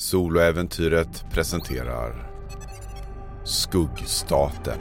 Soloäventyret 0.00 1.24
presenterar 1.30 2.30
Skuggstaten. 3.44 4.80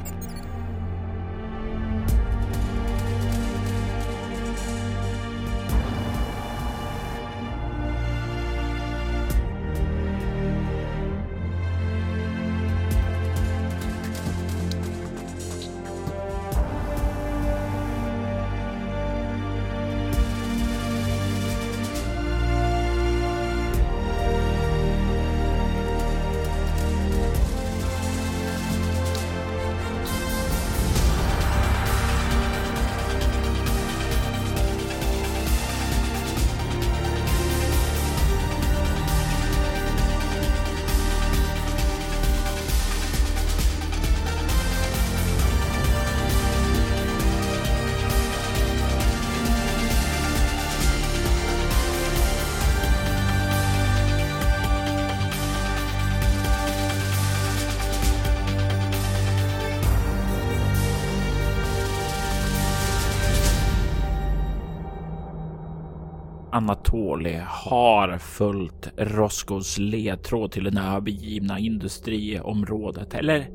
Anatoli 67.17 67.41
har 67.45 68.17
följt 68.17 68.89
Roscos 68.97 69.77
ledtråd 69.77 70.51
till 70.51 70.63
det 70.63 70.81
övergivna 70.81 71.59
industriområdet. 71.59 73.13
Eller 73.13 73.47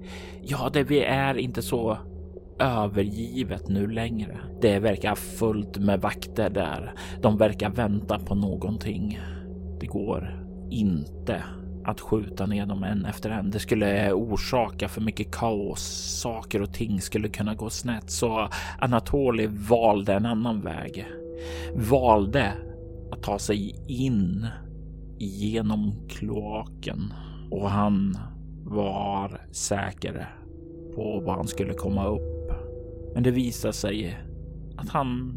ja, 0.42 0.70
det 0.72 1.06
är 1.06 1.38
inte 1.38 1.62
så 1.62 1.98
övergivet 2.58 3.68
nu 3.68 3.86
längre. 3.86 4.38
Det 4.60 4.78
verkar 4.78 5.14
fullt 5.14 5.78
med 5.78 6.00
vakter 6.00 6.50
där. 6.50 6.92
De 7.22 7.36
verkar 7.36 7.70
vänta 7.70 8.18
på 8.18 8.34
någonting. 8.34 9.20
Det 9.80 9.86
går 9.86 10.44
inte 10.70 11.42
att 11.84 12.00
skjuta 12.00 12.46
ner 12.46 12.66
dem 12.66 12.84
en 12.84 13.04
efter 13.04 13.30
en. 13.30 13.50
Det 13.50 13.58
skulle 13.58 14.12
orsaka 14.12 14.88
för 14.88 15.00
mycket 15.00 15.34
kaos. 15.34 15.82
Saker 16.20 16.62
och 16.62 16.74
ting 16.74 17.00
skulle 17.00 17.28
kunna 17.28 17.54
gå 17.54 17.70
snett, 17.70 18.10
så 18.10 18.48
Anatoli 18.78 19.46
valde 19.50 20.14
en 20.14 20.26
annan 20.26 20.60
väg. 20.60 21.06
Valde 21.74 22.52
att 23.12 23.22
ta 23.22 23.38
sig 23.38 23.76
in 23.86 24.46
genom 25.18 26.08
kloaken 26.08 27.12
och 27.50 27.70
han 27.70 28.18
var 28.64 29.40
säker 29.50 30.34
på 30.94 31.20
var 31.20 31.36
han 31.36 31.48
skulle 31.48 31.74
komma 31.74 32.06
upp. 32.06 32.52
Men 33.14 33.22
det 33.22 33.30
visade 33.30 33.72
sig 33.72 34.18
att 34.76 34.88
han 34.88 35.34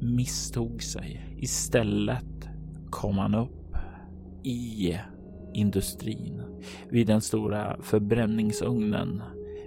misstog 0.00 0.82
sig. 0.82 1.36
Istället 1.38 2.48
kom 2.90 3.18
han 3.18 3.34
upp 3.34 3.76
i 4.42 4.96
industrin 5.54 6.42
vid 6.90 7.06
den 7.06 7.20
stora 7.20 7.76
förbränningsugnen 7.82 9.22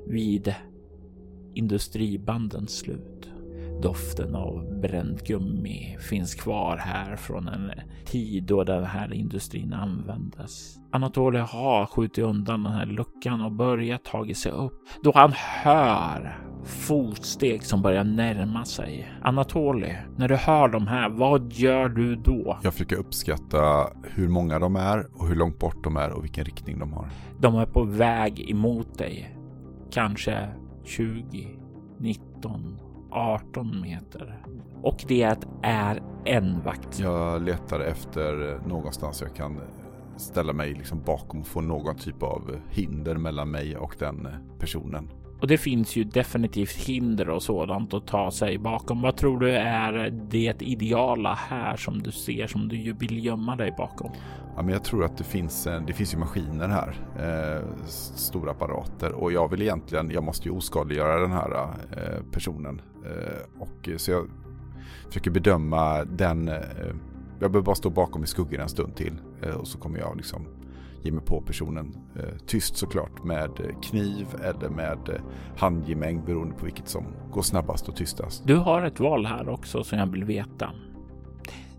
vid 0.08 0.56
industribandens 1.54 2.78
slut. 2.78 3.30
Doften 3.82 4.36
av 4.36 4.80
bränt 4.82 5.28
gummi 5.28 5.98
finns 6.00 6.36
kvar 6.36 6.78
här 6.78 7.16
från 7.16 7.48
en 7.48 7.72
tid 8.06 8.44
då 8.44 8.64
den 8.64 8.84
här 8.84 9.14
industrin 9.14 9.74
användes. 9.74 10.78
Anatoly 10.92 11.40
har 11.40 11.86
skjutit 11.86 12.24
undan 12.24 12.64
den 12.64 12.74
här 12.74 12.86
luckan 12.86 13.42
och 13.42 13.52
börjat 13.52 14.04
tagit 14.04 14.38
sig 14.38 14.52
upp 14.52 14.74
då 15.04 15.12
han 15.16 15.34
hör 15.36 16.40
fotsteg 16.64 17.64
som 17.64 17.82
börjar 17.82 18.04
närma 18.04 18.66
sig. 18.66 19.12
Anatoly, 19.22 19.96
när 20.18 20.28
du 20.28 20.36
hör 20.36 20.68
de 20.68 20.88
här, 20.88 21.10
vad 21.10 21.54
gör 21.54 21.90
du 21.90 22.16
då? 22.16 22.60
Jag 22.64 22.74
försöker 22.74 22.96
uppskatta 22.96 23.88
hur 24.04 24.28
många 24.28 24.60
de 24.60 24.76
är 24.76 25.08
och 25.14 25.28
hur 25.28 25.36
långt 25.36 25.60
bort 25.60 25.84
de 25.84 25.98
är 25.98 26.12
och 26.12 26.24
vilken 26.24 26.46
riktning 26.46 26.80
de 26.80 26.94
har. 26.94 27.10
De 27.40 27.56
är 27.56 27.66
på 27.66 27.84
väg 27.84 28.50
emot 28.50 28.98
dig. 28.98 29.36
Kanske 29.92 30.50
20, 30.86 31.48
19, 32.00 32.79
18 33.12 33.82
meter. 33.82 34.44
Och 34.82 35.06
det 35.08 35.38
är 35.64 36.02
en 36.26 36.62
vakt. 36.62 37.00
Jag 37.00 37.42
letar 37.42 37.80
efter 37.80 38.60
någonstans 38.68 39.22
jag 39.22 39.36
kan 39.36 39.62
ställa 40.18 40.54
mig 40.54 40.74
liksom 40.74 41.02
bakom 41.06 41.40
och 41.40 41.48
få 41.48 41.62
någon 41.62 41.96
typ 41.96 42.24
av 42.24 42.56
hinder 42.70 43.16
mellan 43.16 43.52
mig 43.52 43.78
och 43.78 43.96
den 44.00 44.28
personen. 44.60 45.10
Och 45.42 45.48
det 45.48 45.58
finns 45.58 45.96
ju 45.96 46.04
definitivt 46.04 46.76
hinder 46.76 47.30
och 47.30 47.44
sådant 47.44 47.94
att 47.94 48.08
ta 48.08 48.32
sig 48.32 48.58
bakom. 48.58 49.02
Vad 49.02 49.18
tror 49.18 49.40
du 49.40 49.52
är 49.52 50.10
det 50.30 50.62
ideala 50.62 51.34
här 51.34 51.78
som 51.78 52.02
du 52.04 52.12
ser 52.12 52.48
som 52.48 52.68
du 52.68 52.94
vill 52.94 53.26
gömma 53.26 53.56
dig 53.56 53.74
bakom? 53.78 54.12
Ja, 54.56 54.62
men 54.62 54.74
jag 54.74 54.84
tror 54.84 55.06
att 55.06 55.18
det 55.18 55.24
finns, 55.24 55.68
eh, 55.68 55.82
det 55.88 55.94
finns 55.94 56.14
ju 56.14 56.18
maskiner 56.18 56.68
här, 56.68 56.96
eh, 57.20 57.66
stora 58.16 58.52
apparater 58.52 59.12
och 59.12 59.32
jag 59.32 59.52
vill 59.52 59.62
egentligen, 59.62 60.12
jag 60.12 60.24
måste 60.24 60.48
ju 60.48 60.56
oskadliggöra 60.56 61.20
den 61.22 61.32
här 61.32 61.52
eh, 61.92 62.24
personen. 62.32 62.82
Eh, 63.06 63.62
och 63.62 63.90
så 63.98 64.12
jag 64.12 64.30
försöker 65.08 65.32
bedöma 65.32 66.04
den, 66.04 66.48
eh, 66.48 66.56
jag 67.40 67.52
behöver 67.52 67.62
bara 67.62 67.76
stå 67.76 67.90
bakom 67.90 68.24
i 68.24 68.28
skuggan 68.28 68.62
en 68.62 68.70
stund 68.70 68.96
till 68.96 69.14
eh, 69.42 69.56
och 69.56 69.68
så 69.68 69.78
kommer 69.78 70.00
jag 70.00 70.18
liksom 70.18 70.59
ge 71.06 71.12
mig 71.12 71.26
på 71.26 71.42
personen. 71.42 71.98
Eh, 72.16 72.38
tyst 72.46 72.78
såklart 72.78 73.24
med 73.24 73.50
kniv 73.84 74.28
eller 74.44 74.70
med 74.70 75.22
handgemäng 75.58 76.26
beroende 76.26 76.56
på 76.56 76.66
vilket 76.66 76.88
som 76.88 77.06
går 77.32 77.42
snabbast 77.42 77.90
och 77.90 77.96
tystast. 77.96 78.48
Du 78.48 78.56
har 78.56 78.82
ett 78.82 79.00
val 79.00 79.26
här 79.26 79.50
också 79.50 79.84
som 79.84 80.00
jag 80.00 80.08
vill 80.08 80.24
veta. 80.24 80.72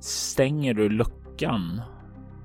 Stänger 0.01 0.75
du 0.75 0.89
luckan 0.89 1.81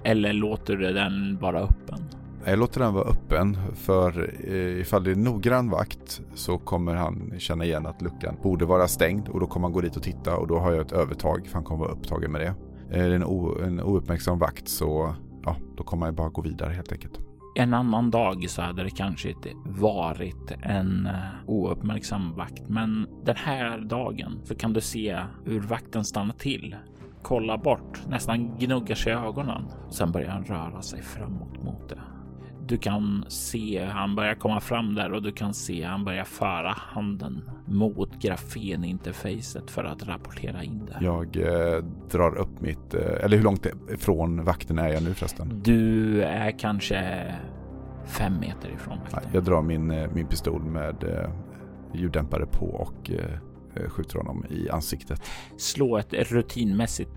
eller 0.04 0.34
låter 0.34 0.76
du 0.76 0.94
den 0.94 1.38
vara 1.42 1.60
öppen? 1.60 2.00
Jag 2.48 2.60
låter 2.60 2.80
den 2.80 2.94
vara 2.94 3.06
öppen 3.06 3.58
för 3.76 4.42
ifall 4.80 5.04
det 5.04 5.12
är 5.12 5.16
noggrann 5.16 5.70
vakt 5.70 6.22
så 6.34 6.58
kommer 6.58 6.96
han 6.96 7.34
känna 7.38 7.66
igen 7.66 7.86
att 7.86 8.02
luckan 8.02 8.36
borde 8.44 8.66
vara 8.66 8.88
stängd 8.88 9.30
och 9.30 9.40
då 9.40 9.48
kommer 9.48 9.68
han 9.68 9.74
gå 9.74 9.82
dit 9.82 9.96
och 9.96 10.04
titta 10.04 10.38
och 10.38 10.48
då 10.48 10.60
har 10.60 10.72
jag 10.72 10.82
ett 10.82 10.92
övertag 10.92 11.48
för 11.48 11.54
han 11.54 11.64
kommer 11.64 11.80
vara 11.80 11.92
upptagen 11.92 12.32
med 12.32 12.42
det. 12.42 12.54
Är 12.92 13.10
det 13.10 13.16
en, 13.16 13.24
o, 13.24 13.62
en 13.64 13.82
ouppmärksam 13.82 14.40
vakt 14.40 14.68
så 14.68 15.16
ja, 15.46 15.56
då 15.78 15.84
kommer 15.84 16.00
man 16.00 16.10
ju 16.10 16.16
bara 16.16 16.30
gå 16.30 16.42
vidare 16.42 16.74
helt 16.74 16.92
enkelt. 16.92 17.20
En 17.58 17.74
annan 17.74 18.12
dag 18.12 18.50
så 18.50 18.62
hade 18.62 18.84
det 18.84 18.90
kanske 18.90 19.30
inte 19.30 19.50
varit 19.66 20.52
en 20.62 21.06
eh, 21.06 21.14
ouppmärksam 21.46 22.34
vakt, 22.34 22.70
men 22.70 23.08
den 23.24 23.36
här 23.36 23.78
dagen 23.78 24.42
så 24.44 24.56
kan 24.56 24.74
du 24.74 24.82
se 24.82 25.20
hur 25.46 25.60
vakten 25.60 26.06
stannar 26.06 26.34
till, 26.34 26.76
kollar 27.22 27.58
bort, 27.58 28.08
nästan 28.08 28.58
gnuggar 28.58 28.96
sig 28.96 29.14
i 29.14 29.16
ögonen 29.16 29.68
sen 29.90 30.12
börjar 30.12 30.30
han 30.30 30.44
röra 30.44 30.82
sig 30.82 31.02
framåt 31.02 31.64
mot 31.64 31.90
det. 31.90 32.02
Du 32.68 32.78
kan 32.78 33.26
se 33.28 33.86
han 33.86 34.16
börjar 34.16 34.36
komma 34.36 34.60
fram 34.60 34.96
där 34.96 35.12
och 35.12 35.22
du 35.22 35.32
kan 35.32 35.54
se 35.54 35.84
han 35.84 36.06
börjar 36.06 36.24
föra 36.24 36.74
handen 36.78 37.50
mot 37.66 38.22
grafeninterfacet 38.22 39.72
för 39.72 39.84
att 39.84 40.08
rapportera 40.08 40.64
in 40.64 40.86
det. 40.86 41.06
Jag 41.06 41.38
eh, 41.38 41.84
drar 42.12 42.38
upp 42.38 42.62
mitt, 42.62 42.94
eh, 42.94 43.24
eller 43.24 43.38
hur 43.38 43.44
långt 43.44 43.68
ifrån 43.90 44.44
vakten 44.44 44.80
är 44.80 44.88
jag 44.88 45.04
nu 45.04 45.14
förresten? 45.14 45.62
Du 45.64 46.22
är 46.24 46.60
kanske 46.60 47.26
fem 48.06 48.40
meter 48.40 48.70
ifrån 48.70 48.98
vakten. 49.12 49.32
Jag 49.34 49.44
drar 49.44 49.62
min, 49.62 49.92
eh, 49.92 50.10
min 50.14 50.28
pistol 50.28 50.64
med 50.64 51.04
eh, 51.04 51.30
ljuddämpare 51.94 52.46
på 52.46 52.66
och 52.66 53.12
eh, 53.12 53.90
skjuter 53.90 54.18
honom 54.18 54.46
i 54.50 54.70
ansiktet. 54.70 55.22
Slå 55.58 55.98
ett 55.98 56.14
rutinmässigt 56.14 57.12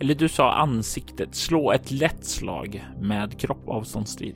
eller 0.00 0.14
du 0.14 0.28
sa 0.28 0.52
ansiktet. 0.52 1.34
Slå 1.34 1.72
ett 1.72 1.90
lätt 1.90 2.24
slag 2.24 2.84
med 3.00 3.40
kropp 3.40 3.68
avståndsstrid. 3.68 4.34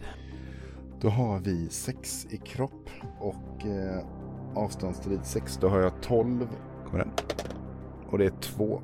Då 1.01 1.09
har 1.09 1.39
vi 1.39 1.69
sex 1.69 2.27
i 2.31 2.37
kropp 2.37 2.91
och 3.21 3.67
eh, 3.67 4.05
avståndsstrid 4.57 5.21
6. 5.23 5.59
Då 5.61 5.69
har 5.69 5.81
jag 5.81 5.93
12. 6.01 6.49
Kommer 6.87 6.99
den. 6.99 7.11
Och 8.11 8.19
det 8.19 8.25
är 8.25 8.41
två. 8.41 8.81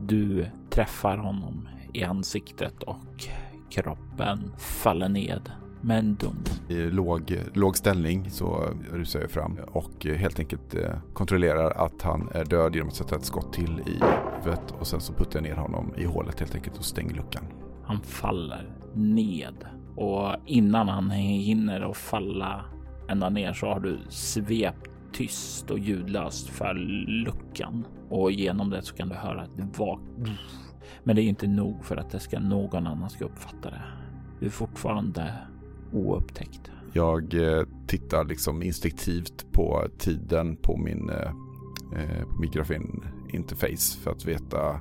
Du 0.00 0.46
träffar 0.70 1.16
honom 1.16 1.68
i 1.92 2.04
ansiktet 2.04 2.82
och 2.82 3.24
kroppen 3.70 4.52
faller 4.58 5.08
ned 5.08 5.50
med 5.80 5.98
en 5.98 6.14
dunk. 6.14 6.48
I 6.68 6.74
låg, 6.74 7.42
låg 7.52 7.76
ställning 7.76 8.30
så 8.30 8.74
rusar 8.92 9.20
jag 9.20 9.30
fram 9.30 9.58
och 9.72 10.04
helt 10.04 10.38
enkelt 10.38 10.74
eh, 10.74 10.90
kontrollerar 11.14 11.70
att 11.70 12.02
han 12.02 12.28
är 12.34 12.44
död 12.44 12.74
genom 12.74 12.88
att 12.88 12.94
sätta 12.94 13.16
ett 13.16 13.24
skott 13.24 13.52
till 13.52 13.80
i 13.86 14.00
huvudet 14.36 14.74
och 14.78 14.86
sen 14.86 15.00
så 15.00 15.12
puttar 15.12 15.40
jag 15.40 15.42
ner 15.42 15.56
honom 15.56 15.94
i 15.96 16.04
hålet 16.04 16.40
helt 16.40 16.54
enkelt 16.54 16.78
och 16.78 16.84
stänger 16.84 17.14
luckan. 17.14 17.44
Han 17.84 18.00
faller 18.00 18.70
ned 18.94 19.54
och 19.96 20.34
innan 20.46 20.88
han 20.88 21.10
hinner 21.10 21.90
att 21.90 21.96
falla 21.96 22.64
ända 23.08 23.28
ner 23.28 23.52
så 23.52 23.66
har 23.66 23.80
du 23.80 23.98
svept 24.08 24.90
tyst 25.12 25.70
och 25.70 25.78
ljudlöst 25.78 26.48
för 26.48 26.74
luckan 27.24 27.86
och 28.08 28.32
genom 28.32 28.70
det 28.70 28.82
så 28.82 28.94
kan 28.94 29.08
du 29.08 29.14
höra 29.14 29.44
ett 29.44 29.78
vagt 29.78 30.30
men 31.04 31.16
det 31.16 31.22
är 31.22 31.24
inte 31.24 31.46
nog 31.46 31.84
för 31.84 31.96
att 31.96 32.10
det 32.10 32.20
ska 32.20 32.40
någon 32.40 32.86
annan 32.86 33.10
ska 33.10 33.24
uppfatta 33.24 33.70
det. 33.70 33.82
Du 34.40 34.46
är 34.46 34.50
fortfarande 34.50 35.34
oupptäckt. 35.92 36.70
Jag 36.92 37.34
eh, 37.34 37.62
tittar 37.86 38.24
liksom 38.24 38.62
instinktivt 38.62 39.52
på 39.52 39.86
tiden 39.98 40.56
på 40.56 40.76
min 40.76 41.10
eh, 41.10 41.30
eh 41.96 42.26
mikrofon 42.40 43.04
interface 43.32 43.98
för 44.02 44.10
att 44.10 44.24
veta 44.24 44.80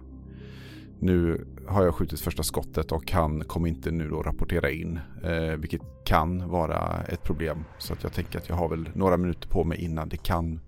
nu 1.00 1.48
har 1.67 1.83
jag 1.83 1.95
skjutit 1.95 2.19
första 2.19 2.44
skottet 2.44 2.91
och 2.91 3.12
han 3.12 3.44
kommer 3.44 3.67
inte 3.67 3.91
nu 3.91 4.09
då 4.09 4.21
rapportera 4.21 4.69
in, 4.69 5.00
eh, 5.23 5.57
vilket 5.57 5.81
kan 6.06 6.50
vara 6.50 7.03
ett 7.03 7.23
problem. 7.23 7.63
Så 7.77 7.94
att 7.94 8.03
jag 8.03 8.13
tänker 8.13 8.39
att 8.39 8.50
jag 8.50 8.56
har 8.56 8.69
väl 8.69 8.89
några 8.94 9.17
minuter 9.17 9.50
på 9.50 9.63
mig 9.63 9.83
innan 9.83 10.09
det 10.09 10.17
kan 10.17 10.59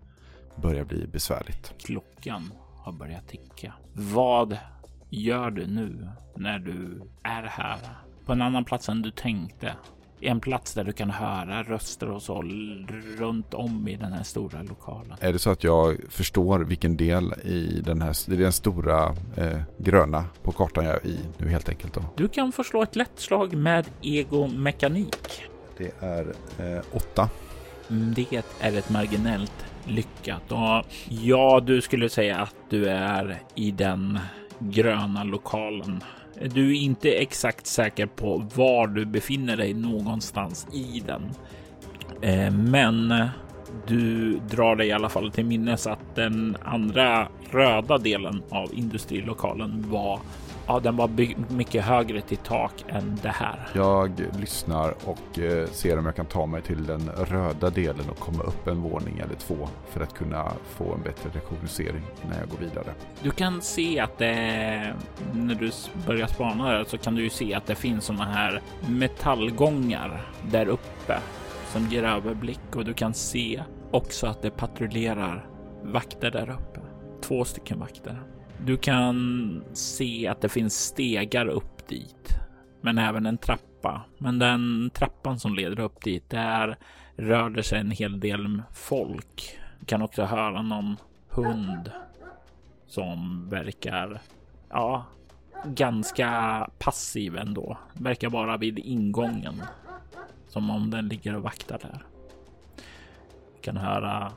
börja 0.56 0.86
bli 0.86 1.08
besvärligt. 1.08 1.74
Klockan 1.78 2.52
har 2.76 2.92
börjat 2.92 3.28
ticka. 3.28 3.74
Vad 3.94 4.58
gör 5.10 5.52
du 5.52 5.68
nu 5.68 6.10
när 6.36 6.60
du 6.60 7.02
är 7.24 7.44
här 7.44 7.78
på 8.26 8.32
en 8.32 8.42
annan 8.42 8.66
plats 8.66 8.90
än 8.90 9.02
du 9.02 9.12
tänkte? 9.12 9.76
En 10.22 10.40
plats 10.40 10.74
där 10.74 10.84
du 10.84 10.92
kan 10.92 11.10
höra 11.10 11.64
röster 11.64 12.10
och 12.10 12.22
så 12.22 12.42
runt 13.18 13.54
om 13.54 13.88
i 13.88 13.96
den 13.96 14.14
här 14.14 14.24
stora 14.24 14.62
lokalen. 14.62 15.18
Är 15.20 15.34
det 15.34 15.40
så 15.40 15.50
att 15.50 15.64
jag 15.64 15.98
förstår 16.10 16.60
vilken 16.60 16.98
del 16.98 17.34
i 17.44 17.82
den 17.86 18.02
här, 18.02 18.10
är 18.34 18.38
den 18.38 18.54
stora 18.54 19.16
eh, 19.36 19.60
gröna 19.78 20.26
på 20.44 20.52
kartan 20.52 20.86
jag 20.86 20.96
är 20.96 21.08
i 21.08 21.20
nu 21.38 21.50
helt 21.50 21.70
enkelt 21.70 21.94
då? 21.94 22.04
Du 22.16 22.28
kan 22.28 22.52
få 22.52 22.64
slå 22.64 22.84
ett 22.84 22.96
lätt 22.96 23.20
slag 23.20 23.54
med 23.54 23.86
egomekanik. 24.02 25.44
Det 25.78 25.92
är 26.00 26.34
eh, 26.60 26.82
åtta. 26.92 27.30
Mm, 27.90 28.14
det 28.14 28.44
är 28.60 28.78
ett 28.78 28.90
marginellt 28.90 29.66
lyckat 29.86 30.52
och 30.52 30.86
ja, 31.10 31.60
du 31.60 31.82
skulle 31.82 32.10
säga 32.10 32.40
att 32.40 32.56
du 32.70 32.90
är 32.90 33.42
i 33.56 33.72
den 33.72 34.20
gröna 34.60 35.24
lokalen 35.24 36.04
du 36.42 36.70
är 36.70 36.82
inte 36.82 37.12
exakt 37.12 37.68
säker 37.68 38.06
på 38.06 38.44
var 38.56 38.88
du 38.88 39.06
befinner 39.06 39.58
dig 39.58 39.74
någonstans 39.74 40.68
i 40.74 41.04
den. 41.06 41.30
Eh, 42.22 42.52
men 42.52 43.14
du 43.88 44.34
drar 44.50 44.76
dig 44.76 44.88
i 44.88 44.92
alla 44.92 45.10
fall 45.10 45.32
till 45.32 45.46
minnes 45.46 45.88
att 45.88 46.16
den 46.16 46.58
andra 46.64 47.28
röda 47.52 47.98
delen 47.98 48.44
av 48.50 48.70
industrilokalen 48.74 49.86
var 49.90 50.20
Ja, 50.68 50.80
den 50.80 50.96
var 50.96 51.10
mycket 51.54 51.86
högre 51.86 52.22
till 52.22 52.38
tak 52.38 52.86
än 52.88 53.20
det 53.22 53.30
här. 53.30 53.70
Jag 53.74 54.12
lyssnar 54.40 54.94
och 55.06 55.40
eh, 55.40 55.68
ser 55.68 56.00
om 56.00 56.06
jag 56.06 56.16
kan 56.16 56.26
ta 56.26 56.46
mig 56.46 56.62
till 56.62 56.86
den 56.86 57.10
röda 57.10 57.70
delen 57.70 58.10
och 58.10 58.20
komma 58.20 58.44
upp 58.44 58.68
en 58.68 58.82
våning 58.82 59.20
eller 59.20 59.36
två 59.36 59.68
för 59.90 60.02
att 60.02 60.14
kunna 60.14 60.52
få 60.70 60.94
en 60.94 61.02
bättre 61.02 61.30
rekognosering 61.34 62.04
innan 62.24 62.38
jag 62.40 62.50
går 62.50 62.58
vidare. 62.58 62.94
Du 63.24 63.32
kan 63.32 63.62
se 63.62 64.00
att 64.00 64.18
det, 64.18 64.94
när 65.34 65.56
du 65.56 65.72
börjar 66.08 66.28
spana 66.28 66.72
där 66.72 66.84
så 66.84 66.98
kan 66.98 67.16
du 67.16 67.24
ju 67.24 67.30
se 67.30 67.54
att 67.54 67.66
det 67.66 67.76
finns 67.76 68.06
sådana 68.06 68.26
här 68.26 68.62
metallgångar 68.90 70.22
där 70.52 70.68
uppe 70.68 71.20
som 71.74 71.88
ger 71.88 72.04
överblick 72.04 72.76
och 72.76 72.86
du 72.86 72.94
kan 72.94 73.14
se 73.14 73.64
också 73.92 74.28
att 74.28 74.42
det 74.42 74.50
patrullerar 74.50 75.50
vakter 75.84 76.32
där 76.32 76.50
uppe. 76.50 76.80
Två 77.22 77.46
stycken 77.46 77.80
vakter. 77.80 78.22
Du 78.66 78.78
kan 78.78 79.64
se 79.74 80.28
att 80.28 80.42
det 80.42 80.50
finns 80.50 80.86
stegar 80.86 81.46
upp 81.48 81.88
dit, 81.88 82.40
men 82.82 82.98
även 82.98 83.26
en 83.26 83.38
trappa. 83.38 84.02
Men 84.18 84.40
den 84.40 84.90
trappan 84.94 85.40
som 85.40 85.56
leder 85.56 85.80
upp 85.80 86.04
dit, 86.04 86.30
där 86.30 86.78
rör 87.16 87.50
det 87.50 87.64
sig 87.64 87.80
en 87.80 87.92
hel 87.92 88.20
del 88.20 88.62
folk. 88.74 89.60
Du 89.80 89.86
kan 89.86 90.02
också 90.02 90.24
höra 90.24 90.62
någon 90.62 90.98
hund 91.30 91.92
som 92.88 93.50
verkar, 93.50 94.22
ja, 94.70 95.06
ganska 95.66 96.70
passiv 96.80 97.38
ändå. 97.38 97.78
Verkar 97.94 98.30
vara 98.30 98.58
vid 98.58 98.80
ingången. 98.80 99.64
Som 100.48 100.70
om 100.70 100.92
den 100.92 101.08
ligger 101.08 101.36
och 101.36 101.44
vaktar 101.44 101.78
där. 101.78 102.04
Du 103.56 103.62
kan 103.62 103.78
höra 103.78 104.32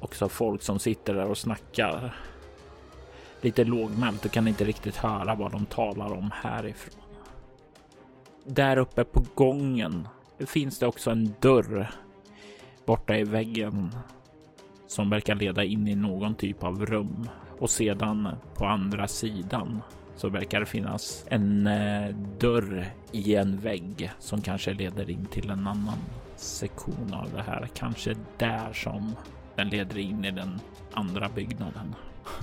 också 0.00 0.28
folk 0.28 0.62
som 0.62 0.78
sitter 0.78 1.14
där 1.14 1.30
och 1.30 1.38
snackar 1.38 2.14
lite 3.46 3.64
lågmält 3.64 4.24
och 4.24 4.30
kan 4.30 4.48
inte 4.48 4.64
riktigt 4.64 4.96
höra 4.96 5.34
vad 5.34 5.52
de 5.52 5.66
talar 5.66 6.12
om 6.12 6.30
härifrån. 6.34 7.02
Där 8.44 8.76
uppe 8.76 9.04
på 9.04 9.24
gången 9.34 10.08
finns 10.38 10.78
det 10.78 10.86
också 10.86 11.10
en 11.10 11.34
dörr 11.40 11.90
borta 12.86 13.16
i 13.16 13.24
väggen 13.24 13.90
som 14.86 15.10
verkar 15.10 15.34
leda 15.34 15.64
in 15.64 15.88
i 15.88 15.94
någon 15.94 16.34
typ 16.34 16.64
av 16.64 16.86
rum 16.86 17.28
och 17.58 17.70
sedan 17.70 18.28
på 18.54 18.66
andra 18.66 19.08
sidan 19.08 19.82
så 20.16 20.28
verkar 20.28 20.60
det 20.60 20.66
finnas 20.66 21.24
en 21.28 21.66
eh, 21.66 22.14
dörr 22.38 22.86
i 23.12 23.34
en 23.34 23.58
vägg 23.58 24.12
som 24.18 24.42
kanske 24.42 24.72
leder 24.72 25.10
in 25.10 25.26
till 25.26 25.50
en 25.50 25.66
annan 25.66 25.98
sektion 26.36 27.14
av 27.14 27.30
det 27.34 27.42
här. 27.42 27.68
Kanske 27.74 28.14
där 28.38 28.72
som 28.72 29.16
den 29.56 29.68
leder 29.68 29.98
in 29.98 30.24
i 30.24 30.30
den 30.30 30.60
andra 30.92 31.28
byggnaden. 31.28 31.94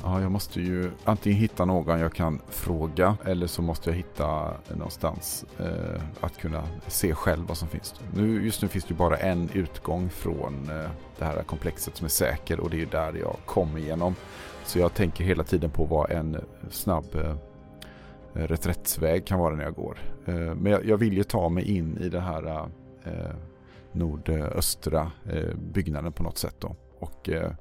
Ja, 0.04 0.22
jag 0.22 0.32
måste 0.32 0.62
ju 0.62 0.92
antingen 1.04 1.40
hitta 1.40 1.66
någon 1.66 2.00
jag 2.00 2.14
kan 2.14 2.42
fråga 2.50 3.18
eller 3.26 3.48
så 3.48 3.62
måste 3.62 3.90
jag 3.90 3.98
hitta 3.98 4.54
någonstans 4.70 5.46
eh, 5.60 6.02
att 6.22 6.38
kunna 6.38 6.64
se 6.88 7.14
själv 7.14 7.48
vad 7.48 7.58
som 7.58 7.68
finns. 7.68 7.96
Nu, 8.14 8.46
just 8.46 8.62
nu 8.62 8.68
finns 8.68 8.86
det 8.86 8.94
bara 8.94 9.18
en 9.18 9.50
utgång 9.54 10.10
från 10.10 10.70
eh, 10.70 10.90
det 11.20 11.26
här 11.26 11.44
komplexet 11.44 11.98
som 11.98 12.06
är 12.06 12.10
säker 12.10 12.60
och 12.60 12.70
det 12.70 12.82
är 12.82 12.86
där 12.86 13.14
jag 13.14 13.36
kom 13.46 13.78
igenom. 13.78 14.16
Så 14.66 14.80
jag 14.80 14.94
tänker 14.94 15.24
hela 15.24 15.44
tiden 15.44 15.70
på 15.70 15.86
vad 15.86 16.12
en 16.12 16.38
snabb 16.70 17.16
eh, 17.16 17.36
reträttsväg 18.34 19.26
kan 19.26 19.40
vara 19.40 19.56
när 19.56 19.64
jag 19.64 19.76
går. 19.76 19.98
Eh, 20.26 20.34
men 20.36 20.66
jag, 20.66 20.86
jag, 20.86 20.98
vill 20.98 21.14
ju 21.14 21.24
ta 21.24 21.50
mig 21.50 21.78
in 21.78 21.98
i 21.98 22.10
den 22.10 22.22
här 22.22 22.70
eh, 23.04 23.36
nordöstra 23.92 25.12
eh, 25.32 25.56
byggnaden 25.74 26.12
på 26.12 26.24
något 26.24 26.38
sätt 26.38 26.56
då. 26.60 26.76
Och 27.00 27.30
eh, 27.30 27.52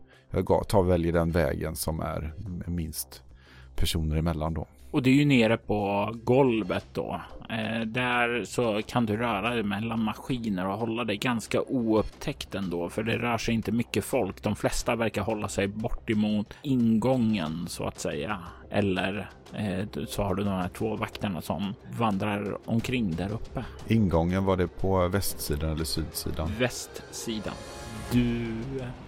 tar 0.69 0.83
väljer 0.83 1.13
den 1.13 1.31
vägen 1.31 1.77
som 1.77 2.01
är 2.01 2.33
minst 2.67 3.23
personer 3.77 4.17
emellan 4.17 4.55
då. 4.55 4.67
Och 4.91 5.03
det 5.03 5.11
är 5.11 5.15
ju 5.15 5.25
nere 5.25 5.57
på 5.57 6.11
golvet 6.25 6.87
då. 6.93 7.21
Eh, 7.51 7.81
där 7.81 8.45
så 8.45 8.81
kan 8.87 9.07
du 9.07 9.17
röra 9.17 9.55
dig 9.55 9.63
mellan 9.63 10.03
maskiner 10.03 10.67
och 10.67 10.79
hålla 10.79 11.05
dig 11.05 11.17
ganska 11.17 11.61
oupptäckt 11.61 12.55
ändå, 12.55 12.89
för 12.89 13.03
det 13.03 13.19
rör 13.19 13.39
sig 13.39 13.55
inte 13.55 13.73
mycket 13.73 14.05
folk. 14.05 14.43
De 14.43 14.57
flesta 14.57 14.97
verkar 14.97 15.23
hålla 15.23 15.49
sig 15.49 15.69
bort 15.69 16.11
emot 16.11 16.55
ingången 16.63 17.67
så 17.69 17.85
att 17.85 18.01
säga. 18.01 18.39
Eller 18.71 19.31
eh, 19.55 20.05
så 20.07 20.23
har 20.23 20.35
du 20.35 20.45
de 20.45 20.51
här 20.51 20.69
två 20.69 20.97
vakterna 20.97 21.43
som 21.43 21.75
vandrar 21.99 22.59
omkring 22.65 23.17
där 23.17 23.33
uppe. 23.33 23.65
Ingången 23.89 24.45
var 24.45 24.57
det 24.57 24.69
på 24.69 25.09
västsidan 25.09 25.71
eller 25.71 25.85
sydsidan? 25.85 26.51
Västsidan. 26.59 27.55
Du 28.13 28.55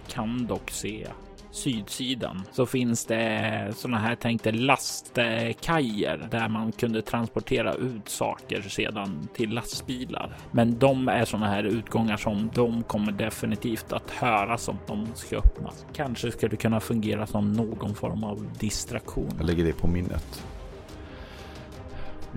kan 0.07 0.45
dock 0.45 0.71
se 0.71 1.07
sydsidan 1.55 2.41
så 2.51 2.65
finns 2.65 3.05
det 3.05 3.73
sådana 3.75 3.99
här 3.99 4.15
tänkte 4.15 4.51
lastkajer 4.51 6.27
där 6.31 6.49
man 6.49 6.71
kunde 6.71 7.01
transportera 7.01 7.73
ut 7.73 8.09
saker 8.09 8.61
sedan 8.61 9.27
till 9.33 9.49
lastbilar. 9.49 10.37
Men 10.51 10.79
de 10.79 11.07
är 11.07 11.25
sådana 11.25 11.47
här 11.47 11.63
utgångar 11.63 12.17
som 12.17 12.49
de 12.53 12.83
kommer 12.83 13.11
definitivt 13.11 13.93
att 13.93 14.11
höras 14.11 14.67
om 14.67 14.77
de 14.87 15.07
ska 15.15 15.37
öppnas. 15.37 15.85
Kanske 15.93 16.31
skulle 16.31 16.55
kunna 16.55 16.79
fungera 16.79 17.27
som 17.27 17.53
någon 17.53 17.95
form 17.95 18.23
av 18.23 18.47
distraktion. 18.59 19.31
Jag 19.37 19.45
lägger 19.45 19.63
det 19.63 19.73
på 19.73 19.87
minnet. 19.87 20.45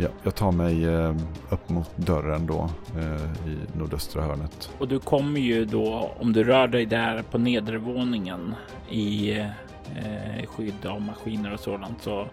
Ja, 0.01 0.09
jag 0.23 0.35
tar 0.35 0.53
mig 0.53 0.85
eh, 0.85 1.17
upp 1.51 1.69
mot 1.69 1.97
dörren 1.97 2.47
då 2.47 2.71
eh, 2.97 3.51
i 3.51 3.79
nordöstra 3.79 4.23
hörnet. 4.23 4.71
Och 4.79 4.89
du 4.89 4.99
kommer 4.99 5.41
ju 5.41 5.65
då, 5.65 6.11
om 6.19 6.33
du 6.33 6.45
rör 6.45 6.69
dig 6.69 6.87
där 6.87 7.23
på 7.23 7.39
nedervåningen 7.39 8.55
i 8.91 9.31
eh, 9.31 10.47
skydd 10.47 10.87
av 10.87 11.03
maskiner 11.03 11.53
och 11.53 11.61
sådant 11.61 12.03
så 12.03 12.27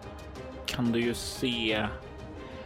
kan 0.65 0.91
du 0.91 0.99
ju 0.99 1.13
se 1.13 1.87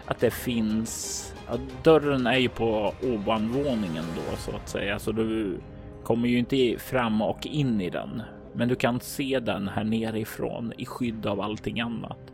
att 0.06 0.20
det 0.20 0.32
finns. 0.32 1.26
att 1.48 1.84
dörren 1.84 2.28
är 2.28 2.38
ju 2.38 2.50
på 2.50 2.94
ovanvåningen 3.04 4.06
då 4.16 4.38
så 4.38 4.52
att 4.52 4.70
säga, 4.70 5.00
så 5.00 5.12
du 5.12 5.60
kommer 6.04 6.28
ju 6.28 6.40
inte 6.40 6.76
fram 6.80 7.22
och 7.22 7.48
in 7.48 7.82
i 7.82 7.90
den. 7.90 8.22
Men 8.54 8.68
du 8.68 8.76
kan 8.76 9.00
se 9.00 9.40
den 9.40 9.68
här 9.68 9.84
nerifrån 9.84 10.74
i 10.78 10.86
skydd 10.86 11.26
av 11.26 11.42
allting 11.42 11.80
annat. 11.80 12.34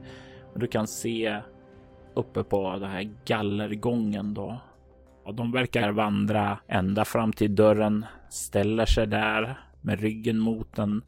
Och 0.53 0.59
du 0.59 0.67
kan 0.67 0.87
se 0.87 1.41
uppe 2.15 2.43
på 2.43 2.77
den 2.79 2.91
här 2.91 3.11
gallergången 3.25 4.33
då. 4.33 4.59
Och 5.23 5.35
de 5.35 5.51
verkar 5.51 5.91
vandra 5.91 6.57
ända 6.67 7.05
fram 7.05 7.33
till 7.33 7.55
dörren, 7.55 8.05
ställer 8.29 8.85
sig 8.85 9.07
där 9.07 9.59
med 9.81 9.99
ryggen 9.99 10.39
mot 10.39 10.75
den, 10.75 11.01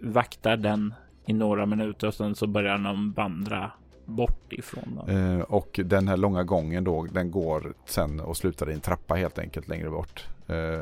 vaktar 0.00 0.56
den 0.56 0.94
i 1.26 1.32
några 1.32 1.66
minuter 1.66 2.06
och 2.06 2.14
sen 2.14 2.34
så 2.34 2.46
börjar 2.46 2.78
de 2.78 3.12
vandra 3.12 3.70
bort 4.04 4.52
ifrån 4.52 5.00
den. 5.06 5.38
Eh, 5.38 5.40
och 5.40 5.80
den 5.84 6.08
här 6.08 6.16
långa 6.16 6.42
gången 6.42 6.84
då, 6.84 7.06
den 7.12 7.30
går 7.30 7.74
sen 7.84 8.20
och 8.20 8.36
slutar 8.36 8.70
i 8.70 8.74
en 8.74 8.80
trappa 8.80 9.14
helt 9.14 9.38
enkelt 9.38 9.68
längre 9.68 9.90
bort. 9.90 10.26
Eh, 10.46 10.80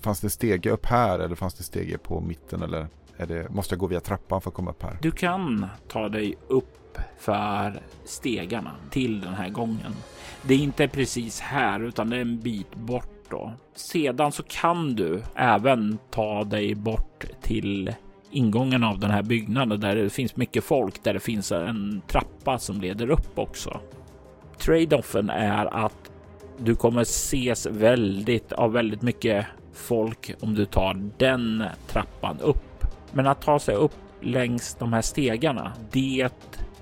fanns 0.00 0.20
det 0.20 0.30
stege 0.30 0.70
upp 0.70 0.86
här 0.86 1.18
eller 1.18 1.34
fanns 1.34 1.54
det 1.54 1.62
stege 1.62 1.98
på 1.98 2.20
mitten 2.20 2.62
eller 2.62 2.86
det, 3.26 3.50
måste 3.50 3.74
jag 3.74 3.80
gå 3.80 3.86
via 3.86 4.00
trappan 4.00 4.40
för 4.40 4.50
att 4.50 4.54
komma 4.54 4.70
upp 4.70 4.82
här? 4.82 4.98
Du 5.02 5.10
kan 5.10 5.66
ta 5.88 6.08
dig 6.08 6.34
upp 6.48 6.79
för 7.18 7.80
stegarna 8.04 8.70
till 8.90 9.20
den 9.20 9.34
här 9.34 9.48
gången. 9.48 9.94
Det 10.42 10.54
är 10.54 10.58
inte 10.58 10.88
precis 10.88 11.40
här 11.40 11.80
utan 11.80 12.10
det 12.10 12.16
är 12.16 12.20
en 12.20 12.40
bit 12.40 12.74
bort 12.74 13.30
då. 13.30 13.52
Sedan 13.74 14.32
så 14.32 14.42
kan 14.42 14.94
du 14.94 15.22
även 15.34 15.98
ta 16.10 16.44
dig 16.44 16.74
bort 16.74 17.24
till 17.42 17.94
ingången 18.30 18.84
av 18.84 18.98
den 18.98 19.10
här 19.10 19.22
byggnaden 19.22 19.80
där 19.80 19.96
det 19.96 20.10
finns 20.10 20.36
mycket 20.36 20.64
folk, 20.64 21.04
där 21.04 21.14
det 21.14 21.20
finns 21.20 21.52
en 21.52 22.02
trappa 22.08 22.58
som 22.58 22.80
leder 22.80 23.10
upp 23.10 23.38
också. 23.38 23.80
Trade-offen 24.58 25.30
är 25.30 25.84
att 25.84 26.10
du 26.58 26.74
kommer 26.74 27.02
ses 27.02 27.66
väldigt 27.66 28.52
av 28.52 28.72
väldigt 28.72 29.02
mycket 29.02 29.46
folk 29.72 30.34
om 30.40 30.54
du 30.54 30.64
tar 30.64 31.10
den 31.18 31.64
trappan 31.86 32.38
upp. 32.40 32.84
Men 33.12 33.26
att 33.26 33.42
ta 33.42 33.58
sig 33.58 33.74
upp 33.74 33.94
längs 34.20 34.74
de 34.74 34.92
här 34.92 35.02
stegarna, 35.02 35.72
det 35.90 36.28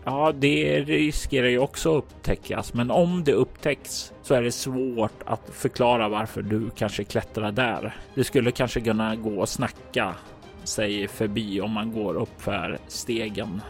Ja, 0.04 0.32
det 0.32 0.80
riskerar 0.80 1.48
ju 1.48 1.58
också 1.58 1.98
att 1.98 2.04
upptäckas, 2.04 2.74
men 2.74 2.90
om 2.90 3.24
det 3.24 3.32
upptäcks 3.32 4.12
så 4.22 4.34
är 4.34 4.42
det 4.42 4.52
svårt 4.52 5.22
att 5.24 5.50
förklara 5.50 6.08
varför 6.08 6.42
du 6.42 6.70
kanske 6.70 7.04
klättrar 7.04 7.52
där. 7.52 7.96
Det 8.14 8.24
skulle 8.24 8.50
kanske 8.50 8.80
kunna 8.80 9.16
gå 9.16 9.40
och 9.40 9.48
snacka 9.48 10.14
sig 10.64 11.08
förbi 11.08 11.60
om 11.60 11.70
man 11.70 11.92
går 11.92 12.14
upp 12.14 12.40
för 12.40 12.78
stegen. 12.88 13.60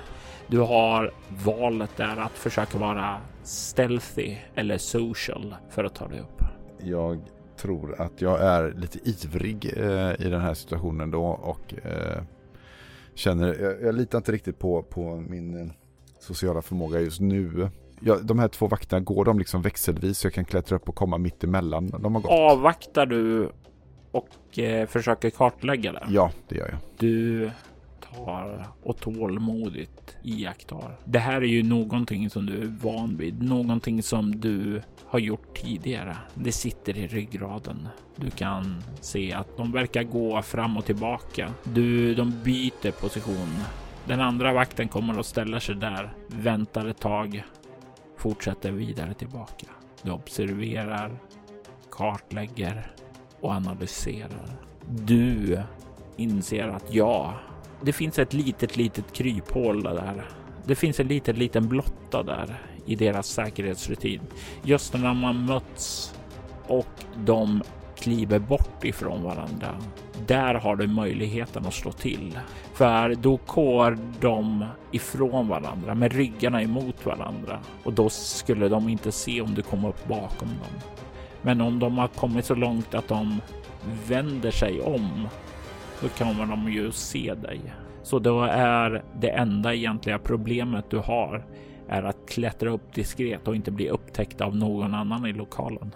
Du 0.46 0.58
har 0.58 1.12
valet 1.44 1.96
där 1.96 2.16
att 2.16 2.32
försöka 2.32 2.78
vara 2.78 3.16
stealthy 3.42 4.36
eller 4.54 4.78
social 4.78 5.54
för 5.70 5.84
att 5.84 5.94
ta 5.94 6.08
dig 6.08 6.20
upp. 6.20 6.42
Jag 6.78 7.20
tror 7.56 8.00
att 8.00 8.20
jag 8.20 8.40
är 8.40 8.72
lite 8.72 8.98
ivrig 9.08 9.72
eh, 9.76 10.26
i 10.26 10.30
den 10.30 10.40
här 10.40 10.54
situationen 10.54 11.10
då 11.10 11.24
och 11.24 11.74
eh, 11.84 12.22
känner, 13.14 13.62
jag, 13.62 13.82
jag 13.82 13.94
litar 13.94 14.18
inte 14.18 14.32
riktigt 14.32 14.58
på, 14.58 14.82
på 14.82 15.16
min 15.16 15.60
eh, 15.60 15.72
sociala 16.18 16.62
förmåga 16.62 17.00
just 17.00 17.20
nu. 17.20 17.70
Ja, 18.00 18.18
de 18.22 18.38
här 18.38 18.48
två 18.48 18.66
vakterna, 18.66 19.00
går 19.00 19.24
de 19.24 19.38
liksom 19.38 19.62
växelvis 19.62 20.18
så 20.18 20.26
jag 20.26 20.34
kan 20.34 20.44
klättra 20.44 20.76
upp 20.76 20.88
och 20.88 20.94
komma 20.94 21.18
mitt 21.18 21.44
emellan? 21.44 21.86
De 21.86 22.14
har 22.14 22.22
gått. 22.22 22.30
Avvaktar 22.30 23.06
du 23.06 23.50
och 24.10 24.58
eh, 24.58 24.86
försöker 24.88 25.30
kartlägga 25.30 25.92
det? 25.92 26.06
Ja, 26.08 26.30
det 26.48 26.56
gör 26.56 26.68
jag. 26.68 26.78
Du 26.98 27.50
tar 28.14 28.68
och 28.82 29.00
tålmodigt 29.00 30.16
iakttar. 30.22 30.96
Det 31.04 31.18
här 31.18 31.36
är 31.36 31.46
ju 31.46 31.62
någonting 31.62 32.30
som 32.30 32.46
du 32.46 32.62
är 32.62 32.76
van 32.82 33.16
vid, 33.16 33.42
någonting 33.42 34.02
som 34.02 34.40
du 34.40 34.82
har 35.06 35.18
gjort 35.18 35.56
tidigare. 35.56 36.16
Det 36.34 36.52
sitter 36.52 36.98
i 36.98 37.06
ryggraden. 37.06 37.88
Du 38.16 38.30
kan 38.30 38.82
se 39.00 39.32
att 39.32 39.56
de 39.56 39.72
verkar 39.72 40.02
gå 40.02 40.42
fram 40.42 40.76
och 40.76 40.84
tillbaka. 40.84 41.50
Du, 41.64 42.14
de 42.14 42.32
byter 42.44 42.90
position. 42.90 43.48
Den 44.08 44.20
andra 44.20 44.52
vakten 44.52 44.88
kommer 44.88 45.20
att 45.20 45.26
ställa 45.26 45.60
sig 45.60 45.74
där, 45.74 46.12
väntar 46.28 46.86
ett 46.86 47.00
tag, 47.00 47.44
fortsätter 48.16 48.72
vidare 48.72 49.14
tillbaka. 49.14 49.66
Du 50.02 50.10
observerar, 50.10 51.18
kartlägger 51.90 52.92
och 53.40 53.52
analyserar. 53.52 54.50
Du 54.88 55.62
inser 56.16 56.68
att 56.68 56.94
ja, 56.94 57.34
det 57.82 57.92
finns 57.92 58.18
ett 58.18 58.32
litet, 58.32 58.76
litet 58.76 59.12
kryphål 59.12 59.82
där. 59.82 60.28
Det 60.64 60.74
finns 60.74 61.00
en 61.00 61.08
liten, 61.08 61.36
liten 61.36 61.68
blotta 61.68 62.22
där 62.22 62.62
i 62.86 62.96
deras 62.96 63.26
säkerhetsrutin. 63.26 64.20
Just 64.62 64.94
när 64.94 65.14
man 65.14 65.44
möts 65.44 66.14
och 66.66 67.04
de 67.16 67.62
kliver 67.98 68.38
bort 68.38 68.84
ifrån 68.84 69.22
varandra. 69.22 69.74
Där 70.26 70.54
har 70.54 70.76
du 70.76 70.86
möjligheten 70.86 71.66
att 71.66 71.74
slå 71.74 71.92
till. 71.92 72.38
För 72.74 73.14
då 73.14 73.38
går 73.46 73.98
de 74.20 74.64
ifrån 74.92 75.48
varandra 75.48 75.94
med 75.94 76.12
ryggarna 76.12 76.62
emot 76.62 77.06
varandra 77.06 77.58
och 77.84 77.92
då 77.92 78.08
skulle 78.08 78.68
de 78.68 78.88
inte 78.88 79.12
se 79.12 79.40
om 79.40 79.54
du 79.54 79.62
kom 79.62 79.84
upp 79.84 80.08
bakom 80.08 80.48
dem. 80.48 80.80
Men 81.42 81.60
om 81.60 81.78
de 81.78 81.98
har 81.98 82.08
kommit 82.08 82.44
så 82.44 82.54
långt 82.54 82.94
att 82.94 83.08
de 83.08 83.40
vänder 84.08 84.50
sig 84.50 84.80
om, 84.80 85.28
då 86.02 86.08
kommer 86.08 86.46
de 86.46 86.72
ju 86.72 86.92
se 86.92 87.34
dig. 87.34 87.60
Så 88.02 88.18
då 88.18 88.42
är 88.50 89.02
det 89.20 89.28
enda 89.28 89.74
egentliga 89.74 90.18
problemet 90.18 90.90
du 90.90 90.98
har 90.98 91.44
är 91.88 92.02
att 92.02 92.28
klättra 92.28 92.70
upp 92.70 92.94
diskret 92.94 93.48
och 93.48 93.56
inte 93.56 93.70
bli 93.70 93.88
upptäckt 93.88 94.40
av 94.40 94.56
någon 94.56 94.94
annan 94.94 95.26
i 95.26 95.32
lokalen. 95.32 95.94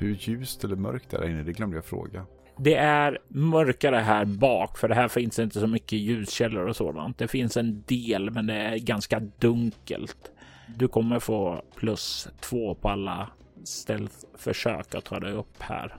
Hur 0.00 0.14
ljust 0.14 0.64
eller 0.64 0.76
mörkt 0.76 1.14
är 1.14 1.20
det 1.20 1.30
inne? 1.30 1.42
Det 1.42 1.52
glömde 1.52 1.76
jag 1.76 1.84
fråga. 1.84 2.26
Det 2.56 2.74
är 2.74 3.18
mörkare 3.28 3.96
här 3.96 4.24
bak, 4.24 4.78
för 4.78 4.88
det 4.88 4.94
här 4.94 5.08
finns 5.08 5.38
inte 5.38 5.60
så 5.60 5.66
mycket 5.66 5.98
ljuskällor 5.98 6.66
och 6.66 6.76
sådant. 6.76 7.18
Det 7.18 7.28
finns 7.28 7.56
en 7.56 7.82
del, 7.86 8.30
men 8.30 8.46
det 8.46 8.54
är 8.54 8.76
ganska 8.78 9.20
dunkelt. 9.20 10.32
Du 10.66 10.88
kommer 10.88 11.18
få 11.18 11.62
plus 11.76 12.28
två 12.40 12.74
på 12.74 12.88
alla 12.88 13.28
stealth-försök 13.64 14.94
att 14.94 15.04
ta 15.04 15.20
dig 15.20 15.32
upp 15.32 15.56
här. 15.58 15.96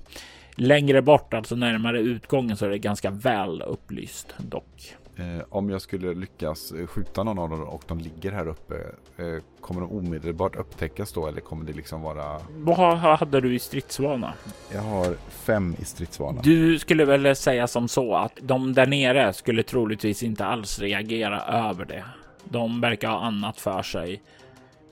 Längre 0.55 1.01
bort, 1.01 1.33
alltså 1.33 1.55
närmare 1.55 1.99
utgången, 1.99 2.57
så 2.57 2.65
är 2.65 2.69
det 2.69 2.79
ganska 2.79 3.09
väl 3.09 3.61
upplyst 3.61 4.35
dock. 4.37 4.95
Eh, 5.15 5.43
om 5.49 5.69
jag 5.69 5.81
skulle 5.81 6.13
lyckas 6.13 6.71
eh, 6.71 6.87
skjuta 6.87 7.23
någon 7.23 7.39
av 7.39 7.49
dem 7.49 7.63
och 7.63 7.83
de 7.87 7.99
ligger 7.99 8.31
här 8.31 8.47
uppe, 8.47 8.75
eh, 9.17 9.43
kommer 9.61 9.81
de 9.81 9.91
omedelbart 9.91 10.55
upptäckas 10.55 11.13
då 11.13 11.27
eller 11.27 11.41
kommer 11.41 11.65
det 11.65 11.73
liksom 11.73 12.01
vara? 12.01 12.41
Vad 12.49 12.97
hade 12.97 13.41
du 13.41 13.55
i 13.55 13.59
stridsvana? 13.59 14.33
Jag 14.73 14.81
har 14.81 15.15
fem 15.29 15.75
i 15.79 15.85
stridsvana. 15.85 16.41
Du 16.41 16.79
skulle 16.79 17.05
väl 17.05 17.35
säga 17.35 17.67
som 17.67 17.87
så 17.87 18.15
att 18.15 18.39
de 18.41 18.73
där 18.73 18.85
nere 18.85 19.33
skulle 19.33 19.63
troligtvis 19.63 20.23
inte 20.23 20.45
alls 20.45 20.79
reagera 20.79 21.41
över 21.41 21.85
det. 21.85 22.05
De 22.43 22.81
verkar 22.81 23.09
ha 23.09 23.19
annat 23.19 23.59
för 23.59 23.81
sig. 23.81 24.21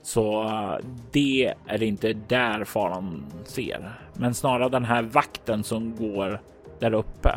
Så 0.02 0.42
eh, 0.42 0.76
det 1.10 1.54
är 1.66 1.82
inte 1.82 2.12
där 2.12 2.64
faran 2.64 3.26
ser, 3.44 3.92
men 4.14 4.34
snarare 4.34 4.68
den 4.68 4.84
här 4.84 5.02
vakten 5.02 5.64
som 5.64 5.96
går 5.96 6.40
där 6.78 6.94
uppe 6.94 7.30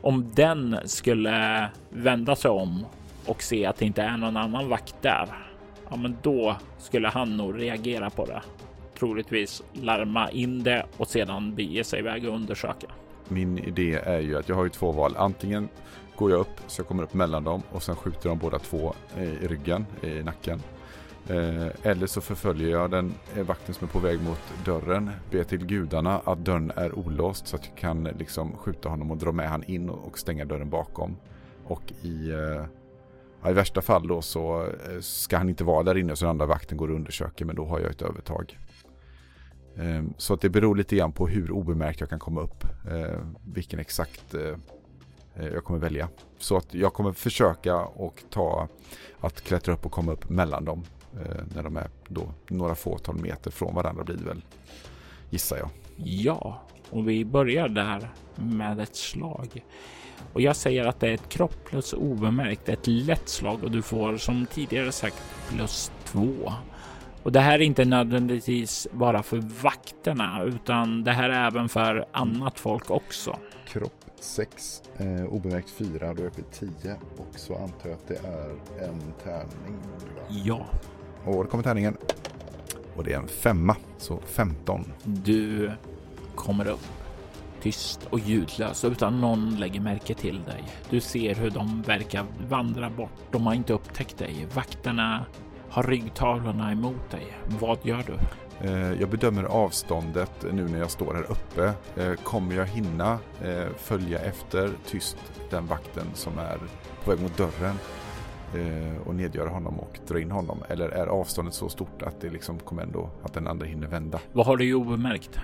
om 0.00 0.30
den 0.34 0.76
skulle 0.84 1.68
vända 1.90 2.36
sig 2.36 2.50
om 2.50 2.86
och 3.26 3.42
se 3.42 3.66
att 3.66 3.76
det 3.76 3.84
inte 3.84 4.02
är 4.02 4.16
någon 4.16 4.36
annan 4.36 4.68
vakt 4.68 4.94
där, 5.00 5.28
ja, 5.90 5.96
men 5.96 6.16
då 6.22 6.56
skulle 6.78 7.08
han 7.08 7.36
nog 7.36 7.58
reagera 7.58 8.10
på 8.10 8.26
det. 8.26 8.42
Troligtvis 8.98 9.62
larma 9.72 10.30
in 10.30 10.62
det 10.62 10.86
och 10.96 11.08
sedan 11.08 11.54
bege 11.54 11.84
sig 11.84 11.98
iväg 11.98 12.28
och 12.28 12.34
undersöka. 12.34 12.86
Min 13.28 13.58
idé 13.58 13.94
är 13.94 14.20
ju 14.20 14.38
att 14.38 14.48
jag 14.48 14.56
har 14.56 14.64
ju 14.64 14.70
två 14.70 14.92
val. 14.92 15.14
Antingen 15.16 15.68
går 16.16 16.30
jag 16.30 16.40
upp 16.40 16.60
så 16.66 16.80
jag 16.80 16.88
kommer 16.88 17.02
upp 17.02 17.14
mellan 17.14 17.44
dem 17.44 17.62
och 17.72 17.82
sen 17.82 17.96
skjuter 17.96 18.28
de 18.28 18.38
båda 18.38 18.58
två 18.58 18.94
eh, 19.16 19.22
i 19.22 19.46
ryggen, 19.46 19.86
i 20.02 20.22
nacken. 20.22 20.62
Eh, 21.28 21.66
eller 21.82 22.06
så 22.06 22.20
förföljer 22.20 22.70
jag 22.70 22.90
den 22.90 23.14
eh, 23.36 23.46
vakten 23.46 23.74
som 23.74 23.88
är 23.88 23.92
på 23.92 23.98
väg 23.98 24.20
mot 24.22 24.40
dörren. 24.64 25.10
Ber 25.30 25.44
till 25.44 25.66
gudarna 25.66 26.18
att 26.18 26.38
dörren 26.38 26.72
är 26.76 26.98
olåst 26.98 27.46
så 27.46 27.56
att 27.56 27.66
jag 27.66 27.76
kan 27.76 28.04
liksom 28.04 28.56
skjuta 28.56 28.88
honom 28.88 29.10
och 29.10 29.16
dra 29.16 29.32
med 29.32 29.48
han 29.48 29.64
in 29.64 29.90
och 29.90 30.18
stänga 30.18 30.44
dörren 30.44 30.70
bakom. 30.70 31.16
Och 31.64 31.92
i, 32.02 32.30
eh, 32.30 32.64
ja, 33.42 33.50
i 33.50 33.52
värsta 33.52 33.80
fall 33.80 34.08
då 34.08 34.22
så 34.22 34.62
eh, 34.62 35.00
ska 35.00 35.38
han 35.38 35.48
inte 35.48 35.64
vara 35.64 35.82
där 35.82 35.98
inne 35.98 36.16
så 36.16 36.24
den 36.24 36.30
andra 36.30 36.46
vakten 36.46 36.78
går 36.78 36.88
och 36.88 36.96
undersöker 36.96 37.44
men 37.44 37.56
då 37.56 37.64
har 37.64 37.80
jag 37.80 37.90
ett 37.90 38.02
övertag. 38.02 38.58
Ehm, 39.76 40.14
så 40.16 40.34
att 40.34 40.40
det 40.40 40.48
beror 40.48 40.76
lite 40.76 40.96
grann 40.96 41.12
på 41.12 41.28
hur 41.28 41.50
obemärkt 41.50 42.00
jag 42.00 42.08
kan 42.08 42.18
komma 42.18 42.40
upp. 42.40 42.64
Eh, 42.90 43.20
vilken 43.54 43.78
exakt 43.78 44.34
jag 45.34 45.64
kommer 45.64 45.80
välja. 45.80 46.08
Så 46.38 46.56
att 46.56 46.74
jag 46.74 46.92
kommer 46.92 47.12
försöka 47.12 47.76
och 47.76 48.22
ta 48.30 48.68
att 49.20 49.40
klättra 49.40 49.74
upp 49.74 49.86
och 49.86 49.92
komma 49.92 50.12
upp 50.12 50.28
mellan 50.28 50.64
dem. 50.64 50.84
Eh, 51.14 51.42
när 51.54 51.62
de 51.62 51.76
är 51.76 51.90
då 52.08 52.28
några 52.48 52.74
fåtal 52.74 53.16
meter 53.16 53.50
från 53.50 53.74
varandra 53.74 54.04
blir 54.04 54.16
det 54.16 54.24
väl, 54.24 54.42
gissar 55.30 55.56
jag. 55.56 55.70
Ja, 55.96 56.62
och 56.90 57.08
vi 57.08 57.24
börjar 57.24 57.68
där 57.68 58.10
med 58.34 58.80
ett 58.80 58.96
slag. 58.96 59.64
Och 60.32 60.40
jag 60.40 60.56
säger 60.56 60.84
att 60.84 61.00
det 61.00 61.08
är 61.08 61.14
ett 61.14 61.28
kropplöst 61.28 61.94
obemärkt, 61.94 62.68
ett 62.68 62.86
lätt 62.86 63.28
slag 63.28 63.64
och 63.64 63.70
du 63.70 63.82
får 63.82 64.16
som 64.16 64.46
tidigare 64.46 64.92
sagt 64.92 65.22
plus 65.48 65.92
två. 66.04 66.52
Och 67.22 67.32
det 67.32 67.40
här 67.40 67.54
är 67.54 67.62
inte 67.62 67.84
nödvändigtvis 67.84 68.88
bara 68.92 69.22
för 69.22 69.36
vakterna, 69.62 70.42
utan 70.44 71.04
det 71.04 71.12
här 71.12 71.30
är 71.30 71.46
även 71.46 71.68
för 71.68 72.06
annat 72.12 72.60
folk 72.60 72.90
också. 72.90 73.38
Kropp 73.66 74.04
6, 74.20 74.82
eh, 74.96 75.24
obemärkt 75.24 75.70
4, 75.70 75.88
då 75.98 76.04
är 76.04 76.08
jag 76.08 76.26
uppe 76.26 76.40
i 76.40 76.44
10 76.52 76.96
och 77.16 77.38
så 77.38 77.56
antar 77.56 77.88
jag 77.88 77.96
att 77.96 78.08
det 78.08 78.18
är 78.28 78.50
en 78.88 79.12
tärning. 79.24 79.78
Ja, 80.28 80.66
och 81.28 81.44
det 81.44 81.50
kommer 81.50 81.64
tärningen. 81.64 81.96
Och 82.96 83.04
det 83.04 83.12
är 83.12 83.16
en 83.16 83.28
femma, 83.28 83.76
så 83.98 84.20
15. 84.26 84.92
Du 85.04 85.72
kommer 86.34 86.68
upp 86.68 86.86
tyst 87.62 88.06
och 88.10 88.18
ljudlös 88.18 88.84
utan 88.84 89.20
någon 89.20 89.56
lägger 89.56 89.80
märke 89.80 90.14
till 90.14 90.42
dig. 90.44 90.64
Du 90.90 91.00
ser 91.00 91.34
hur 91.34 91.50
de 91.50 91.82
verkar 91.82 92.24
vandra 92.48 92.90
bort. 92.90 93.10
De 93.30 93.46
har 93.46 93.54
inte 93.54 93.72
upptäckt 93.72 94.18
dig. 94.18 94.46
Vakterna 94.54 95.26
har 95.68 95.82
ryggtavlorna 95.82 96.72
emot 96.72 97.10
dig. 97.10 97.26
Vad 97.60 97.78
gör 97.82 98.04
du? 98.06 98.14
Eh, 98.68 99.00
jag 99.00 99.08
bedömer 99.08 99.44
avståndet 99.44 100.44
nu 100.52 100.68
när 100.68 100.78
jag 100.78 100.90
står 100.90 101.14
här 101.14 101.30
uppe. 101.30 101.72
Eh, 101.96 102.14
kommer 102.14 102.54
jag 102.54 102.66
hinna 102.66 103.18
eh, 103.44 103.66
följa 103.76 104.18
efter 104.18 104.70
tyst 104.86 105.16
den 105.50 105.66
vakten 105.66 106.06
som 106.14 106.38
är 106.38 106.58
på 107.04 107.10
väg 107.10 107.20
mot 107.20 107.36
dörren 107.36 107.74
och 109.04 109.14
nedgöra 109.14 109.48
honom 109.48 109.78
och 109.78 109.98
dra 110.08 110.20
in 110.20 110.30
honom? 110.30 110.58
Eller 110.68 110.88
är 110.88 111.06
avståndet 111.06 111.54
så 111.54 111.68
stort 111.68 112.02
att 112.02 112.20
det 112.20 112.30
liksom 112.30 112.58
kommer 112.58 112.82
ändå 112.82 113.10
att 113.22 113.34
den 113.34 113.46
andra 113.46 113.66
hinner 113.66 113.86
vända? 113.86 114.20
Vad 114.32 114.46
har 114.46 114.56
du 114.56 114.68
i 114.68 114.74
obemärkt? 114.74 115.40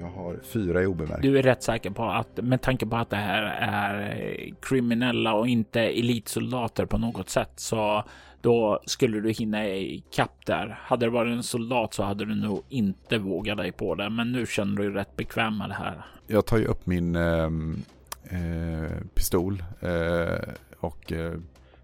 Jag 0.00 0.06
har 0.06 0.36
fyra 0.42 0.82
i 0.82 0.86
obemärkt. 0.86 1.22
Du 1.22 1.38
är 1.38 1.42
rätt 1.42 1.62
säker 1.62 1.90
på 1.90 2.04
att 2.04 2.36
med 2.36 2.62
tanke 2.62 2.86
på 2.86 2.96
att 2.96 3.10
det 3.10 3.16
här 3.16 3.42
är 3.60 4.50
kriminella 4.60 5.34
och 5.34 5.48
inte 5.48 5.80
elitsoldater 5.80 6.86
på 6.86 6.98
något 6.98 7.28
sätt 7.28 7.50
så 7.56 8.04
då 8.40 8.80
skulle 8.86 9.20
du 9.20 9.30
hinna 9.30 9.66
i 9.66 10.04
kapp 10.10 10.46
där. 10.46 10.78
Hade 10.82 11.06
det 11.06 11.10
varit 11.10 11.32
en 11.32 11.42
soldat 11.42 11.94
så 11.94 12.02
hade 12.02 12.24
du 12.24 12.34
nog 12.34 12.62
inte 12.68 13.18
vågat 13.18 13.56
dig 13.56 13.72
på 13.72 13.94
det. 13.94 14.10
Men 14.10 14.32
nu 14.32 14.46
känner 14.46 14.76
du 14.76 14.82
dig 14.82 14.92
rätt 14.92 15.16
bekväm 15.16 15.58
med 15.58 15.70
det 15.70 15.74
här. 15.74 16.04
Jag 16.26 16.46
tar 16.46 16.58
ju 16.58 16.64
upp 16.64 16.86
min 16.86 17.16
ehm, 17.16 17.82
eh, 18.24 18.96
pistol 19.14 19.62
eh, 19.80 20.54
och 20.80 21.12
eh, 21.12 21.32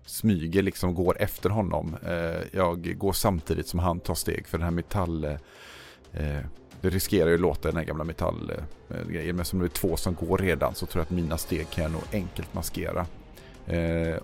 smyger 0.06 0.62
liksom 0.62 0.94
går 0.94 1.16
efter 1.22 1.50
honom. 1.50 1.96
Eh, 2.06 2.42
jag 2.52 2.98
går 2.98 3.12
samtidigt 3.12 3.68
som 3.68 3.78
han 3.78 4.00
tar 4.00 4.14
steg 4.14 4.46
för 4.46 4.58
den 4.58 4.64
här 4.64 4.70
metall 4.70 5.24
eh, 5.24 6.40
det 6.80 6.90
riskerar 6.90 7.28
ju 7.28 7.34
att 7.34 7.40
låta 7.40 7.68
den 7.68 7.76
här 7.76 7.84
gamla 7.84 8.04
metallgrejen. 8.04 9.28
Eh, 9.28 9.34
men 9.34 9.44
som 9.44 9.58
det 9.58 9.64
är 9.64 9.68
två 9.68 9.96
som 9.96 10.14
går 10.14 10.38
redan 10.38 10.74
så 10.74 10.86
tror 10.86 11.00
jag 11.00 11.04
att 11.04 11.10
mina 11.10 11.38
steg 11.38 11.70
kan 11.70 11.84
jag 11.84 11.92
nog 11.92 12.02
enkelt 12.12 12.54
maskera. 12.54 13.06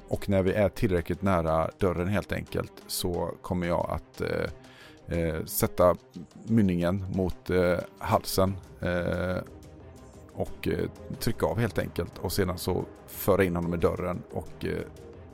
Och 0.08 0.28
när 0.28 0.42
vi 0.42 0.52
är 0.52 0.68
tillräckligt 0.68 1.22
nära 1.22 1.70
dörren 1.78 2.08
helt 2.08 2.32
enkelt 2.32 2.72
så 2.86 3.34
kommer 3.42 3.66
jag 3.66 3.90
att 3.90 4.22
sätta 5.48 5.96
mynningen 6.46 7.06
mot 7.14 7.50
halsen 7.98 8.54
och 10.32 10.68
trycka 11.18 11.46
av 11.46 11.58
helt 11.58 11.78
enkelt 11.78 12.18
och 12.18 12.32
sedan 12.32 12.58
så 12.58 12.84
föra 13.06 13.44
in 13.44 13.56
honom 13.56 13.74
i 13.74 13.76
dörren 13.76 14.22
och 14.32 14.64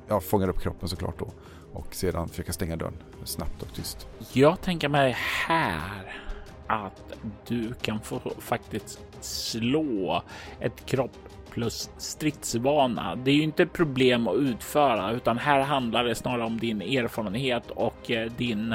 jag 0.09 0.25
fångar 0.25 0.49
upp 0.49 0.61
kroppen 0.61 0.89
såklart 0.89 1.19
då 1.19 1.31
och 1.73 1.95
sedan 1.95 2.29
försöka 2.29 2.53
stänga 2.53 2.77
dörren 2.77 2.97
snabbt 3.25 3.63
och 3.63 3.75
tyst. 3.75 4.09
Jag 4.33 4.61
tänker 4.61 4.89
mig 4.89 5.17
här 5.47 6.23
att 6.67 7.13
du 7.47 7.73
kan 7.83 8.01
få 8.01 8.21
faktiskt 8.39 9.01
slå 9.21 10.23
ett 10.61 10.87
kropp 10.87 11.11
plus 11.51 11.91
stridsvana. 11.99 13.17
Det 13.17 13.31
är 13.31 13.35
ju 13.35 13.43
inte 13.43 13.63
ett 13.63 13.73
problem 13.73 14.29
att 14.29 14.37
utföra, 14.37 15.13
utan 15.13 15.39
här 15.39 15.61
handlar 15.61 16.05
det 16.05 16.15
snarare 16.15 16.45
om 16.45 16.61
din 16.61 16.83
erfarenhet 16.83 17.71
och 17.71 18.11
eh, 18.11 18.33
din 18.37 18.75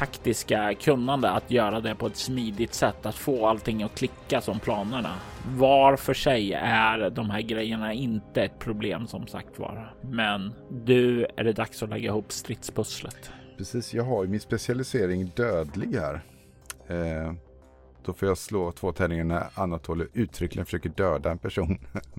taktiska 0.00 0.74
kunnande 0.74 1.30
att 1.30 1.50
göra 1.50 1.80
det 1.80 1.94
på 1.94 2.06
ett 2.06 2.16
smidigt 2.16 2.74
sätt, 2.74 3.06
att 3.06 3.14
få 3.14 3.46
allting 3.46 3.82
att 3.82 3.94
klicka 3.94 4.40
som 4.40 4.60
planerna. 4.60 5.14
Var 5.56 5.96
för 5.96 6.14
sig 6.14 6.52
är 6.62 7.10
de 7.10 7.30
här 7.30 7.40
grejerna 7.40 7.92
inte 7.92 8.42
ett 8.42 8.58
problem 8.58 9.06
som 9.06 9.26
sagt 9.26 9.58
var, 9.58 9.94
men 10.02 10.52
du 10.70 11.26
är 11.36 11.44
det 11.44 11.52
dags 11.52 11.82
att 11.82 11.88
lägga 11.88 12.08
ihop 12.08 12.32
stridspusslet. 12.32 13.30
Precis, 13.58 13.94
jag 13.94 14.04
har 14.04 14.24
ju 14.24 14.30
min 14.30 14.40
specialisering 14.40 15.32
dödlig 15.36 15.94
här. 15.94 16.20
Eh, 16.86 17.32
då 18.04 18.12
får 18.12 18.28
jag 18.28 18.38
slå 18.38 18.72
två 18.72 18.92
tärningar 18.92 19.24
när 19.24 19.46
Anatoly 19.54 20.06
uttryckligen 20.12 20.66
försöker 20.66 20.90
döda 20.90 21.30
en 21.30 21.38
person. 21.38 21.78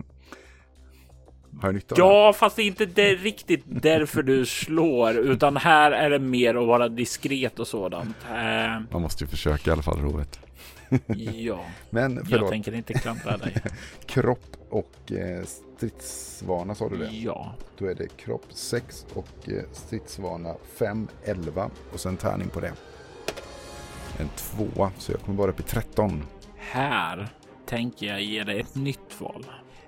Har 1.59 1.67
jag 1.67 1.75
nytta 1.75 1.95
av 1.95 1.99
Ja, 1.99 2.33
fast 2.33 2.55
det 2.55 2.61
är 2.63 2.67
inte 2.67 2.85
det 2.85 3.15
riktigt 3.15 3.63
därför 3.65 4.23
du 4.23 4.45
slår, 4.45 5.17
utan 5.17 5.57
här 5.57 5.91
är 5.91 6.09
det 6.09 6.19
mer 6.19 6.55
att 6.55 6.67
vara 6.67 6.89
diskret 6.89 7.59
och 7.59 7.67
sådant. 7.67 8.15
Eh, 8.29 8.81
Man 8.91 9.01
måste 9.01 9.23
ju 9.23 9.27
försöka 9.27 9.69
i 9.69 9.73
alla 9.73 9.81
fall, 9.81 9.99
Rovet. 9.99 10.39
ja, 11.33 11.59
Men, 11.89 12.25
jag 12.29 12.49
tänker 12.49 12.73
inte 12.73 12.93
klandra 12.93 13.37
dig. 13.37 13.55
kropp 14.05 14.57
och 14.69 15.11
eh, 15.11 15.43
stridsvana 15.45 16.75
sa 16.75 16.89
du 16.89 16.97
det? 16.97 17.09
Ja. 17.11 17.55
Då 17.77 17.85
är 17.85 17.95
det 17.95 18.17
kropp 18.17 18.45
6 18.49 19.05
och 19.13 19.49
eh, 19.49 19.63
stridsvana 19.71 20.55
5, 20.77 21.07
11 21.25 21.69
och 21.93 21.99
sen 21.99 22.17
tärning 22.17 22.49
på 22.49 22.59
det 22.59 22.73
en 24.21 24.29
tvåa, 24.35 24.91
så 24.97 25.11
jag 25.11 25.21
kommer 25.21 25.37
bara 25.37 25.51
upp 25.51 25.59
i 25.59 25.63
13. 25.63 26.23
Här 26.57 27.27
tänker 27.65 28.05
jag 28.07 28.21
ge 28.21 28.43
dig 28.43 28.59
ett 28.59 28.75
nytt 28.75 29.19
val. 29.21 29.45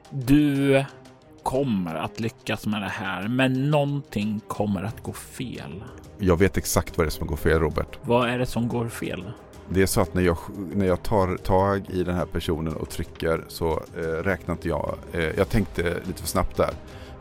Du 0.09 0.85
kommer 1.43 1.95
att 1.95 2.19
lyckas 2.19 2.67
med 2.67 2.81
det 2.81 2.89
här, 2.89 3.27
men 3.27 3.71
någonting 3.71 4.41
kommer 4.47 4.83
att 4.83 5.03
gå 5.03 5.13
fel. 5.13 5.83
Jag 6.17 6.39
vet 6.39 6.57
exakt 6.57 6.97
vad 6.97 7.05
det 7.05 7.09
är 7.09 7.11
som 7.11 7.27
går 7.27 7.35
fel, 7.35 7.59
Robert. 7.59 7.99
Vad 8.01 8.29
är 8.29 8.39
det 8.39 8.45
som 8.45 8.67
går 8.67 8.87
fel? 8.87 9.23
Det 9.69 9.81
är 9.81 9.85
så 9.85 10.01
att 10.01 10.13
när 10.13 10.21
jag, 10.21 10.37
när 10.73 10.85
jag 10.85 11.03
tar 11.03 11.37
tag 11.37 11.89
i 11.89 12.03
den 12.03 12.15
här 12.15 12.25
personen 12.25 12.73
och 12.75 12.89
trycker 12.89 13.45
så 13.47 13.83
eh, 13.97 14.01
räknar 14.01 14.51
inte 14.51 14.67
jag. 14.67 14.95
Eh, 15.13 15.23
jag 15.23 15.49
tänkte 15.49 15.83
lite 16.05 16.21
för 16.21 16.27
snabbt 16.27 16.57
där 16.57 16.73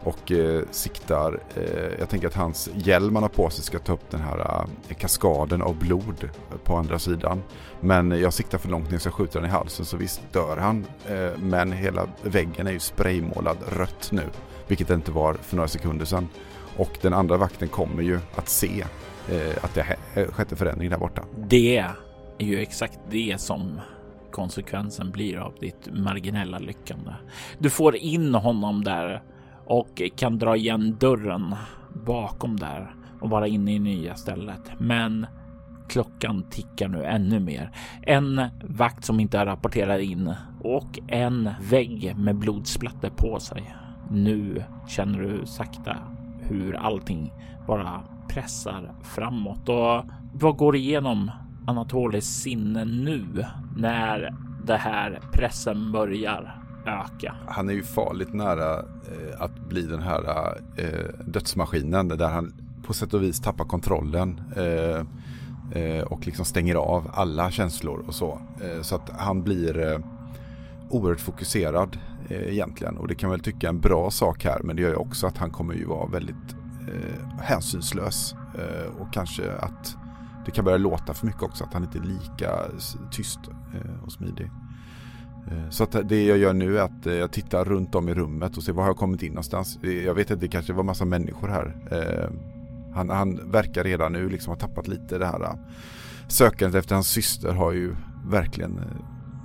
och 0.05 0.33
eh, 0.33 0.62
siktar. 0.71 1.41
Eh, 1.57 1.99
jag 1.99 2.09
tänker 2.09 2.27
att 2.27 2.35
hans 2.35 2.71
hjälm 2.75 3.17
han 3.17 3.23
har 3.23 3.29
på 3.31 3.51
sig 3.51 3.65
ska 3.65 3.79
ta 3.79 3.93
upp 3.93 4.11
den 4.11 4.21
här 4.21 4.67
eh, 4.88 4.95
kaskaden 4.95 5.62
av 5.62 5.79
blod 5.79 6.29
på 6.65 6.77
andra 6.77 6.99
sidan. 6.99 7.43
Men 7.81 8.11
jag 8.11 8.33
siktar 8.33 8.59
för 8.59 8.69
långt 8.69 8.91
ner 8.91 8.99
så 8.99 9.07
jag 9.07 9.15
skjuter 9.15 9.41
den 9.41 9.49
i 9.49 9.53
halsen 9.53 9.85
så 9.85 9.97
visst 9.97 10.21
dör 10.33 10.57
han. 10.57 10.87
Eh, 11.09 11.38
men 11.38 11.73
hela 11.73 12.07
väggen 12.23 12.67
är 12.67 12.73
ju 12.73 12.79
spraymålad 12.79 13.59
rött 13.69 14.09
nu, 14.12 14.25
vilket 14.67 14.88
det 14.88 14.95
inte 14.95 15.12
var 15.12 15.35
för 15.35 15.57
några 15.57 15.69
sekunder 15.69 16.05
sedan. 16.05 16.29
Och 16.77 16.99
den 17.01 17.15
andra 17.15 17.37
vakten 17.37 17.69
kommer 17.69 18.03
ju 18.03 18.21
att 18.35 18.49
se 18.49 18.85
eh, 19.29 19.65
att 19.65 19.75
det 19.75 19.83
har 19.83 20.23
eh, 20.23 20.29
skett 20.29 20.53
en 20.53 20.59
förändring 20.59 20.91
där 20.91 20.99
borta. 20.99 21.25
Det 21.37 21.77
är 21.79 21.95
ju 22.38 22.59
exakt 22.59 22.99
det 23.11 23.41
som 23.41 23.81
konsekvensen 24.31 25.11
blir 25.11 25.37
av 25.37 25.55
ditt 25.61 25.88
marginella 25.93 26.59
lyckande. 26.59 27.11
Du 27.59 27.71
får 27.71 27.97
in 27.97 28.35
honom 28.35 28.85
där 28.85 29.23
och 29.73 30.03
kan 30.17 30.39
dra 30.39 30.57
igen 30.57 30.97
dörren 31.01 31.55
bakom 32.07 32.57
där 32.57 32.95
och 33.21 33.31
vara 33.31 33.47
inne 33.47 33.75
i 33.75 33.79
nya 33.79 34.15
stället. 34.15 34.73
Men 34.79 35.27
klockan 35.89 36.45
tickar 36.51 36.89
nu 36.89 37.05
ännu 37.05 37.41
mer. 37.41 37.71
En 38.03 38.43
vakt 38.65 39.05
som 39.05 39.21
inte 39.21 39.39
har 39.39 39.47
rapporterat 39.47 40.01
in 40.01 40.35
och 40.61 40.99
en 41.09 41.51
vägg 41.71 42.17
med 42.17 42.37
blodsplatter 42.37 43.11
på 43.11 43.41
sig. 43.41 43.75
Nu 44.11 44.65
känner 44.89 45.19
du 45.19 45.47
sakta 45.47 45.97
hur 46.41 46.77
allting 46.77 47.33
bara 47.67 48.03
pressar 48.29 48.95
framåt 49.03 49.69
och 49.69 50.05
vad 50.33 50.57
går 50.57 50.77
igenom 50.77 51.31
Anatolis 51.67 52.27
sinne 52.27 52.85
nu 52.85 53.25
när 53.77 54.35
det 54.67 54.77
här 54.77 55.21
pressen 55.33 55.93
börjar 55.93 56.62
öka. 56.87 57.35
Han 57.47 57.68
är 57.68 57.73
ju 57.73 57.83
farligt 57.83 58.33
nära 58.33 58.79
eh, 58.79 59.40
att 59.40 59.68
bli 59.68 59.83
den 59.83 60.03
här 60.03 60.55
eh, 60.77 61.25
dödsmaskinen 61.27 62.09
där 62.09 62.29
han 62.29 62.55
på 62.87 62.92
sätt 62.92 63.14
och 63.14 63.23
vis 63.23 63.40
tappar 63.40 63.64
kontrollen 63.64 64.40
eh, 64.57 65.07
eh 65.83 66.03
och 66.03 66.27
liksom 66.27 66.45
stänger 66.45 66.75
av 66.75 67.11
alla 67.14 67.51
känslor 67.51 68.05
och 68.07 68.14
så. 68.14 68.40
Eh, 68.61 68.83
så 68.83 68.95
att 68.95 69.11
han 69.11 69.42
blir 69.42 69.92
eh, 69.92 69.99
oerhört 70.90 71.21
fokuserad 71.21 71.99
eh, 72.29 72.53
egentligen 72.53 72.97
och 72.97 73.09
det 73.09 73.14
kan 73.14 73.31
väl 73.31 73.40
tycka 73.40 73.68
en 73.68 73.81
bra 73.81 74.11
sak 74.11 74.45
här 74.45 74.61
men 74.62 74.77
det 74.77 74.83
gör 74.83 74.90
ju 74.90 74.97
också 74.97 75.27
att 75.27 75.38
han 75.38 75.51
kommer 75.51 75.75
ju 75.75 75.85
vara 75.85 76.07
väldigt 76.07 76.57
eh, 76.88 77.40
hänsynslös 77.40 78.35
eh, 78.59 79.01
och 79.01 79.12
kanske 79.12 79.53
att 79.53 79.97
det 80.45 80.51
kan 80.51 80.64
börja 80.64 80.79
låta 80.79 81.14
för 81.14 81.27
mycket 81.27 81.42
också 81.42 81.64
att 81.64 81.75
han 81.75 81.85
inte 81.85 81.99
är 81.99 82.03
lika 82.03 82.51
tyst 83.11 83.40
och 84.05 84.12
smidig. 84.12 84.51
Eh, 85.47 85.69
så 85.71 85.85
att 85.85 86.09
det 86.09 86.25
jag 86.25 86.39
gör 86.39 86.53
nu 86.53 86.79
är 86.79 86.83
att 86.83 87.07
eh, 87.07 87.15
jag 87.15 87.33
tittar 87.33 87.65
runt 87.65 87.95
om 87.95 88.09
i 88.09 88.15
rummet 88.15 88.57
och 88.57 88.63
ser 88.63 88.73
var 88.73 88.87
jag 88.87 88.97
kommit 88.97 89.23
in 89.23 89.33
någonstans. 89.33 89.79
Eh, 89.83 90.05
jag 90.05 90.15
vet 90.15 90.31
inte, 90.31 90.47
det 90.47 90.49
kanske 90.49 90.73
var 90.73 90.83
massa 90.83 91.05
människor 91.05 91.49
här. 91.49 91.77
Han, 92.95 93.11
han 93.11 93.51
verkar 93.51 93.85
redan 93.85 94.13
nu 94.13 94.29
liksom 94.29 94.51
ha 94.51 94.59
tappat 94.59 94.89
lite 94.89 95.19
det 95.19 95.27
här 95.27 95.59
sökandet 96.29 96.79
efter 96.79 96.95
hans 96.95 97.09
syster 97.09 97.53
har 97.53 97.73
ju 97.73 97.97
verkligen 98.27 98.81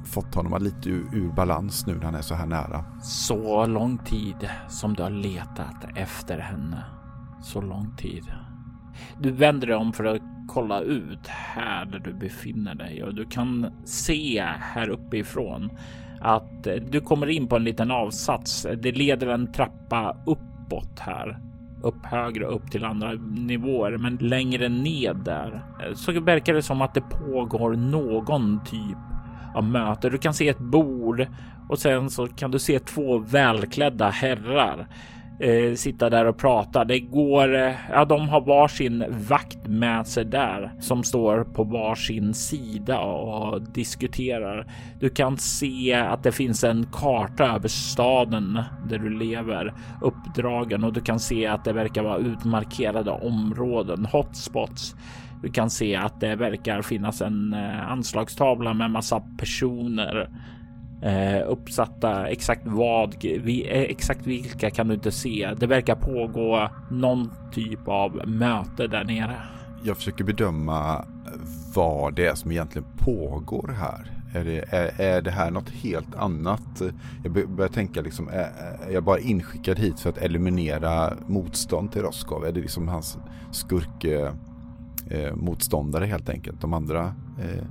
fått 0.05 0.35
honom 0.35 0.63
lite 0.63 0.89
ur, 0.89 1.05
ur 1.13 1.29
balans 1.29 1.87
nu 1.87 1.95
när 1.95 2.03
han 2.03 2.15
är 2.15 2.21
så 2.21 2.35
här 2.35 2.45
nära. 2.45 2.85
Så 3.01 3.65
lång 3.65 3.97
tid 3.97 4.49
som 4.69 4.93
du 4.93 5.03
har 5.03 5.09
letat 5.09 5.85
efter 5.95 6.39
henne. 6.39 6.83
Så 7.43 7.61
lång 7.61 7.95
tid. 7.97 8.23
Du 9.19 9.31
vänder 9.31 9.67
dig 9.67 9.75
om 9.75 9.93
för 9.93 10.03
att 10.03 10.21
kolla 10.47 10.81
ut 10.81 11.27
här 11.27 11.85
där 11.85 11.99
du 11.99 12.13
befinner 12.13 12.75
dig 12.75 13.03
och 13.03 13.15
du 13.15 13.25
kan 13.25 13.71
se 13.85 14.43
här 14.59 14.89
uppifrån 14.89 15.71
att 16.21 16.67
eh, 16.67 16.75
du 16.75 17.01
kommer 17.01 17.29
in 17.29 17.47
på 17.47 17.55
en 17.55 17.63
liten 17.63 17.91
avsats. 17.91 18.67
Det 18.81 18.91
leder 18.91 19.27
en 19.27 19.51
trappa 19.51 20.17
uppåt 20.25 20.99
här 20.99 21.39
upp 21.83 22.05
högre 22.05 22.45
upp 22.45 22.71
till 22.71 22.85
andra 22.85 23.13
nivåer, 23.35 23.97
men 23.97 24.15
längre 24.15 24.69
ned 24.69 25.17
där 25.25 25.63
eh, 25.83 25.93
så 25.93 26.19
verkar 26.19 26.53
det 26.53 26.61
som 26.61 26.81
att 26.81 26.93
det 26.93 27.01
pågår 27.01 27.73
någon 27.75 28.63
typ 28.65 28.97
av 29.55 29.63
möte. 29.63 30.09
Du 30.09 30.17
kan 30.17 30.33
se 30.33 30.49
ett 30.49 30.59
bord 30.59 31.27
och 31.69 31.79
sen 31.79 32.09
så 32.09 32.27
kan 32.27 32.51
du 32.51 32.59
se 32.59 32.79
två 32.79 33.17
välklädda 33.17 34.09
herrar 34.09 34.87
eh, 35.39 35.73
sitta 35.75 36.09
där 36.09 36.25
och 36.25 36.37
prata. 36.37 36.85
Det 36.85 36.99
går, 36.99 37.55
eh, 37.55 37.73
ja, 37.91 38.05
de 38.05 38.29
har 38.29 38.41
varsin 38.41 39.03
vakt 39.09 39.67
med 39.67 40.07
sig 40.07 40.25
där 40.25 40.71
som 40.79 41.03
står 41.03 41.43
på 41.43 41.63
varsin 41.63 42.33
sida 42.33 42.99
och 42.99 43.61
diskuterar. 43.61 44.65
Du 44.99 45.09
kan 45.09 45.37
se 45.37 45.93
att 45.93 46.23
det 46.23 46.31
finns 46.31 46.63
en 46.63 46.87
karta 46.91 47.55
över 47.55 47.67
staden 47.67 48.61
där 48.89 48.97
du 48.97 49.09
lever 49.09 49.73
uppdragen 50.01 50.83
och 50.83 50.93
du 50.93 51.01
kan 51.01 51.19
se 51.19 51.45
att 51.45 51.65
det 51.65 51.73
verkar 51.73 52.03
vara 52.03 52.17
utmarkerade 52.17 53.11
områden, 53.11 54.05
hotspots. 54.05 54.95
Du 55.41 55.51
kan 55.51 55.69
se 55.69 55.95
att 55.95 56.19
det 56.19 56.35
verkar 56.35 56.81
finnas 56.81 57.21
en 57.21 57.53
eh, 57.53 57.91
anslagstavla 57.91 58.73
med 58.73 58.91
massa 58.91 59.19
personer 59.37 60.29
eh, 61.01 61.47
uppsatta. 61.47 62.27
Exakt 62.27 62.61
vad, 62.65 63.15
vi, 63.21 63.67
eh, 63.69 63.81
exakt 63.81 64.27
vilka 64.27 64.69
kan 64.69 64.87
du 64.87 64.93
inte 64.93 65.11
se. 65.11 65.53
Det 65.57 65.67
verkar 65.67 65.95
pågå 65.95 66.69
någon 66.91 67.31
typ 67.51 67.87
av 67.87 68.27
möte 68.27 68.87
där 68.87 69.03
nere. 69.03 69.35
Jag 69.83 69.97
försöker 69.97 70.23
bedöma 70.23 71.05
vad 71.75 72.15
det 72.15 72.25
är 72.25 72.35
som 72.35 72.51
egentligen 72.51 72.87
pågår 72.97 73.67
här. 73.67 74.11
Är 74.33 74.45
det, 74.45 74.65
är, 74.69 75.01
är 75.01 75.21
det 75.21 75.31
här 75.31 75.51
något 75.51 75.69
helt 75.69 76.15
annat? 76.15 76.81
Jag 77.23 77.49
börjar 77.49 77.69
tänka 77.69 78.01
liksom, 78.01 78.27
är, 78.27 78.49
är 78.87 78.91
jag 78.91 79.03
bara 79.03 79.19
inskickad 79.19 79.79
hit 79.79 79.99
för 79.99 80.09
att 80.09 80.17
eliminera 80.17 81.13
motstånd 81.27 81.91
till 81.91 82.01
Roskov? 82.01 82.45
Är 82.45 82.51
det 82.51 82.61
liksom 82.61 82.87
hans 82.87 83.17
skurk 83.51 84.03
eh, 84.03 84.33
eh, 85.09 85.35
motståndare 85.35 86.05
helt 86.05 86.29
enkelt? 86.29 86.61
De 86.61 86.73
andra 86.73 87.13
eh, 87.39 87.65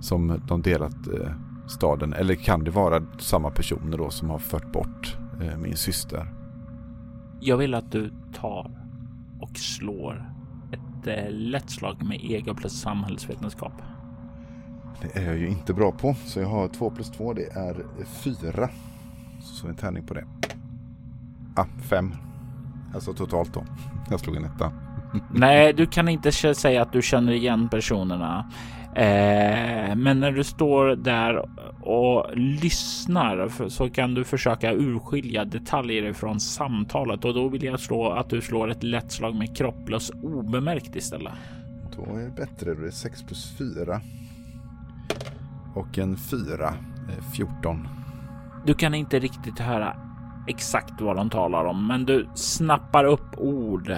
som 0.00 0.40
de 0.48 0.62
delat 0.62 1.06
eh, 1.06 1.32
staden? 1.72 2.12
Eller 2.12 2.34
kan 2.34 2.64
det 2.64 2.70
vara 2.70 3.02
samma 3.18 3.50
personer 3.50 3.98
då 3.98 4.10
som 4.10 4.30
har 4.30 4.38
fört 4.38 4.72
bort 4.72 5.16
eh, 5.42 5.56
min 5.56 5.76
syster? 5.76 6.26
Jag 7.40 7.56
vill 7.56 7.74
att 7.74 7.92
du 7.92 8.12
tar 8.34 8.70
och 9.40 9.56
slår 9.56 10.32
ett 10.72 11.06
eh, 11.06 11.30
lätt 11.30 11.70
slag 11.70 12.04
med 12.04 12.24
ego 12.24 12.54
plus 12.54 12.80
samhällsvetenskap. 12.80 13.72
Det 15.02 15.18
är 15.18 15.26
jag 15.26 15.38
ju 15.38 15.48
inte 15.48 15.74
bra 15.74 15.92
på. 15.92 16.14
Så 16.24 16.40
jag 16.40 16.48
har 16.48 16.68
två 16.68 16.90
plus 16.90 17.10
två, 17.10 17.32
det 17.32 17.52
är 17.52 17.86
fyra. 18.04 18.68
Så 19.40 19.68
en 19.68 19.74
tärning 19.74 20.06
på 20.06 20.14
det. 20.14 20.24
Ah, 21.56 21.66
fem. 21.82 22.14
Alltså 22.94 23.12
totalt 23.12 23.54
då. 23.54 23.64
Jag 24.10 24.20
slog 24.20 24.36
en 24.36 24.44
etta. 24.44 24.72
Nej, 25.30 25.72
du 25.72 25.86
kan 25.86 26.08
inte 26.08 26.32
säga 26.32 26.82
att 26.82 26.92
du 26.92 27.02
känner 27.02 27.32
igen 27.32 27.68
personerna. 27.68 28.50
Eh, 28.94 29.96
men 29.96 30.20
när 30.20 30.32
du 30.32 30.44
står 30.44 30.96
där 30.96 31.48
och 31.86 32.36
lyssnar 32.36 33.68
så 33.68 33.90
kan 33.90 34.14
du 34.14 34.24
försöka 34.24 34.72
urskilja 34.72 35.44
detaljer 35.44 36.12
från 36.12 36.40
samtalet 36.40 37.24
och 37.24 37.34
då 37.34 37.48
vill 37.48 37.64
jag 37.64 37.80
slå 37.80 38.10
att 38.10 38.30
du 38.30 38.40
slår 38.40 38.70
ett 38.70 38.82
lätt 38.82 39.12
slag 39.12 39.34
med 39.34 39.56
kropplös 39.56 40.10
obemärkt 40.22 40.96
istället. 40.96 41.32
Då 41.96 42.16
är 42.16 42.22
det 42.22 42.30
bättre. 42.36 42.74
Då 42.74 42.80
är 42.80 42.84
det 42.84 42.92
6 42.92 43.22
plus 43.22 43.58
4. 43.58 44.00
Och 45.74 45.98
en 45.98 46.16
4. 46.16 46.74
14. 47.36 47.88
Du 48.66 48.74
kan 48.74 48.94
inte 48.94 49.18
riktigt 49.18 49.58
höra 49.58 49.96
exakt 50.46 51.00
vad 51.00 51.16
de 51.16 51.30
talar 51.30 51.64
om, 51.64 51.86
men 51.86 52.04
du 52.04 52.28
snappar 52.34 53.04
upp 53.04 53.38
ord 53.38 53.96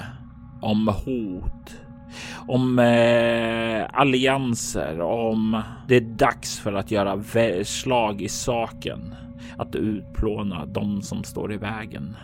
om 0.61 0.89
hot, 0.89 1.77
om 2.49 2.79
eh, 2.79 3.87
allianser, 3.93 5.01
om 5.01 5.63
det 5.89 5.97
är 5.97 6.01
dags 6.01 6.59
för 6.61 6.73
att 6.73 6.91
göra 6.91 7.23
slag 7.65 8.23
i 8.23 8.29
saken, 8.29 9.15
att 9.57 9.75
utplåna 9.75 10.67
de 10.67 11.03
som 11.03 11.25
står 11.25 11.53
i 11.53 11.57
vägen. 11.57 12.17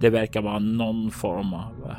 Det 0.00 0.10
verkar 0.10 0.42
vara 0.42 0.58
någon 0.58 1.10
form 1.10 1.54
av 1.54 1.90
eh, 1.90 1.96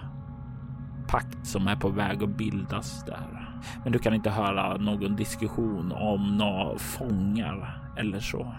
pakt 1.08 1.48
som 1.48 1.68
är 1.68 1.76
på 1.76 1.90
väg 1.90 2.24
att 2.24 2.38
bildas 2.38 3.06
där. 3.06 3.50
Men 3.84 3.92
du 3.94 4.00
kan 4.00 4.14
inte 4.14 4.30
höra 4.30 4.78
någon 4.78 5.16
diskussion 5.16 5.92
om 5.92 6.38
några 6.38 6.78
fångar 6.78 7.82
eller 7.98 8.20
så. 8.20 8.54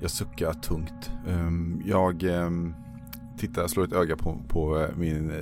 Jag 0.00 0.10
suckar 0.10 0.52
tungt. 0.52 1.12
Ehm, 1.28 1.82
jag 1.84 2.22
ehm, 2.22 2.74
tittar, 3.38 3.66
slår 3.66 3.84
ett 3.84 3.92
öga 3.92 4.16
på, 4.16 4.36
på 4.48 4.80
eh, 4.80 4.88
min 4.96 5.30
eh, 5.30 5.36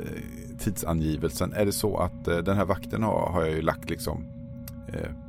tidsangivelsen. 0.58 1.52
Är 1.52 1.64
det 1.64 1.72
så 1.72 1.96
att 1.96 2.28
eh, 2.28 2.38
den 2.38 2.56
här 2.56 2.64
vakten 2.64 3.02
har, 3.02 3.30
har 3.32 3.42
jag 3.42 3.50
ju 3.50 3.62
lagt 3.62 3.90
liksom 3.90 4.26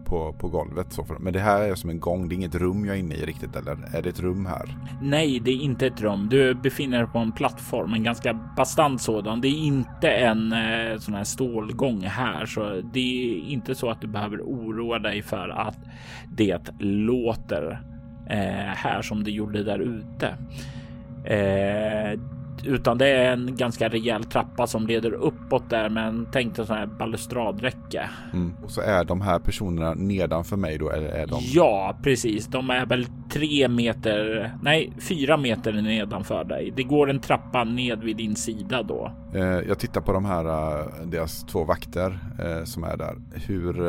på, 0.05 0.33
på 0.33 0.49
golvet. 0.49 0.93
Så 0.93 1.03
för, 1.03 1.15
men 1.19 1.33
det 1.33 1.39
här 1.39 1.61
är 1.61 1.75
som 1.75 1.89
en 1.89 1.99
gång, 1.99 2.29
det 2.29 2.35
är 2.35 2.37
inget 2.37 2.55
rum 2.55 2.85
jag 2.85 2.95
är 2.95 2.99
inne 2.99 3.15
i 3.15 3.25
riktigt 3.25 3.55
eller 3.55 3.77
är 3.95 4.01
det 4.01 4.09
ett 4.09 4.19
rum 4.19 4.45
här? 4.45 4.77
Nej, 5.01 5.39
det 5.39 5.51
är 5.51 5.61
inte 5.61 5.87
ett 5.87 6.01
rum. 6.01 6.27
Du 6.29 6.53
befinner 6.53 6.97
dig 6.97 7.07
på 7.07 7.19
en 7.19 7.31
plattform, 7.31 7.93
en 7.93 8.03
ganska 8.03 8.33
bastant 8.57 9.01
sådan. 9.01 9.41
Det 9.41 9.47
är 9.47 9.57
inte 9.57 10.09
en 10.09 10.53
sån 10.99 11.13
här 11.13 11.23
stålgång 11.23 12.01
här, 12.01 12.45
så 12.45 12.81
det 12.93 12.99
är 12.99 13.39
inte 13.51 13.75
så 13.75 13.89
att 13.89 14.01
du 14.01 14.07
behöver 14.07 14.41
oroa 14.41 14.99
dig 14.99 15.21
för 15.21 15.49
att 15.49 15.79
det 16.37 16.71
låter 16.79 17.81
eh, 18.29 18.75
här 18.75 19.01
som 19.01 19.23
det 19.23 19.31
gjorde 19.31 19.63
där 19.63 19.79
ute. 19.79 20.37
Eh, 21.25 22.19
utan 22.67 22.97
det 22.97 23.07
är 23.07 23.31
en 23.31 23.55
ganska 23.55 23.89
rejäl 23.89 24.23
trappa 24.23 24.67
som 24.67 24.87
leder 24.87 25.13
uppåt 25.13 25.69
där 25.69 25.89
med 25.89 26.07
en 26.07 26.25
tänkt 26.25 26.55
sån 26.55 26.65
här 26.67 26.85
balustradräcke. 26.85 28.09
Mm. 28.33 28.53
Och 28.63 28.71
så 28.71 28.81
är 28.81 29.03
de 29.03 29.21
här 29.21 29.39
personerna 29.39 29.93
nedanför 29.93 30.57
mig 30.57 30.77
då 30.77 30.89
eller 30.89 31.07
är 31.07 31.27
de? 31.27 31.39
Ja, 31.41 31.97
precis. 32.03 32.47
De 32.47 32.69
är 32.69 32.85
väl 32.85 33.07
tre 33.29 33.67
meter, 33.67 34.51
nej, 34.61 34.93
fyra 34.99 35.37
meter 35.37 35.73
nedanför 35.73 36.43
dig. 36.43 36.73
Det 36.75 36.83
går 36.83 37.09
en 37.09 37.19
trappa 37.19 37.63
ned 37.63 38.03
vid 38.03 38.17
din 38.17 38.35
sida 38.35 38.83
då. 38.83 39.11
Eh, 39.33 39.41
jag 39.43 39.79
tittar 39.79 40.01
på 40.01 40.13
de 40.13 40.25
här, 40.25 40.45
uh, 40.45 40.85
deras 41.05 41.43
två 41.43 41.63
vakter 41.63 42.19
eh, 42.39 42.63
som 42.63 42.83
är 42.83 42.97
där. 42.97 43.15
Hur 43.33 43.87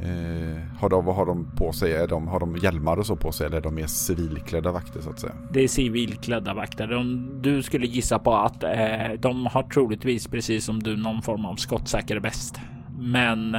eh, 0.00 0.78
har 0.78 0.88
de, 0.88 1.04
vad 1.04 1.14
har 1.14 1.26
de 1.26 1.50
på 1.56 1.72
sig? 1.72 1.92
Är 1.92 2.06
de, 2.06 2.28
har 2.28 2.40
de 2.40 2.56
hjälmar 2.56 2.96
och 2.96 3.06
så 3.06 3.16
på 3.16 3.32
sig 3.32 3.46
eller 3.46 3.56
är 3.56 3.60
de 3.60 3.74
mer 3.74 3.86
civilklädda 3.86 4.72
vakter 4.72 5.00
så 5.00 5.10
att 5.10 5.20
säga? 5.20 5.34
Det 5.52 5.60
är 5.60 5.68
civilklädda 5.68 6.54
vakter. 6.54 6.86
De, 6.86 7.30
du 7.42 7.62
skulle 7.62 7.86
gissa 7.86 8.18
på 8.18 8.34
att 8.34 8.62
eh, 8.62 9.12
de 9.18 9.46
har 9.46 9.62
troligtvis 9.62 10.26
precis 10.26 10.64
som 10.64 10.82
du 10.82 10.96
någon 10.96 11.22
form 11.22 11.44
av 11.44 11.56
skottsäker 11.56 12.16
väst. 12.16 12.60
Men 12.98 13.56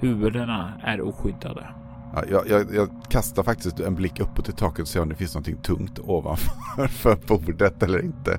huvudena 0.00 0.72
är 0.82 1.00
oskyddade. 1.00 1.66
Ja, 2.12 2.22
jag, 2.30 2.48
jag, 2.48 2.74
jag, 2.74 2.88
kastar 3.08 3.42
faktiskt 3.42 3.80
en 3.80 3.94
blick 3.94 4.20
uppåt 4.20 4.48
i 4.48 4.52
taket 4.52 4.80
och 4.80 4.88
ser 4.88 5.00
om 5.00 5.08
det 5.08 5.14
finns 5.14 5.34
någonting 5.34 5.56
tungt 5.56 5.98
ovanför 5.98 6.86
för 6.88 7.16
bordet 7.26 7.82
eller 7.82 8.04
inte. 8.04 8.38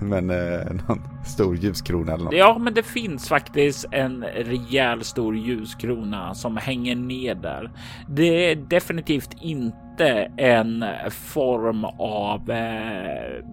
Men 0.00 0.30
eh, 0.30 0.72
någon 0.88 1.02
stor 1.26 1.56
ljuskrona 1.56 2.12
eller 2.12 2.24
något. 2.24 2.34
Ja, 2.34 2.58
men 2.58 2.74
det 2.74 2.82
finns 2.82 3.28
faktiskt 3.28 3.86
en 3.90 4.24
rejäl 4.24 5.04
stor 5.04 5.36
ljuskrona 5.36 6.34
som 6.34 6.56
hänger 6.56 6.96
ner 6.96 7.34
där. 7.34 7.70
Det 8.08 8.50
är 8.50 8.56
definitivt 8.56 9.30
inte 9.40 10.30
en 10.36 10.84
form 11.10 11.84
av 11.98 12.50
eh, 12.50 13.44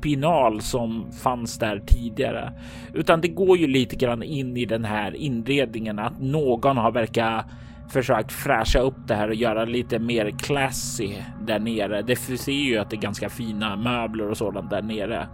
pinal 0.00 0.60
som 0.60 1.12
fanns 1.12 1.58
där 1.58 1.82
tidigare, 1.86 2.52
utan 2.94 3.20
det 3.20 3.28
går 3.28 3.58
ju 3.58 3.66
lite 3.66 3.96
grann 3.96 4.22
in 4.22 4.56
i 4.56 4.64
den 4.64 4.84
här 4.84 5.16
inredningen 5.16 5.98
att 5.98 6.20
någon 6.20 6.76
har 6.76 6.92
verkat 6.92 7.46
försökt 7.88 8.32
fräscha 8.32 8.78
upp 8.78 8.96
det 9.06 9.14
här 9.14 9.28
och 9.28 9.34
göra 9.34 9.64
lite 9.64 9.98
mer 9.98 10.30
classy 10.30 11.14
där 11.42 11.58
nere. 11.58 12.02
Det 12.02 12.16
ser 12.16 12.52
ju 12.52 12.78
att 12.78 12.90
det 12.90 12.96
är 12.96 13.00
ganska 13.00 13.28
fina 13.28 13.76
möbler 13.76 14.30
och 14.30 14.36
sådant 14.36 14.70
där 14.70 14.82
nere 14.82 15.28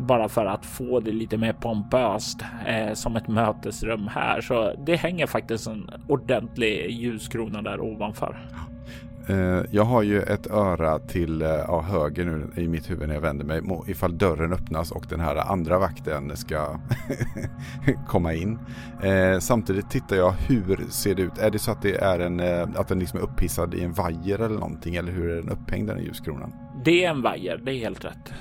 bara 0.00 0.28
för 0.28 0.46
att 0.46 0.66
få 0.66 1.00
det 1.00 1.12
lite 1.12 1.36
mer 1.36 1.52
pompöst 1.52 2.44
eh, 2.66 2.92
som 2.92 3.16
ett 3.16 3.28
mötesrum 3.28 4.08
här. 4.08 4.40
Så 4.40 4.74
det 4.86 4.96
hänger 4.96 5.26
faktiskt 5.26 5.66
en 5.66 5.90
ordentlig 6.08 6.90
ljuskrona 6.90 7.62
där 7.62 7.80
ovanför. 7.80 8.36
Eh, 9.28 9.62
jag 9.70 9.84
har 9.84 10.02
ju 10.02 10.22
ett 10.22 10.50
öra 10.50 10.98
till 10.98 11.42
eh, 11.42 11.48
ja, 11.48 11.80
höger 11.80 12.24
nu 12.24 12.62
i 12.62 12.68
mitt 12.68 12.90
huvud 12.90 13.08
när 13.08 13.14
jag 13.14 13.22
vänder 13.22 13.44
mig 13.44 13.62
ifall 13.86 14.18
dörren 14.18 14.52
öppnas 14.52 14.90
och 14.90 15.06
den 15.08 15.20
här 15.20 15.36
andra 15.36 15.78
vakten 15.78 16.36
ska 16.36 16.80
komma 18.08 18.34
in. 18.34 18.58
Eh, 19.02 19.38
samtidigt 19.38 19.90
tittar 19.90 20.16
jag 20.16 20.30
hur 20.30 20.90
ser 20.90 21.14
det 21.14 21.22
ut? 21.22 21.38
Är 21.38 21.50
det 21.50 21.58
så 21.58 21.70
att 21.70 21.82
det 21.82 21.96
är 21.96 22.20
en 22.20 22.40
eh, 22.40 22.68
att 22.74 22.88
den 22.88 22.98
liksom 22.98 23.18
är 23.18 23.24
upphissad 23.24 23.74
i 23.74 23.84
en 23.84 23.92
vajer 23.92 24.38
eller 24.38 24.58
någonting 24.58 24.96
eller 24.96 25.12
hur 25.12 25.30
är 25.30 25.36
den 25.36 25.50
upphängd 25.50 25.88
den 25.88 26.04
ljuskronan? 26.04 26.52
Det 26.84 27.04
är 27.04 27.10
en 27.10 27.22
vajer, 27.22 27.60
det 27.64 27.72
är 27.72 27.78
helt 27.78 28.04
rätt. 28.04 28.32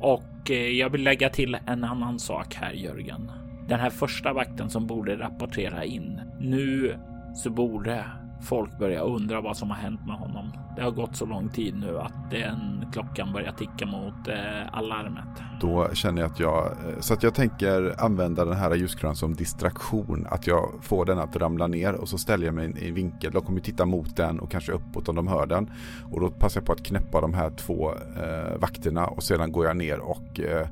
Och 0.00 0.50
jag 0.50 0.90
vill 0.90 1.02
lägga 1.02 1.28
till 1.28 1.58
en 1.66 1.84
annan 1.84 2.18
sak 2.18 2.54
här 2.54 2.72
Jörgen. 2.72 3.30
Den 3.68 3.80
här 3.80 3.90
första 3.90 4.32
vakten 4.32 4.70
som 4.70 4.86
borde 4.86 5.16
rapportera 5.16 5.84
in. 5.84 6.20
Nu 6.40 6.94
så 7.34 7.50
borde 7.50 8.04
folk 8.42 8.78
börjar 8.78 9.04
undra 9.04 9.40
vad 9.40 9.56
som 9.56 9.70
har 9.70 9.76
hänt 9.76 10.06
med 10.06 10.16
honom. 10.16 10.52
Det 10.76 10.82
har 10.82 10.90
gått 10.90 11.16
så 11.16 11.26
lång 11.26 11.48
tid 11.48 11.74
nu 11.76 11.98
att 11.98 12.30
den 12.30 12.84
klockan 12.92 13.32
börjar 13.32 13.52
ticka 13.52 13.86
mot 13.86 14.28
eh, 14.28 14.78
alarmet. 14.78 15.42
Då 15.60 15.88
känner 15.94 16.22
jag 16.22 16.30
att 16.30 16.40
jag, 16.40 16.66
eh, 16.66 17.00
så 17.00 17.14
att 17.14 17.22
jag 17.22 17.34
tänker 17.34 17.94
använda 18.04 18.44
den 18.44 18.56
här 18.56 18.74
ljuskronan 18.74 19.16
som 19.16 19.34
distraktion. 19.34 20.26
Att 20.30 20.46
jag 20.46 20.70
får 20.82 21.04
den 21.04 21.18
att 21.18 21.36
ramla 21.36 21.66
ner 21.66 21.94
och 21.94 22.08
så 22.08 22.18
ställer 22.18 22.46
jag 22.46 22.54
mig 22.54 22.74
i 22.78 22.88
en 22.88 22.94
vinkel. 22.94 23.32
De 23.32 23.42
kommer 23.42 23.60
titta 23.60 23.84
mot 23.84 24.16
den 24.16 24.40
och 24.40 24.50
kanske 24.50 24.72
uppåt 24.72 25.08
om 25.08 25.16
de 25.16 25.28
hör 25.28 25.46
den. 25.46 25.70
Och 26.12 26.20
då 26.20 26.30
passar 26.30 26.60
jag 26.60 26.66
på 26.66 26.72
att 26.72 26.82
knäppa 26.82 27.20
de 27.20 27.34
här 27.34 27.50
två 27.50 27.90
eh, 27.92 28.58
vakterna 28.58 29.06
och 29.06 29.22
sedan 29.22 29.52
går 29.52 29.66
jag 29.66 29.76
ner 29.76 29.98
och 29.98 30.40
eh, 30.40 30.66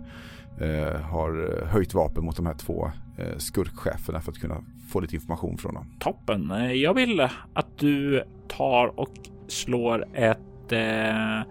eh, 0.61 1.01
har 1.01 1.65
höjt 1.67 1.95
vapen 1.95 2.25
mot 2.25 2.37
de 2.37 2.47
här 2.47 2.55
två 2.55 2.91
eh, 3.19 3.37
skurkcheferna 3.37 4.21
för 4.21 4.33
att 4.33 4.39
kunna 4.39 4.65
få 4.89 5.01
lite 5.01 5.15
information 5.15 5.59
från 5.59 5.75
dem. 5.75 5.87
Toppen. 5.99 6.51
Eh, 6.51 6.73
jag 6.73 6.95
vill 6.95 7.21
att 7.53 7.79
du 7.79 8.25
tar 8.49 9.01
och 9.01 9.15
slår 9.49 10.05
ett 10.15 10.73
eh, 10.73 11.43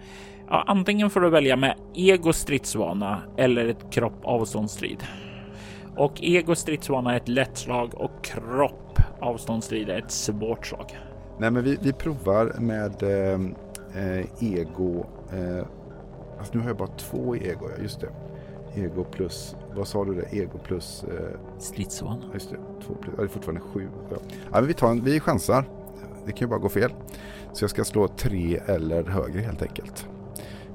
ja, 0.47 0.63
antingen 0.67 1.09
får 1.09 1.21
du 1.21 1.29
välja 1.29 1.55
med 1.55 1.75
ego 1.95 2.33
stridsvana 2.33 3.21
eller 3.37 3.67
ett 3.67 3.91
kropp 3.91 4.19
avståndsstrid. 4.23 5.03
Och 5.95 6.13
ego 6.21 6.55
stridsvana 6.55 7.13
är 7.13 7.17
ett 7.17 7.27
lätt 7.27 7.57
slag 7.57 7.93
och 7.95 8.23
kropp 8.23 8.99
avståndsstrid 9.19 9.89
är 9.89 9.97
ett 9.97 10.11
svårt 10.11 10.65
slag. 10.65 10.97
Nej, 11.39 11.51
men 11.51 11.63
vi, 11.63 11.77
vi 11.81 11.93
provar 11.93 12.55
med 12.59 13.03
eh, 13.03 14.25
ego. 14.39 15.05
Eh, 15.33 15.65
alltså 16.37 16.53
nu 16.53 16.59
har 16.59 16.67
jag 16.67 16.77
bara 16.77 16.87
två 16.87 17.35
i 17.35 17.49
ego, 17.49 17.69
just 17.81 18.01
det. 18.01 18.09
Ego 18.77 19.03
plus, 19.03 19.55
vad 19.75 19.87
sa 19.87 20.05
du 20.05 20.13
det? 20.13 20.37
Ego 20.37 20.57
plus... 20.57 21.03
Eh, 21.03 21.59
Stridsvana. 21.59 22.25
Just 22.33 22.51
det, 22.51 22.57
två 22.85 22.93
plus, 22.93 23.13
ja, 23.17 23.21
det 23.21 23.27
är 23.27 23.27
fortfarande 23.27 23.61
sju. 23.61 23.89
Ja. 24.09 24.17
ja 24.43 24.51
men 24.51 24.67
vi, 24.67 24.73
tar 24.73 24.91
en, 24.91 25.03
vi 25.03 25.19
chansar. 25.19 25.65
Det 26.25 26.31
kan 26.31 26.39
ju 26.39 26.47
bara 26.47 26.59
gå 26.59 26.69
fel. 26.69 26.91
Så 27.53 27.63
jag 27.63 27.69
ska 27.69 27.83
slå 27.83 28.07
tre 28.07 28.59
eller 28.65 29.03
högre 29.03 29.41
helt 29.41 29.61
enkelt. 29.61 30.07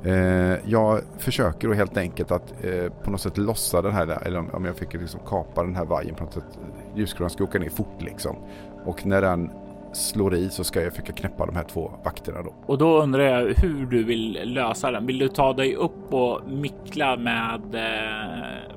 Eh, 0.05 0.71
jag 0.71 1.01
försöker 1.19 1.69
då 1.69 1.75
helt 1.75 1.97
enkelt 1.97 2.31
att 2.31 2.65
eh, 2.65 2.93
på 3.05 3.11
något 3.11 3.21
sätt 3.21 3.39
lossa 3.39 3.83
den 3.83 3.93
här, 3.93 4.27
eller 4.27 4.57
om 4.57 4.65
jag 4.65 4.77
fick 4.77 4.93
liksom 4.93 5.21
kapa 5.27 5.63
den 5.63 5.77
här 5.77 5.85
vajern 5.85 6.15
på 6.15 6.25
något 6.25 6.35
sätt. 6.35 6.59
Ljuskronan 6.95 7.31
ska 7.31 7.45
åka 7.45 7.59
ner 7.59 7.71
fort 7.71 8.03
liksom. 8.03 8.37
Och 8.85 9.07
när 9.07 9.23
den 9.23 9.51
slår 9.93 10.35
i 10.35 10.51
så 10.51 10.65
ska 10.65 10.83
jag 10.83 10.93
försöka 10.93 11.13
knäppa 11.13 11.47
de 11.47 11.57
här 11.57 11.65
två 11.65 11.91
vakterna 12.05 12.43
då. 12.43 12.55
Och 12.67 12.79
då 12.79 13.03
undrar 13.03 13.23
jag 13.23 13.55
hur 13.55 13.87
du 13.87 14.05
vill 14.05 14.41
lösa 14.45 14.91
den. 14.91 15.07
Vill 15.07 15.19
du 15.19 15.29
ta 15.29 15.53
dig 15.53 15.75
upp 15.75 16.15
och 16.15 16.41
mickla 16.49 17.17
med 17.17 17.75
eh, 17.75 18.77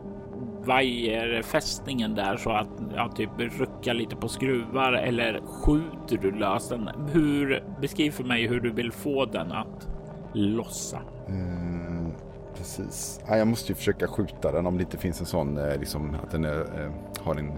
vajerfästningen 0.65 2.15
där 2.15 2.37
så 2.37 2.51
att 2.51 2.69
ja, 2.95 3.11
typ 3.15 3.29
rucka 3.37 3.93
lite 3.93 4.15
på 4.15 4.27
skruvar 4.27 4.93
eller 4.93 5.41
skjuter 5.41 6.17
du 6.17 6.31
lös 6.31 6.69
den? 6.69 6.89
Hur 7.11 7.63
beskriv 7.81 8.11
för 8.11 8.23
mig 8.23 8.47
hur 8.47 8.59
du 8.59 8.71
vill 8.71 8.91
få 8.91 9.25
den 9.25 9.51
att 9.51 9.87
lossa. 10.33 10.99
Mm, 11.27 12.11
precis. 12.57 13.19
Ja, 13.27 13.37
jag 13.37 13.47
måste 13.47 13.71
ju 13.71 13.75
försöka 13.75 14.07
skjuta 14.07 14.51
den 14.51 14.65
om 14.65 14.77
det 14.77 14.83
inte 14.83 14.97
finns 14.97 15.19
en 15.19 15.25
sån 15.25 15.57
eh, 15.57 15.79
liksom 15.79 16.15
att 16.23 16.31
den 16.31 16.45
är, 16.45 16.59
eh, 16.59 16.91
har 17.23 17.35
en 17.35 17.51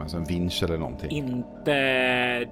Alltså 0.00 0.16
en 0.16 0.24
vinsch 0.24 0.62
eller 0.62 0.78
någonting. 0.78 1.10
Inte 1.10 1.74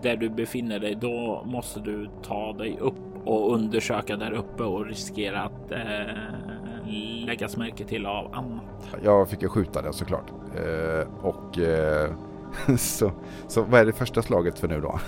där 0.03 0.17
du 0.17 0.29
befinner 0.29 0.79
dig. 0.79 0.95
Då 0.95 1.43
måste 1.45 1.81
du 1.81 2.09
ta 2.23 2.53
dig 2.53 2.79
upp 2.81 2.95
och 3.25 3.55
undersöka 3.55 4.17
där 4.17 4.33
uppe 4.33 4.63
och 4.63 4.87
riskera 4.87 5.43
att 5.43 5.73
eh, 5.73 6.91
läggas 7.27 7.57
märke 7.57 7.85
till 7.85 8.07
av 8.07 8.35
annat. 8.35 8.89
Jag 9.05 9.29
fick 9.29 9.43
ju 9.43 9.49
skjuta 9.49 9.83
den 9.83 9.93
såklart. 9.93 10.31
Eh, 10.57 11.25
och 11.25 11.59
eh, 11.59 12.11
så, 12.79 13.13
så 13.49 13.63
vad 13.63 13.81
är 13.81 13.87
det 13.87 13.93
första 13.93 14.23
slaget 14.23 14.59
för 14.59 14.69
nu 14.69 14.81
då? 14.81 15.01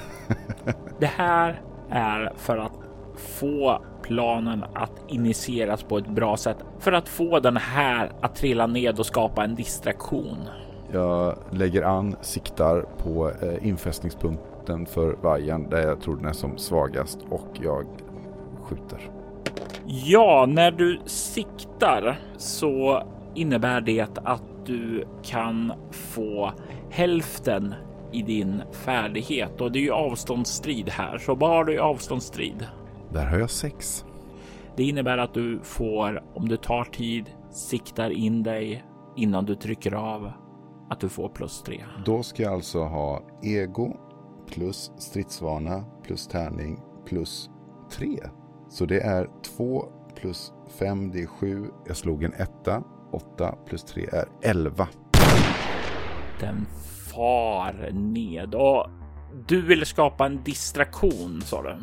det 0.99 1.07
här 1.07 1.63
är 1.91 2.33
för 2.37 2.59
att 2.59 2.73
få 3.17 3.83
planen 4.03 4.65
att 4.75 4.93
initieras 5.09 5.83
på 5.83 5.99
ett 5.99 6.09
bra 6.09 6.37
sätt 6.37 6.57
för 6.79 6.93
att 6.93 7.09
få 7.09 7.41
den 7.41 7.57
här 7.57 8.13
att 8.21 8.35
trilla 8.37 8.67
ned 8.67 8.99
och 8.99 9.07
skapa 9.07 9.45
en 9.45 9.55
distraktion. 9.55 10.39
Jag 10.93 11.39
lägger 11.51 11.83
an, 11.83 12.17
siktar 12.21 12.81
på 12.99 13.31
eh, 13.43 13.69
infästningspunkten 13.69 14.87
för 14.87 15.13
vajern 15.23 15.71
där 15.71 15.83
jag 15.83 16.01
tror 16.01 16.17
den 16.17 16.27
är 16.27 16.33
som 16.33 16.59
svagast 16.59 17.19
och 17.31 17.49
jag 17.63 17.87
skjuter. 18.63 19.11
Ja, 19.87 20.47
när 20.49 20.71
du 20.71 21.01
siktar 21.07 22.19
så 22.37 23.03
innebär 23.35 23.81
det 23.81 24.19
att 24.25 24.43
du 24.65 25.07
kan 25.23 25.73
få 25.91 26.53
hälften 26.91 27.75
i 28.13 28.23
din 28.23 28.63
färdighet 28.73 29.61
och 29.61 29.73
det 29.73 29.79
är 29.79 29.83
ju 29.83 29.93
avståndsstrid 29.93 30.89
här. 30.89 31.19
Så 31.19 31.35
vad 31.35 31.51
har 31.51 31.65
du 31.65 31.75
i 31.75 31.79
avståndsstrid? 31.79 32.67
Där 33.13 33.27
har 33.27 33.39
jag 33.39 33.51
sex. 33.51 34.05
Det 34.77 34.83
innebär 34.83 35.19
att 35.19 35.35
du 35.35 35.61
får, 35.63 36.23
om 36.35 36.49
du 36.49 36.57
tar 36.57 36.85
tid, 36.85 37.31
siktar 37.51 38.11
in 38.11 38.43
dig 38.43 38.85
innan 39.17 39.45
du 39.45 39.55
trycker 39.55 39.95
av, 39.95 40.33
att 40.91 41.01
du 41.01 41.09
får 41.09 41.29
plus 41.29 41.63
tre. 41.63 41.85
Då 42.05 42.23
ska 42.23 42.43
jag 42.43 42.53
alltså 42.53 42.83
ha 42.83 43.23
ego 43.43 43.97
plus 44.47 44.93
stridsvana 44.99 45.85
plus 46.03 46.27
tärning 46.27 46.81
plus 47.07 47.51
tre. 47.91 48.19
Så 48.69 48.87
det 48.87 49.01
är 49.01 49.29
2 49.57 49.85
plus 50.21 50.53
5, 50.79 51.11
det 51.11 51.23
är 51.23 51.27
7. 51.27 51.71
Jag 51.87 51.97
slog 51.97 52.25
en 52.25 52.33
etta. 52.33 52.83
8 53.13 53.55
plus 53.67 53.85
3 53.85 54.09
är 54.13 54.25
11. 54.43 54.89
Den 56.41 56.67
far 57.15 57.91
ned 57.93 58.55
och 58.55 58.87
du 59.49 59.63
vill 59.63 59.87
skapa 59.87 60.27
en 60.27 60.43
distraktion 60.45 61.43
sa 61.45 61.63
du. 61.63 61.77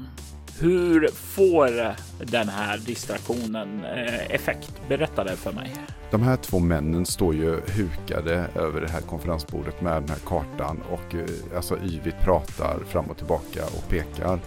Hur 0.59 1.07
får 1.07 1.95
den 2.25 2.49
här 2.49 2.77
distraktionen 2.77 3.85
eh, 3.85 4.35
effekt? 4.35 4.71
Berätta 4.89 5.23
det 5.23 5.35
för 5.35 5.51
mig. 5.51 5.75
De 6.11 6.23
här 6.23 6.37
två 6.37 6.59
männen 6.59 7.05
står 7.05 7.35
ju 7.35 7.61
hukade 7.67 8.47
över 8.55 8.81
det 8.81 8.89
här 8.89 9.01
konferensbordet 9.01 9.81
med 9.81 9.93
den 9.93 10.09
här 10.09 10.19
kartan 10.25 10.83
och 10.91 11.15
eh, 11.15 11.55
alltså 11.55 11.77
yvigt 11.83 12.19
pratar 12.21 12.79
fram 12.87 13.05
och 13.05 13.17
tillbaka 13.17 13.65
och 13.65 13.89
pekar. 13.89 14.39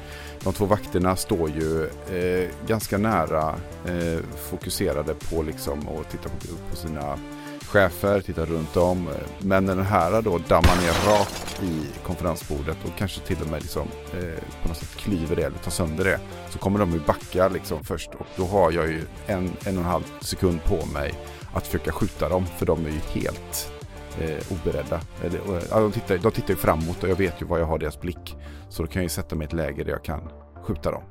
De 0.43 0.53
två 0.53 0.65
vakterna 0.65 1.17
står 1.17 1.51
ju 1.51 1.85
eh, 2.19 2.51
ganska 2.67 2.99
nära 2.99 3.55
eh, 3.87 4.21
fokuserade 4.51 5.15
på 5.15 5.43
liksom 5.43 5.79
att 5.79 6.11
titta 6.11 6.29
på, 6.29 6.37
på 6.71 6.77
sina 6.77 7.19
chefer, 7.67 8.21
tittar 8.21 8.47
runt 8.47 8.77
om. 8.77 9.09
Men 9.39 9.65
när 9.65 9.77
den 9.77 9.85
här 9.85 10.23
då 10.23 10.39
dammar 10.39 10.77
ner 10.83 11.11
rakt 11.11 11.63
i 11.63 12.03
konferensbordet 12.07 12.77
och 12.85 12.99
kanske 12.99 13.21
till 13.21 13.37
och 13.43 13.51
med 13.51 13.63
liksom, 13.63 13.89
eh, 14.13 14.43
på 14.63 14.69
något 14.69 14.77
sätt 14.77 14.97
klyver 14.97 15.37
det 15.37 15.43
eller 15.43 15.59
tar 15.59 15.71
sönder 15.71 16.05
det. 16.05 16.21
Så 16.51 16.59
kommer 16.59 16.79
de 16.79 16.93
ju 16.93 17.01
backa 17.01 17.49
liksom 17.49 17.85
först 17.85 18.11
och 18.15 18.27
då 18.37 18.47
har 18.47 18.73
jag 18.73 18.87
ju 18.89 19.03
en, 19.27 19.51
en 19.65 19.79
och 19.79 19.85
en 19.85 19.91
halv 19.91 20.05
sekund 20.21 20.65
på 20.65 20.87
mig 20.87 21.15
att 21.55 21.67
försöka 21.67 21.93
skjuta 21.93 22.29
dem 22.29 22.47
för 22.59 22.67
de 22.67 22.87
är 22.87 22.91
ju 22.91 23.21
helt 23.21 23.73
eh, 24.21 24.53
oberedda. 24.53 25.01
Eller, 25.25 25.41
och, 25.41 25.81
de, 25.81 25.93
tittar, 25.93 26.19
de 26.19 26.33
tittar 26.33 26.51
ju 26.51 26.57
framåt 26.57 27.03
och 27.03 27.09
jag 27.09 27.17
vet 27.17 27.43
ju 27.43 27.47
var 27.47 27.59
jag 27.59 27.67
har 27.67 27.79
deras 27.79 28.01
blick. 28.01 28.37
Så 28.69 28.83
då 28.83 28.89
kan 28.89 29.03
jag 29.03 29.05
ju 29.05 29.09
sätta 29.15 29.37
mig 29.37 29.45
i 29.45 29.47
ett 29.47 29.53
läge 29.53 29.85
där 29.85 29.91
jag 29.91 30.05
kan 30.05 30.21
skjuta 30.63 30.91
dem. 30.91 31.03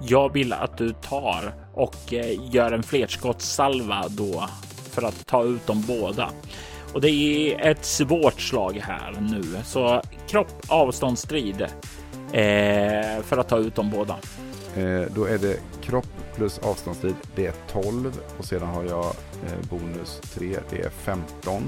Jag 0.00 0.32
vill 0.32 0.52
att 0.52 0.78
du 0.78 0.92
tar 0.92 1.54
och 1.74 2.12
eh, 2.12 2.54
gör 2.54 2.72
en 2.72 2.82
flerskottssalva 2.82 4.04
då 4.08 4.48
för 5.00 5.06
att 5.06 5.26
ta 5.26 5.44
ut 5.44 5.66
dem 5.66 5.84
båda. 5.86 6.30
Och 6.92 7.00
det 7.00 7.10
är 7.10 7.70
ett 7.70 7.84
svårt 7.84 8.40
slag 8.40 8.80
här 8.82 9.16
nu, 9.20 9.42
så 9.64 10.02
kropp 10.28 10.62
avståndsstrid 10.68 11.62
eh, 12.32 13.22
för 13.22 13.38
att 13.38 13.48
ta 13.48 13.58
ut 13.58 13.74
dem 13.74 13.90
båda. 13.90 14.16
Eh, 14.76 15.12
då 15.14 15.24
är 15.24 15.38
det 15.38 15.56
kropp 15.82 16.08
plus 16.36 16.58
avståndstid. 16.58 17.14
Det 17.34 17.46
är 17.46 17.52
12 17.72 18.20
och 18.38 18.44
sedan 18.44 18.68
har 18.68 18.84
jag 18.84 19.04
eh, 19.04 19.68
bonus 19.70 20.20
3. 20.34 20.56
Det 20.70 20.80
är 20.80 20.90
15. 20.90 21.62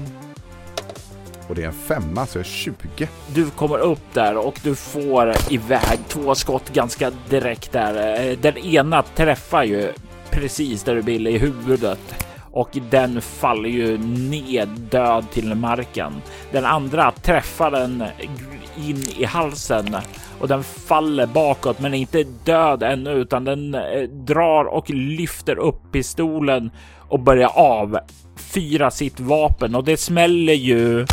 Och 1.47 1.55
det 1.55 1.63
är 1.63 1.67
en 1.67 1.73
femma, 1.73 2.25
så 2.25 2.37
jag 2.37 2.45
är 2.45 2.49
20. 2.49 3.07
Du 3.33 3.49
kommer 3.49 3.77
upp 3.77 4.13
där 4.13 4.37
och 4.37 4.59
du 4.63 4.75
får 4.75 5.33
iväg 5.49 5.99
två 6.07 6.35
skott 6.35 6.73
ganska 6.73 7.11
direkt 7.29 7.71
där. 7.71 8.21
Eh, 8.29 8.37
den 8.37 8.57
ena 8.57 9.03
träffar 9.03 9.63
ju 9.63 9.93
precis 10.29 10.83
där 10.83 10.95
du 10.95 11.01
vill 11.01 11.27
i 11.27 11.37
huvudet 11.37 11.99
och 12.51 12.77
den 12.89 13.21
faller 13.21 13.69
ju 13.69 13.97
ned 14.29 14.69
död 14.69 15.25
till 15.31 15.55
marken. 15.55 16.13
Den 16.51 16.65
andra 16.65 17.11
träffar 17.11 17.71
den 17.71 18.03
in 18.77 19.03
i 19.17 19.25
halsen 19.25 19.95
och 20.39 20.47
den 20.47 20.63
faller 20.63 21.25
bakåt, 21.25 21.79
men 21.79 21.93
är 21.93 21.97
inte 21.97 22.23
död 22.23 22.83
ännu, 22.83 23.11
utan 23.11 23.43
den 23.43 23.75
eh, 23.75 24.01
drar 24.01 24.65
och 24.65 24.89
lyfter 24.89 25.59
upp 25.59 25.91
pistolen 25.91 26.71
och 26.97 27.19
börjar 27.19 27.51
avfyra 27.55 28.91
sitt 28.91 29.19
vapen 29.19 29.75
och 29.75 29.83
det 29.83 29.97
smäller 29.97 30.53
ju 30.53 31.05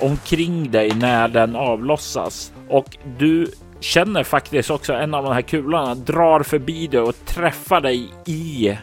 omkring 0.00 0.70
dig 0.70 0.92
när 0.94 1.28
den 1.28 1.56
avlossas 1.56 2.52
och 2.68 2.96
du 3.18 3.50
känner 3.80 4.24
faktiskt 4.24 4.70
också 4.70 4.92
en 4.92 5.14
av 5.14 5.24
de 5.24 5.32
här 5.32 5.42
kulorna 5.42 5.94
drar 5.94 6.42
förbi 6.42 6.86
dig 6.86 7.00
och 7.00 7.14
träffar 7.26 7.80
dig 7.80 8.08
i 8.26 8.76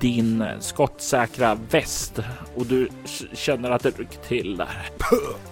din 0.00 0.44
skottsäkra 0.60 1.58
väst 1.70 2.18
och 2.56 2.66
du 2.66 2.88
känner 3.32 3.70
att 3.70 3.82
det 3.82 3.98
rycker 3.98 4.18
till 4.28 4.56
där. 4.56 4.88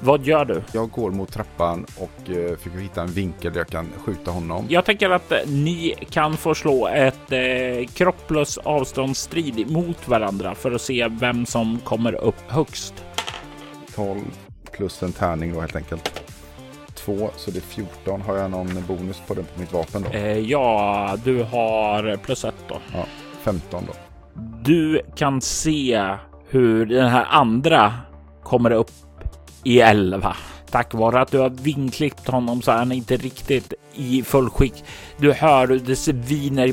Vad 0.00 0.26
gör 0.26 0.44
du? 0.44 0.62
Jag 0.72 0.90
går 0.90 1.10
mot 1.10 1.32
trappan 1.32 1.86
och 1.96 2.30
eh, 2.30 2.56
försöker 2.56 2.78
hitta 2.78 3.02
en 3.02 3.12
vinkel 3.12 3.52
där 3.52 3.60
jag 3.60 3.68
kan 3.68 3.88
skjuta 4.04 4.30
honom. 4.30 4.66
Jag 4.68 4.84
tänker 4.84 5.10
att 5.10 5.32
eh, 5.32 5.38
ni 5.46 5.94
kan 6.10 6.36
få 6.36 6.54
slå 6.54 6.88
ett 6.88 7.32
eh, 7.32 7.86
kropp 7.94 8.28
plus 8.28 8.58
avståndsstrid 8.58 9.70
mot 9.70 10.08
varandra 10.08 10.54
för 10.54 10.72
att 10.72 10.82
se 10.82 11.08
vem 11.08 11.46
som 11.46 11.78
kommer 11.84 12.14
upp 12.14 12.40
högst. 12.48 12.94
12 13.94 14.20
plus 14.72 15.02
en 15.02 15.12
tärning 15.12 15.52
då 15.52 15.60
helt 15.60 15.76
enkelt. 15.76 16.22
2 16.94 17.30
så 17.36 17.50
det 17.50 17.58
är 17.58 17.62
14. 17.62 18.20
Har 18.20 18.36
jag 18.36 18.50
någon 18.50 18.84
bonus 18.88 19.22
på 19.26 19.34
det 19.34 19.42
på 19.42 19.60
mitt 19.60 19.72
vapen 19.72 20.02
då? 20.02 20.10
Eh, 20.10 20.38
ja, 20.38 21.16
du 21.24 21.42
har 21.42 22.16
plus 22.16 22.44
ett 22.44 22.54
då. 22.68 22.78
Ja, 22.92 23.04
15 23.42 23.84
då. 23.86 24.09
Du 24.64 25.02
kan 25.16 25.40
se 25.40 26.16
hur 26.48 26.86
den 26.86 27.08
här 27.08 27.26
andra 27.30 27.92
kommer 28.42 28.70
upp 28.70 28.90
i 29.64 29.80
11. 29.80 30.36
Tack 30.70 30.94
vare 30.94 31.20
att 31.20 31.30
du 31.30 31.38
har 31.38 31.50
vinklippt 31.50 32.28
honom 32.28 32.62
så 32.62 32.70
är 32.70 32.76
han 32.76 32.92
inte 32.92 33.16
riktigt 33.16 33.72
i 33.94 34.22
full 34.22 34.50
skick. 34.50 34.84
Du 35.16 35.32
hör 35.32 35.68
hur 35.68 35.78
det 35.78 35.96
sviner 35.96 36.72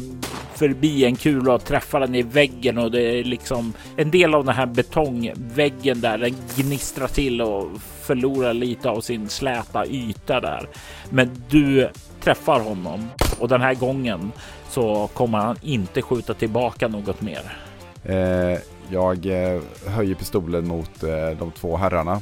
förbi 0.58 1.06
en 1.06 1.15
kula 1.15 1.54
och 1.54 1.65
träffar 1.65 2.00
den 2.00 2.15
i 2.15 2.21
väggen 2.21 2.78
och 2.78 2.91
det 2.91 3.02
är 3.02 3.23
liksom 3.23 3.73
en 3.97 4.12
del 4.12 4.36
av 4.36 4.45
den 4.45 4.56
här 4.56 4.65
betongväggen 4.65 6.02
där 6.02 6.17
den 6.17 6.36
gnistrar 6.56 7.08
till 7.08 7.41
och 7.41 7.67
förlorar 8.02 8.54
lite 8.54 8.89
av 8.89 9.02
sin 9.02 9.30
släta 9.30 9.86
yta 9.86 10.39
där. 10.39 10.69
Men 11.10 11.43
du 11.50 11.89
träffar 12.21 12.60
honom 12.60 13.08
och 13.39 13.47
den 13.47 13.62
här 13.62 13.73
gången 13.73 14.32
så 14.69 15.10
kommer 15.13 15.38
han 15.38 15.58
inte 15.62 16.02
skjuta 16.02 16.34
tillbaka 16.34 16.88
något 16.88 17.21
mer. 17.21 17.66
Eh, 18.08 18.60
jag 18.91 19.26
eh, 19.26 19.62
höjer 19.88 20.15
pistolen 20.15 20.67
mot 20.67 21.04
eh, 21.04 21.30
de 21.39 21.52
två 21.52 21.78
herrarna. 21.78 22.22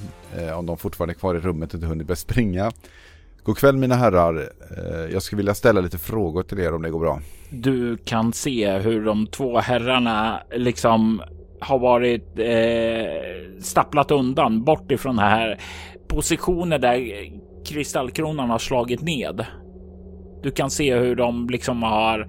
Om 0.58 0.65
de 0.65 0.78
fortfarande 0.78 1.13
är 1.13 1.15
kvar 1.15 1.36
i 1.36 1.39
rummet 1.39 1.69
och 1.69 1.76
inte 1.76 1.88
hunnit 1.88 2.08
börja 2.08 2.15
springa. 2.15 2.71
God 3.43 3.58
kväll 3.58 3.78
mina 3.78 3.95
herrar. 3.95 4.50
Jag 5.12 5.21
skulle 5.21 5.38
vilja 5.38 5.54
ställa 5.54 5.82
lite 5.82 5.98
frågor 5.98 6.43
till 6.43 6.60
er 6.60 6.74
om 6.74 6.82
det 6.82 6.89
går 6.89 7.00
bra. 7.00 7.19
Du 7.50 7.98
kan 7.98 8.34
se 8.34 8.78
hur 8.78 9.06
de 9.06 9.28
två 9.28 9.60
herrarna 9.60 10.41
liksom 10.56 11.21
har 11.60 11.80
varit 11.80 12.39
eh, 12.39 13.62
stapplat 13.62 14.12
undan 14.12 14.63
bort 14.63 14.91
ifrån 14.91 15.15
den 15.15 15.26
här 15.26 15.60
positioner 16.08 16.80
där 16.80 17.32
kristallkronan 17.65 18.50
har 18.50 18.60
slagit 18.60 19.02
ned. 19.02 19.45
Du 20.43 20.52
kan 20.52 20.71
se 20.71 20.95
hur 20.95 21.15
de 21.15 21.50
liksom 21.50 21.84
har 21.84 22.28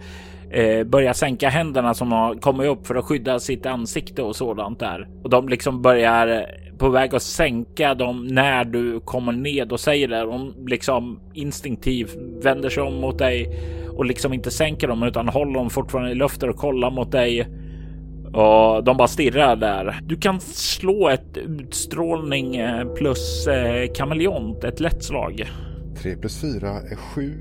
eh, 0.51 0.85
börjar 0.85 1.13
sänka 1.13 1.49
händerna 1.49 1.95
som 1.95 2.13
har 2.13 2.35
kommit 2.35 2.67
upp 2.67 2.87
för 2.87 2.95
att 2.95 3.05
skydda 3.05 3.39
sitt 3.39 3.67
ansikte 3.67 4.23
och 4.23 4.37
sådant 4.37 4.79
där. 4.79 5.09
Och 5.23 5.31
de 5.31 5.49
liksom 5.49 5.83
börjar 5.83 6.47
på 6.79 6.89
väg 6.89 7.15
att 7.15 7.23
sänka 7.23 7.95
dem 7.95 8.27
när 8.27 8.65
du 8.65 9.01
kommer 9.01 9.33
ned 9.33 9.73
och 9.73 9.81
säger 9.81 10.09
det. 10.09 10.21
De 10.21 10.55
liksom 10.67 11.21
instinktivt 11.35 12.17
vänder 12.43 12.69
sig 12.69 12.83
om 12.83 12.95
mot 12.95 13.19
dig 13.19 13.59
och 13.97 14.05
liksom 14.05 14.33
inte 14.33 14.51
sänker 14.51 14.89
dem 14.89 15.03
utan 15.03 15.29
håller 15.29 15.55
dem 15.55 15.71
fortfarande 15.71 16.11
i 16.11 16.15
luften 16.15 16.49
och 16.49 16.57
kollar 16.57 16.91
mot 16.91 17.13
dig. 17.13 17.47
Och 18.33 18.85
de 18.85 18.97
bara 18.97 19.09
stirrar 19.09 19.57
där. 19.57 20.01
Du 20.03 20.17
kan 20.17 20.41
slå 20.41 21.09
ett 21.09 21.37
utstrålning 21.37 22.57
eh, 22.57 22.95
plus 22.95 23.47
eh, 23.47 23.93
kameleont, 23.95 24.65
ett 24.65 24.81
lätt 24.81 25.05
slag. 25.05 25.45
3 26.07 26.17
plus 26.17 26.41
4 26.41 26.69
är 26.69 26.97
7 26.97 27.35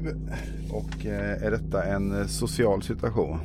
och 0.71 1.05
eh, 1.05 1.43
är 1.43 1.51
detta 1.51 1.83
en 1.83 2.21
eh, 2.21 2.27
social 2.27 2.81
situation? 2.81 3.39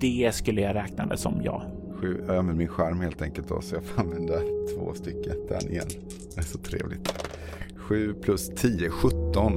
Det 0.00 0.34
skulle 0.34 0.60
jag 0.60 0.74
räkna 0.74 1.06
det 1.06 1.16
som 1.16 1.40
ja. 1.44 1.62
Sju, 1.94 2.24
jag 2.26 2.36
använder 2.36 2.54
min 2.54 2.68
skärm 2.68 3.00
helt 3.00 3.22
enkelt 3.22 3.48
då 3.48 3.60
så 3.60 3.74
jag 3.74 3.84
får 3.84 4.02
använda 4.02 4.34
två 4.74 4.94
stycken. 4.94 5.32
Igen. 5.70 5.86
Det 6.34 6.40
är 6.40 6.44
så 6.44 6.58
trevligt. 6.58 7.14
7 7.76 8.14
plus 8.14 8.48
10, 8.48 8.90
17. 8.90 9.52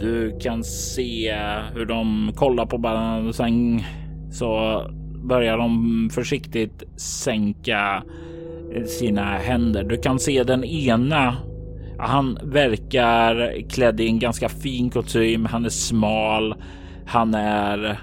Du 0.00 0.38
kan 0.40 0.64
se 0.64 1.34
hur 1.74 1.86
de 1.86 2.32
kollar 2.36 2.66
på 2.66 2.76
varandra 2.76 3.28
och 3.28 3.34
sen 3.34 3.80
så 4.32 4.82
börjar 5.24 5.58
de 5.58 6.10
försiktigt 6.12 6.82
sänka 6.96 8.02
sina 8.86 9.36
händer. 9.38 9.84
Du 9.84 9.96
kan 9.96 10.18
se 10.18 10.42
den 10.42 10.64
ena. 10.64 11.36
Han 11.98 12.38
verkar 12.42 13.60
klädd 13.70 14.00
i 14.00 14.06
en 14.06 14.18
ganska 14.18 14.48
fin 14.48 14.90
kostym. 14.90 15.44
Han 15.44 15.64
är 15.64 15.68
smal. 15.68 16.54
Han 17.06 17.34
är 17.34 18.00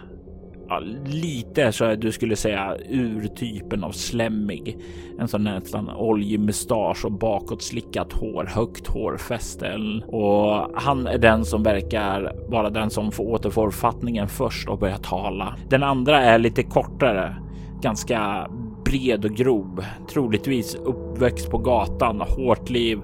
ja, 0.67 0.79
lite 1.05 1.71
så 1.71 1.95
du 1.95 2.11
skulle 2.11 2.35
säga 2.35 2.77
urtypen 2.89 3.83
av 3.83 3.91
slemmig. 3.91 4.77
En 5.19 5.27
sån 5.27 5.43
nästan 5.43 5.89
oljemustasch 5.89 7.05
och 7.05 7.11
bakåtslickat 7.11 8.13
hår, 8.13 8.45
högt 8.45 8.87
hårfäste. 8.87 9.75
Och 10.07 10.81
han 10.81 11.07
är 11.07 11.17
den 11.17 11.45
som 11.45 11.63
verkar 11.63 12.33
vara 12.49 12.69
den 12.69 12.89
som 12.89 13.11
får 13.11 13.23
återfår 13.23 13.71
fattningen 13.71 14.27
först 14.27 14.69
och 14.69 14.79
börjar 14.79 14.97
tala. 14.97 15.55
Den 15.69 15.83
andra 15.83 16.21
är 16.21 16.39
lite 16.39 16.63
kortare, 16.63 17.35
ganska 17.81 18.47
bred 18.85 19.25
och 19.25 19.31
grov, 19.31 19.85
troligtvis 20.13 20.75
uppväxt 20.75 21.49
på 21.49 21.57
gatan, 21.57 22.21
hårt 22.21 22.69
liv, 22.69 22.99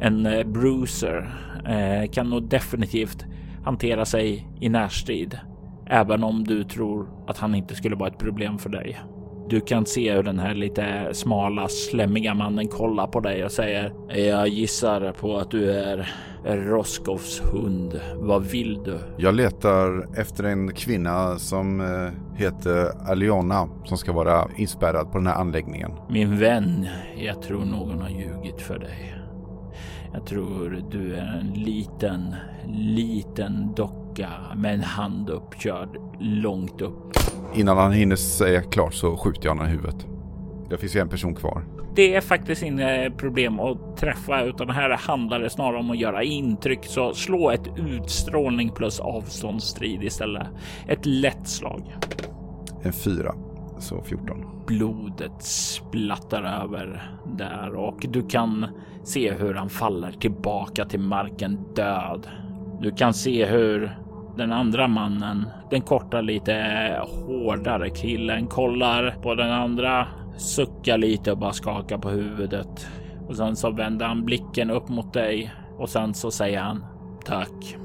en 0.00 0.26
eh, 0.26 0.46
bruiser, 0.46 1.34
eh, 1.66 2.10
kan 2.10 2.30
nog 2.30 2.48
definitivt 2.48 3.24
hantera 3.64 4.04
sig 4.04 4.48
i 4.60 4.68
närstrid. 4.68 5.38
Även 5.86 6.24
om 6.24 6.44
du 6.44 6.64
tror 6.64 7.08
att 7.26 7.38
han 7.38 7.54
inte 7.54 7.74
skulle 7.74 7.96
vara 7.96 8.08
ett 8.08 8.18
problem 8.18 8.58
för 8.58 8.70
dig. 8.70 9.00
Du 9.48 9.60
kan 9.60 9.86
se 9.86 10.12
hur 10.12 10.22
den 10.22 10.38
här 10.38 10.54
lite 10.54 11.08
smala, 11.12 11.68
slemmiga 11.68 12.34
mannen 12.34 12.68
kollar 12.68 13.06
på 13.06 13.20
dig 13.20 13.44
och 13.44 13.52
säger 13.52 13.92
Jag 14.08 14.48
gissar 14.48 15.12
på 15.12 15.36
att 15.36 15.50
du 15.50 15.72
är 15.72 16.08
Roskovs 16.44 17.42
hund. 17.52 18.00
Vad 18.14 18.42
vill 18.42 18.82
du? 18.84 18.98
Jag 19.18 19.34
letar 19.34 20.18
efter 20.20 20.44
en 20.44 20.72
kvinna 20.74 21.38
som 21.38 21.80
eh, 21.80 22.38
heter 22.38 23.10
Aliona 23.10 23.68
som 23.84 23.98
ska 23.98 24.12
vara 24.12 24.48
inspärrad 24.56 25.12
på 25.12 25.18
den 25.18 25.26
här 25.26 25.34
anläggningen. 25.34 25.90
Min 26.08 26.38
vän, 26.38 26.86
jag 27.16 27.42
tror 27.42 27.64
någon 27.64 28.00
har 28.00 28.10
ljugit 28.10 28.60
för 28.60 28.78
dig. 28.78 29.19
Jag 30.12 30.26
tror 30.26 30.82
du 30.90 31.14
är 31.14 31.40
en 31.40 31.52
liten, 31.52 32.34
liten 32.68 33.74
docka 33.76 34.28
med 34.56 34.74
en 34.74 34.82
hand 34.82 35.30
uppkörd 35.30 35.88
långt 36.20 36.80
upp. 36.80 37.16
Innan 37.54 37.76
han 37.76 37.92
hinner 37.92 38.16
säga 38.16 38.62
klart 38.62 38.94
så 38.94 39.16
skjuter 39.16 39.44
jag 39.44 39.50
honom 39.50 39.66
i 39.66 39.70
huvudet. 39.70 40.06
Det 40.70 40.78
finns 40.78 40.96
ju 40.96 41.00
en 41.00 41.08
person 41.08 41.34
kvar. 41.34 41.64
Det 41.94 42.14
är 42.14 42.20
faktiskt 42.20 42.62
inga 42.62 43.10
problem 43.10 43.60
att 43.60 43.96
träffa 43.96 44.42
utan 44.42 44.70
här 44.70 44.90
handlar 44.90 45.40
det 45.40 45.50
snarare 45.50 45.78
om 45.78 45.90
att 45.90 45.98
göra 45.98 46.22
intryck. 46.22 46.84
Så 46.84 47.14
slå 47.14 47.50
ett 47.50 47.68
utstrålning 47.76 48.70
plus 48.70 49.00
avståndsstrid 49.00 50.02
istället. 50.02 50.46
Ett 50.88 51.06
lätt 51.06 51.48
slag. 51.48 51.96
En 52.82 52.92
fyra, 52.92 53.34
så 53.80 54.02
14. 54.02 54.64
Blodet 54.66 55.42
splattar 55.42 56.42
över 56.42 57.10
där 57.36 57.74
och 57.74 58.06
du 58.08 58.22
kan 58.22 58.66
se 59.02 59.32
hur 59.32 59.54
han 59.54 59.68
faller 59.68 60.12
tillbaka 60.12 60.84
till 60.84 61.00
marken 61.00 61.58
död. 61.74 62.28
Du 62.80 62.90
kan 62.90 63.14
se 63.14 63.46
hur 63.46 63.96
den 64.36 64.52
andra 64.52 64.88
mannen, 64.88 65.46
den 65.70 65.80
korta 65.80 66.20
lite 66.20 66.54
hårdare 67.02 67.90
killen 67.90 68.46
kollar 68.46 69.16
på 69.22 69.34
den 69.34 69.50
andra, 69.52 70.06
suckar 70.36 70.98
lite 70.98 71.32
och 71.32 71.38
bara 71.38 71.52
skakar 71.52 71.98
på 71.98 72.08
huvudet. 72.08 72.86
Och 73.28 73.36
sen 73.36 73.56
så 73.56 73.70
vänder 73.70 74.06
han 74.06 74.24
blicken 74.24 74.70
upp 74.70 74.88
mot 74.88 75.12
dig 75.12 75.54
och 75.78 75.88
sen 75.88 76.14
så 76.14 76.30
säger 76.30 76.60
han 76.60 76.84
tack. 77.24 77.76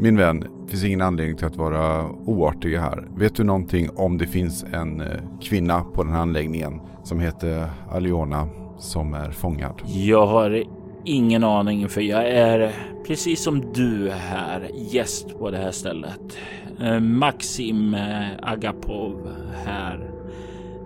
Min 0.00 0.16
vän, 0.16 0.40
det 0.40 0.70
finns 0.70 0.84
ingen 0.84 1.02
anledning 1.02 1.36
till 1.36 1.46
att 1.46 1.56
vara 1.56 2.10
oartig 2.10 2.76
här. 2.76 3.08
Vet 3.16 3.34
du 3.34 3.44
någonting 3.44 3.90
om 3.96 4.18
det 4.18 4.26
finns 4.26 4.64
en 4.72 5.00
eh, 5.00 5.06
kvinna 5.42 5.80
på 5.80 6.02
den 6.02 6.12
här 6.12 6.20
anläggningen 6.20 6.80
som 7.04 7.20
heter 7.20 7.66
Aliona 7.90 8.48
som 8.78 9.14
är 9.14 9.30
fångad? 9.30 9.82
Jag 9.86 10.26
har 10.26 10.64
ingen 11.04 11.44
aning 11.44 11.88
för 11.88 12.00
jag 12.00 12.28
är 12.28 12.72
precis 13.06 13.42
som 13.42 13.72
du 13.72 14.10
här 14.10 14.70
gäst 14.74 15.38
på 15.38 15.50
det 15.50 15.58
här 15.58 15.70
stället. 15.70 16.38
Eh, 16.80 17.00
Maxim 17.00 17.94
eh, 17.94 18.28
Agapov 18.42 19.28
här. 19.64 20.10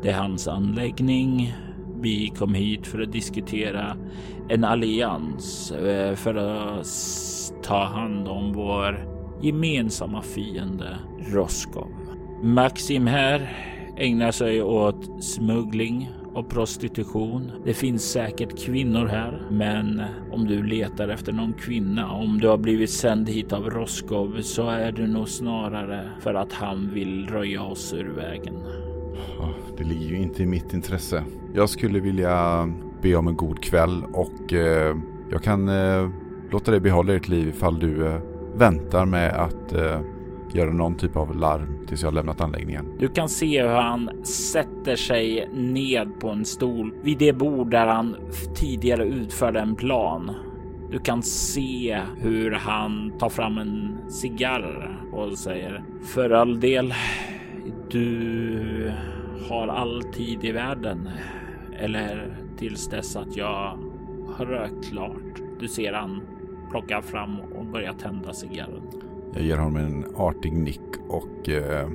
Det 0.02 0.08
är 0.08 0.18
hans 0.18 0.48
anläggning. 0.48 1.54
Vi 2.00 2.32
kom 2.38 2.54
hit 2.54 2.86
för 2.86 3.02
att 3.02 3.12
diskutera 3.12 3.96
en 4.48 4.64
allians 4.64 5.72
för 6.16 6.34
att 6.34 6.86
ta 7.62 7.84
hand 7.84 8.28
om 8.28 8.52
vår 8.52 9.06
gemensamma 9.40 10.22
fiende 10.22 10.98
Roskov. 11.18 11.88
Maxim 12.42 13.06
här 13.06 13.56
ägnar 13.96 14.30
sig 14.30 14.62
åt 14.62 15.24
smuggling 15.24 16.10
och 16.34 16.48
prostitution. 16.48 17.52
Det 17.64 17.74
finns 17.74 18.12
säkert 18.12 18.64
kvinnor 18.64 19.06
här, 19.06 19.42
men 19.50 20.02
om 20.32 20.46
du 20.46 20.62
letar 20.62 21.08
efter 21.08 21.32
någon 21.32 21.52
kvinna, 21.52 22.12
om 22.12 22.38
du 22.38 22.48
har 22.48 22.58
blivit 22.58 22.90
sänd 22.90 23.28
hit 23.28 23.52
av 23.52 23.70
Roskov 23.70 24.40
så 24.40 24.70
är 24.70 24.92
det 24.92 25.06
nog 25.06 25.28
snarare 25.28 26.10
för 26.20 26.34
att 26.34 26.52
han 26.52 26.90
vill 26.94 27.26
röja 27.26 27.62
oss 27.62 27.94
ur 27.94 28.08
vägen. 28.08 28.54
Det 29.78 29.84
ligger 29.84 30.06
ju 30.06 30.16
inte 30.16 30.42
i 30.42 30.46
mitt 30.46 30.74
intresse. 30.74 31.24
Jag 31.54 31.68
skulle 31.68 32.00
vilja 32.00 32.68
be 33.02 33.14
om 33.14 33.28
en 33.28 33.36
god 33.36 33.62
kväll 33.62 34.04
och 34.12 34.52
eh, 34.52 34.96
jag 35.30 35.42
kan 35.42 35.68
eh, 35.68 36.08
låta 36.52 36.70
dig 36.70 36.80
behålla 36.80 37.12
ditt 37.12 37.28
liv 37.28 37.48
ifall 37.48 37.78
du 37.78 38.06
eh, 38.06 38.20
väntar 38.54 39.06
med 39.06 39.30
att 39.30 39.72
eh, 39.72 40.00
göra 40.52 40.72
någon 40.72 40.94
typ 40.94 41.16
av 41.16 41.36
larm 41.36 41.86
tills 41.86 42.02
jag 42.02 42.10
har 42.10 42.14
lämnat 42.14 42.40
anläggningen. 42.40 42.86
Du 42.98 43.08
kan 43.08 43.28
se 43.28 43.62
hur 43.62 43.68
han 43.68 44.24
sätter 44.24 44.96
sig 44.96 45.48
ned 45.52 46.20
på 46.20 46.28
en 46.28 46.44
stol 46.44 46.94
vid 47.02 47.18
det 47.18 47.32
bord 47.32 47.70
där 47.70 47.86
han 47.86 48.16
tidigare 48.54 49.04
utförde 49.04 49.60
en 49.60 49.74
plan. 49.74 50.30
Du 50.90 50.98
kan 50.98 51.22
se 51.22 52.00
hur 52.18 52.50
han 52.50 53.12
tar 53.18 53.28
fram 53.28 53.58
en 53.58 53.98
cigarr 54.08 54.98
och 55.12 55.38
säger 55.38 55.84
för 56.02 56.30
all 56.30 56.60
del. 56.60 56.94
Du 57.90 58.92
har 59.48 59.68
all 59.68 60.02
tid 60.02 60.44
i 60.44 60.52
världen 60.52 61.08
eller 61.78 62.36
tills 62.58 62.88
dess 62.88 63.16
att 63.16 63.36
jag 63.36 63.78
har 64.36 64.46
rökt 64.46 64.88
klart. 64.88 65.42
Du 65.60 65.68
ser 65.68 65.92
han 65.92 66.20
plocka 66.72 67.02
fram 67.02 67.40
och 67.40 67.66
börja 67.66 67.92
tända 67.92 68.32
cigarren. 68.32 68.82
Jag 69.34 69.42
ger 69.42 69.56
honom 69.56 69.76
en 69.76 70.04
artig 70.16 70.52
nick 70.52 70.80
och 71.08 71.48
eh, 71.48 71.88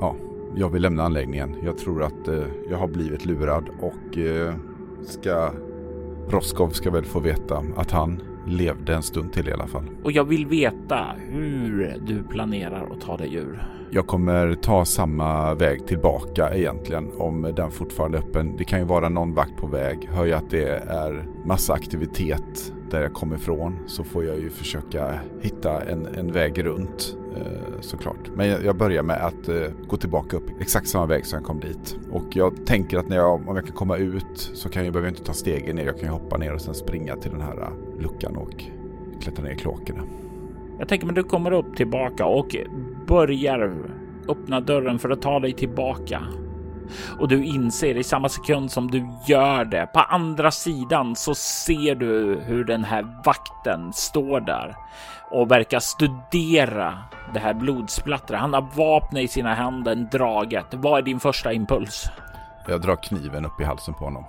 ja, 0.00 0.16
jag 0.54 0.70
vill 0.70 0.82
lämna 0.82 1.02
anläggningen. 1.02 1.56
Jag 1.62 1.78
tror 1.78 2.02
att 2.02 2.28
eh, 2.28 2.44
jag 2.70 2.78
har 2.78 2.88
blivit 2.88 3.24
lurad 3.24 3.68
och 3.80 4.18
eh, 4.18 4.54
ska 5.02 5.52
Roskov 6.28 6.70
ska 6.70 6.90
väl 6.90 7.04
få 7.04 7.20
veta 7.20 7.64
att 7.76 7.90
han 7.90 8.22
levde 8.46 8.94
en 8.94 9.02
stund 9.02 9.32
till 9.32 9.48
i 9.48 9.52
alla 9.52 9.66
fall. 9.66 9.84
Och 10.04 10.12
jag 10.12 10.24
vill 10.24 10.46
veta 10.46 11.06
hur 11.18 11.96
du 12.06 12.22
planerar 12.22 12.88
att 12.92 13.00
ta 13.00 13.16
dig 13.16 13.34
ur. 13.34 13.62
Jag 13.90 14.06
kommer 14.06 14.54
ta 14.54 14.84
samma 14.84 15.54
väg 15.54 15.86
tillbaka 15.86 16.54
egentligen 16.54 17.10
om 17.18 17.52
den 17.56 17.70
fortfarande 17.70 18.18
är 18.18 18.22
öppen. 18.22 18.56
Det 18.56 18.64
kan 18.64 18.78
ju 18.78 18.84
vara 18.84 19.08
någon 19.08 19.34
vakt 19.34 19.56
på 19.56 19.66
väg. 19.66 20.08
Hör 20.12 20.26
jag 20.26 20.38
att 20.38 20.50
det 20.50 20.68
är 20.88 21.26
massa 21.44 21.72
aktivitet 21.72 22.72
där 22.90 23.02
jag 23.02 23.12
kommer 23.12 23.36
ifrån 23.36 23.78
så 23.86 24.04
får 24.04 24.24
jag 24.24 24.38
ju 24.38 24.50
försöka 24.50 25.20
hitta 25.40 25.82
en, 25.82 26.06
en 26.06 26.32
väg 26.32 26.64
runt 26.64 27.16
eh, 27.36 27.80
såklart. 27.80 28.30
Men 28.34 28.48
jag, 28.48 28.64
jag, 28.64 28.76
börjar 28.76 29.02
med 29.02 29.16
att 29.26 29.48
eh, 29.48 29.62
gå 29.88 29.96
tillbaka 29.96 30.36
upp 30.36 30.60
exakt 30.60 30.88
samma 30.88 31.06
väg 31.06 31.26
som 31.26 31.36
jag 31.36 31.46
kom 31.46 31.60
dit. 31.60 31.96
Och 32.10 32.36
jag 32.36 32.66
tänker 32.66 32.98
att 32.98 33.08
när 33.08 33.16
jag, 33.16 33.48
om 33.48 33.56
jag 33.56 33.64
kan 33.64 33.74
komma 33.74 33.96
ut 33.96 34.50
så 34.54 34.68
kan 34.68 34.84
jag, 34.84 34.92
behöver 34.92 35.08
jag 35.08 35.12
inte 35.12 35.24
ta 35.24 35.32
stegen 35.32 35.76
ner. 35.76 35.84
Jag 35.84 35.94
kan 35.94 36.04
ju 36.04 36.12
hoppa 36.12 36.36
ner 36.36 36.54
och 36.54 36.60
sen 36.60 36.74
springa 36.74 37.16
till 37.16 37.30
den 37.30 37.40
här 37.40 37.60
eh, 37.60 38.02
luckan 38.02 38.36
och 38.36 38.64
klättra 39.20 39.44
ner 39.44 39.52
i 39.52 39.56
kloakerna. 39.56 40.02
Jag 40.78 40.88
tänker 40.88 41.06
men 41.06 41.14
du 41.14 41.22
kommer 41.22 41.52
upp 41.52 41.76
tillbaka 41.76 42.26
och 42.26 42.56
börjar 43.06 43.74
öppna 44.28 44.60
dörren 44.60 44.98
för 44.98 45.10
att 45.10 45.22
ta 45.22 45.40
dig 45.40 45.52
tillbaka 45.52 46.22
och 47.18 47.28
du 47.28 47.44
inser 47.44 47.96
i 47.96 48.04
samma 48.04 48.28
sekund 48.28 48.70
som 48.70 48.90
du 48.90 49.08
gör 49.26 49.64
det 49.64 49.86
på 49.86 50.00
andra 50.00 50.50
sidan 50.50 51.16
så 51.16 51.34
ser 51.34 51.94
du 51.94 52.40
hur 52.46 52.64
den 52.64 52.84
här 52.84 53.22
vakten 53.24 53.92
står 53.92 54.40
där 54.40 54.76
och 55.30 55.50
verkar 55.50 55.80
studera 55.80 56.98
det 57.34 57.40
här 57.40 57.54
blodsplattret. 57.54 58.40
Han 58.40 58.54
har 58.54 58.66
vapnet 58.74 59.22
i 59.22 59.28
sina 59.28 59.54
händer 59.54 59.94
draget. 59.94 60.66
Vad 60.70 60.98
är 60.98 61.02
din 61.02 61.20
första 61.20 61.52
impuls? 61.52 62.04
Jag 62.68 62.80
drar 62.80 62.96
kniven 62.96 63.44
upp 63.44 63.60
i 63.60 63.64
halsen 63.64 63.94
på 63.94 64.04
honom. 64.04 64.24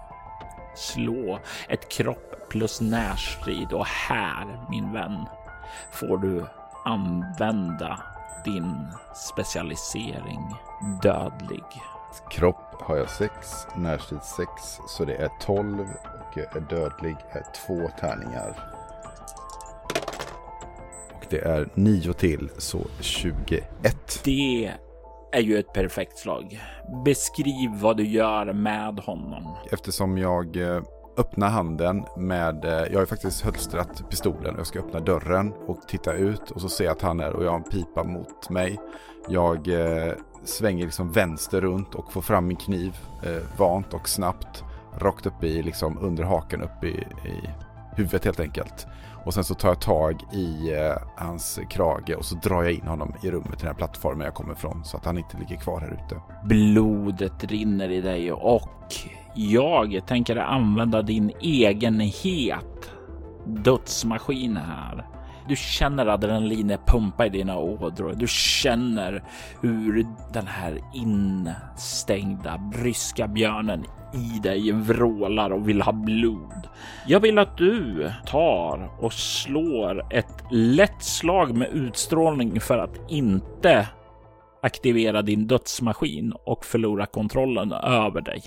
Slå 0.76 1.40
ett 1.70 1.92
kropp 1.92 2.50
plus 2.50 2.82
närstrid 2.82 3.74
och 3.74 3.86
här 3.86 4.46
min 4.70 4.94
vän 4.94 5.26
får 5.92 6.18
du 6.18 6.46
använda 6.86 8.00
din 8.46 8.88
specialisering 9.14 10.56
dödlig. 11.02 11.64
Kropp 12.32 12.82
har 12.82 12.98
jag 12.98 13.10
6, 13.10 13.68
närstrid 13.76 14.24
6, 14.24 14.50
så 14.88 15.06
det 15.06 15.16
är 15.16 15.30
12 15.42 15.80
och 15.80 16.38
jag 16.38 16.56
är 16.56 16.62
dödlig 16.70 17.16
är 17.32 17.44
två 17.68 17.90
tärningar. 18.00 18.60
Och 21.16 21.26
det 21.30 21.40
är 21.40 21.70
9 21.74 22.14
till, 22.14 22.50
så 22.58 22.80
21. 23.00 24.22
Det 24.24 24.74
är 25.32 25.42
ju 25.42 25.58
ett 25.58 25.74
perfekt 25.74 26.18
slag. 26.18 26.62
Beskriv 27.06 27.72
vad 27.82 27.98
du 27.98 28.08
gör 28.08 28.54
med 28.54 29.00
honom. 29.00 29.58
Eftersom 29.72 30.18
jag 30.18 30.58
eh, 30.58 30.82
öppnar 31.18 31.50
handen 31.50 32.06
med, 32.18 32.66
eh, 32.66 32.92
jag 32.92 33.00
har 33.00 33.06
faktiskt 33.06 33.42
hölstrat 33.42 34.10
pistolen 34.10 34.54
och 34.54 34.60
jag 34.60 34.68
ska 34.68 34.80
öppna 34.80 35.00
dörren 35.00 35.54
och 35.68 35.88
titta 35.88 36.14
ut 36.14 36.52
och 36.52 36.62
så 36.62 36.70
ser 36.70 36.84
jag 36.84 36.92
att 36.92 37.02
han 37.02 37.20
är 37.20 37.34
och 37.34 37.44
jag 37.44 37.50
har 37.50 37.58
en 37.58 37.64
pipa 37.64 38.04
mot 38.04 38.50
mig. 38.50 38.80
Jag 39.28 39.68
eh, 39.68 40.14
svänger 40.44 40.86
liksom 40.86 41.12
vänster 41.12 41.62
runt 41.62 41.96
och 41.96 42.14
får 42.14 42.22
fram 42.22 42.48
min 42.48 42.58
kniv 42.58 42.98
eh, 43.24 43.58
vant 43.58 43.94
och 43.94 44.10
snabbt. 44.10 44.64
Rakt 44.98 45.26
upp 45.26 45.44
i, 45.44 45.64
liksom 45.64 45.98
under 46.02 46.24
haken 46.24 46.62
upp 46.62 46.84
i, 46.84 46.88
i 47.28 47.50
huvudet 47.96 48.26
helt 48.26 48.40
enkelt. 48.40 48.88
Och 49.26 49.34
sen 49.34 49.44
så 49.44 49.54
tar 49.54 49.70
jag 49.70 49.82
tag 49.82 50.24
i 50.34 50.74
eh, 50.74 50.96
hans 51.16 51.60
krage 51.70 52.16
och 52.18 52.26
så 52.26 52.36
drar 52.36 52.64
jag 52.64 52.72
in 52.72 52.88
honom 52.88 53.14
i 53.24 53.32
rummet 53.32 53.50
till 53.50 53.60
den 53.60 53.68
här 53.68 53.74
plattformen 53.74 54.26
jag 54.26 54.34
kommer 54.34 54.54
ifrån 54.54 54.86
så 54.86 54.98
att 54.98 55.06
han 55.06 55.18
inte 55.18 55.38
ligger 55.38 55.56
kvar 55.56 55.82
här 55.82 56.00
ute. 56.06 56.22
Blodet 56.44 57.44
rinner 57.44 57.90
i 57.90 58.02
dig 58.02 58.32
och 58.32 58.96
jag 59.34 60.04
tänker 60.08 60.36
använda 60.36 61.02
din 61.02 61.32
egenhet 61.42 62.92
dödsmaskin 63.46 64.58
här 64.58 65.08
du 65.48 65.56
känner 65.56 66.06
adrenalinet 66.06 66.86
pumpa 66.86 67.26
i 67.26 67.30
dina 67.30 67.58
ådror. 67.58 68.14
Du 68.14 68.28
känner 68.28 69.24
hur 69.62 70.08
den 70.34 70.48
här 70.48 70.80
instängda 70.94 72.58
bryska 72.58 73.28
björnen 73.28 73.86
i 74.14 74.40
dig 74.40 74.72
vrålar 74.72 75.50
och 75.50 75.70
vill 75.70 75.82
ha 75.82 75.92
blod. 75.92 76.68
Jag 77.08 77.20
vill 77.20 77.40
att 77.40 77.58
du 77.58 78.12
tar 78.26 78.90
och 79.00 79.14
slår 79.14 80.14
ett 80.14 80.44
lätt 80.52 81.04
slag 81.04 81.58
med 81.58 81.68
utstrålning 81.74 82.60
för 82.60 82.78
att 82.78 83.12
inte 83.12 83.88
aktivera 84.62 85.22
din 85.22 85.48
dödsmaskin 85.48 86.34
och 86.46 86.66
förlora 86.66 87.06
kontrollen 87.06 87.72
över 87.72 88.22
dig. 88.22 88.44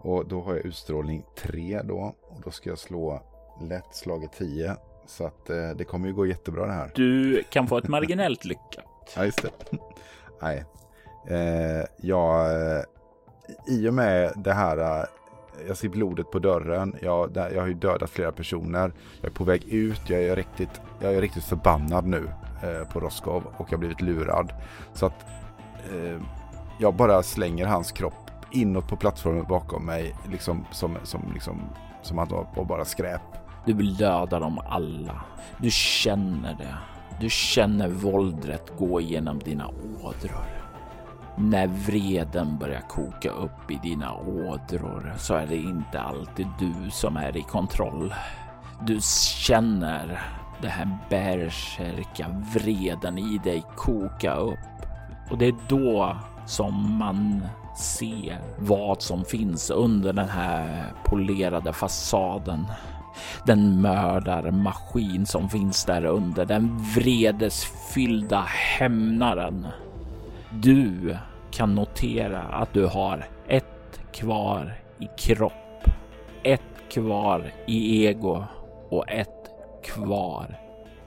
Och 0.00 0.28
då 0.28 0.42
har 0.42 0.54
jag 0.54 0.66
utstrålning 0.66 1.24
3 1.38 1.82
då 1.84 2.14
och 2.30 2.40
då 2.44 2.50
ska 2.50 2.70
jag 2.70 2.78
slå 2.78 3.22
lätt 3.60 3.94
slaget 3.94 4.32
10 4.32 4.76
så 5.08 5.26
att 5.26 5.50
eh, 5.50 5.70
det 5.76 5.84
kommer 5.84 6.08
ju 6.08 6.14
gå 6.14 6.26
jättebra 6.26 6.66
det 6.66 6.72
här. 6.72 6.90
Du 6.94 7.42
kan 7.50 7.66
få 7.66 7.78
ett 7.78 7.88
marginellt 7.88 8.44
lyckat. 8.44 8.84
ja, 9.16 9.24
just 9.24 9.42
det. 9.42 9.50
Nej. 10.42 10.64
Eh, 11.28 11.84
jag, 11.96 12.50
eh, 12.50 12.82
I 13.66 13.88
och 13.88 13.94
med 13.94 14.32
det 14.36 14.52
här, 14.52 15.06
jag 15.66 15.76
ser 15.76 15.88
blodet 15.88 16.30
på 16.30 16.38
dörren. 16.38 16.96
Jag, 17.02 17.30
jag 17.34 17.60
har 17.60 17.66
ju 17.66 17.74
dödat 17.74 18.10
flera 18.10 18.32
personer. 18.32 18.92
Jag 19.20 19.30
är 19.30 19.34
på 19.34 19.44
väg 19.44 19.64
ut. 19.68 20.00
Jag 20.06 20.22
är 20.22 20.36
riktigt, 20.36 20.80
jag 21.00 21.14
är 21.14 21.20
riktigt 21.20 21.44
förbannad 21.44 22.06
nu 22.06 22.30
eh, 22.62 22.88
på 22.92 23.00
Roskov 23.00 23.44
och 23.56 23.66
jag 23.68 23.72
har 23.72 23.78
blivit 23.78 24.00
lurad. 24.00 24.52
Så 24.92 25.06
att 25.06 25.26
jag 26.78 26.94
bara 26.94 27.22
slänger 27.22 27.66
hans 27.66 27.92
kropp 27.92 28.30
inåt 28.50 28.88
på 28.88 28.96
plattformen 28.96 29.44
bakom 29.48 29.86
mig. 29.86 30.14
Liksom 30.30 30.64
som, 30.72 30.96
som, 31.02 31.30
liksom, 31.34 31.62
som 32.02 32.18
att 32.18 32.28
det 32.28 32.34
var 32.56 32.64
bara 32.64 32.84
skräp. 32.84 33.47
Du 33.68 33.74
vill 33.74 33.96
döda 33.96 34.38
dem 34.38 34.58
alla. 34.68 35.24
Du 35.58 35.70
känner 35.70 36.54
det. 36.54 36.74
Du 37.20 37.30
känner 37.30 37.88
våldet 37.88 38.72
gå 38.78 39.00
genom 39.00 39.38
dina 39.38 39.68
ådror. 39.68 40.46
När 41.36 41.66
vreden 41.66 42.58
börjar 42.58 42.80
koka 42.80 43.30
upp 43.30 43.70
i 43.70 43.78
dina 43.82 44.14
ådror 44.14 45.14
så 45.18 45.34
är 45.34 45.46
det 45.46 45.56
inte 45.56 46.00
alltid 46.00 46.46
du 46.58 46.90
som 46.90 47.16
är 47.16 47.36
i 47.36 47.42
kontroll. 47.42 48.14
Du 48.86 48.98
känner 49.46 50.22
det 50.62 50.68
här 50.68 50.98
bärsärka 51.10 52.42
vreden 52.54 53.18
i 53.18 53.38
dig 53.38 53.62
koka 53.76 54.34
upp 54.34 54.58
och 55.30 55.38
det 55.38 55.46
är 55.46 55.56
då 55.68 56.16
som 56.46 56.98
man 56.98 57.42
ser 57.76 58.40
vad 58.58 59.02
som 59.02 59.24
finns 59.24 59.70
under 59.70 60.12
den 60.12 60.28
här 60.28 60.92
polerade 61.04 61.72
fasaden 61.72 62.66
den 63.44 63.80
mördarmaskin 63.80 65.26
som 65.26 65.48
finns 65.48 65.84
där 65.84 66.04
under, 66.04 66.44
den 66.44 66.78
vredesfyllda 66.94 68.40
hämnaren. 68.48 69.66
Du 70.50 71.16
kan 71.50 71.74
notera 71.74 72.42
att 72.42 72.72
du 72.72 72.86
har 72.86 73.28
ett 73.48 74.00
kvar 74.12 74.80
i 74.98 75.08
kropp, 75.18 75.84
ett 76.42 76.62
kvar 76.90 77.52
i 77.66 78.06
ego 78.06 78.44
och 78.88 79.10
ett 79.10 79.28
kvar 79.84 80.58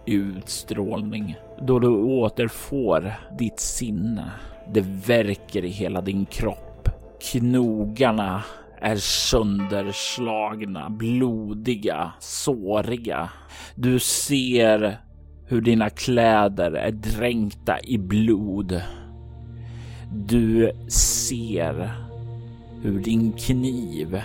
i 0.05 0.14
utstrålning. 0.14 1.36
Då 1.62 1.80
du 1.80 1.88
återfår 1.88 3.14
ditt 3.38 3.59
sinne. 3.59 4.32
Det 4.74 4.82
verkar 5.07 5.66
i 5.66 5.70
hela 5.70 6.01
din 6.01 6.26
kropp. 6.26 6.89
Knogarna 7.32 8.43
är 8.82 8.95
sönderslagna, 8.95 10.89
blodiga, 10.89 12.11
såriga. 12.19 13.29
Du 13.75 13.99
ser 13.99 14.97
hur 15.45 15.61
dina 15.61 15.89
kläder 15.89 16.71
är 16.71 16.91
dränkta 16.91 17.79
i 17.84 17.97
blod. 17.97 18.82
Du 20.13 20.71
ser 20.88 21.91
hur 22.82 22.99
din 22.99 23.32
kniv 23.32 24.21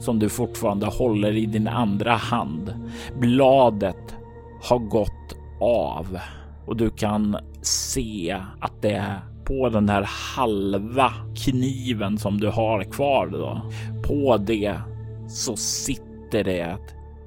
som 0.00 0.18
du 0.18 0.28
fortfarande 0.28 0.86
håller 0.86 1.32
i 1.32 1.46
din 1.46 1.68
andra 1.68 2.12
hand, 2.12 2.74
bladet 3.20 4.16
har 4.62 4.78
gått 4.78 5.36
av 5.60 6.18
och 6.66 6.76
du 6.76 6.90
kan 6.90 7.36
se 7.62 8.40
att 8.60 8.82
det 8.82 9.22
på 9.46 9.68
den 9.68 9.88
här 9.88 10.08
halva 10.36 11.12
kniven 11.36 12.18
som 12.18 12.40
du 12.40 12.48
har 12.48 12.84
kvar 12.84 13.26
då. 13.26 13.70
På 14.02 14.36
det 14.36 14.80
så 15.28 15.56
sitter 15.56 16.44
det 16.44 16.78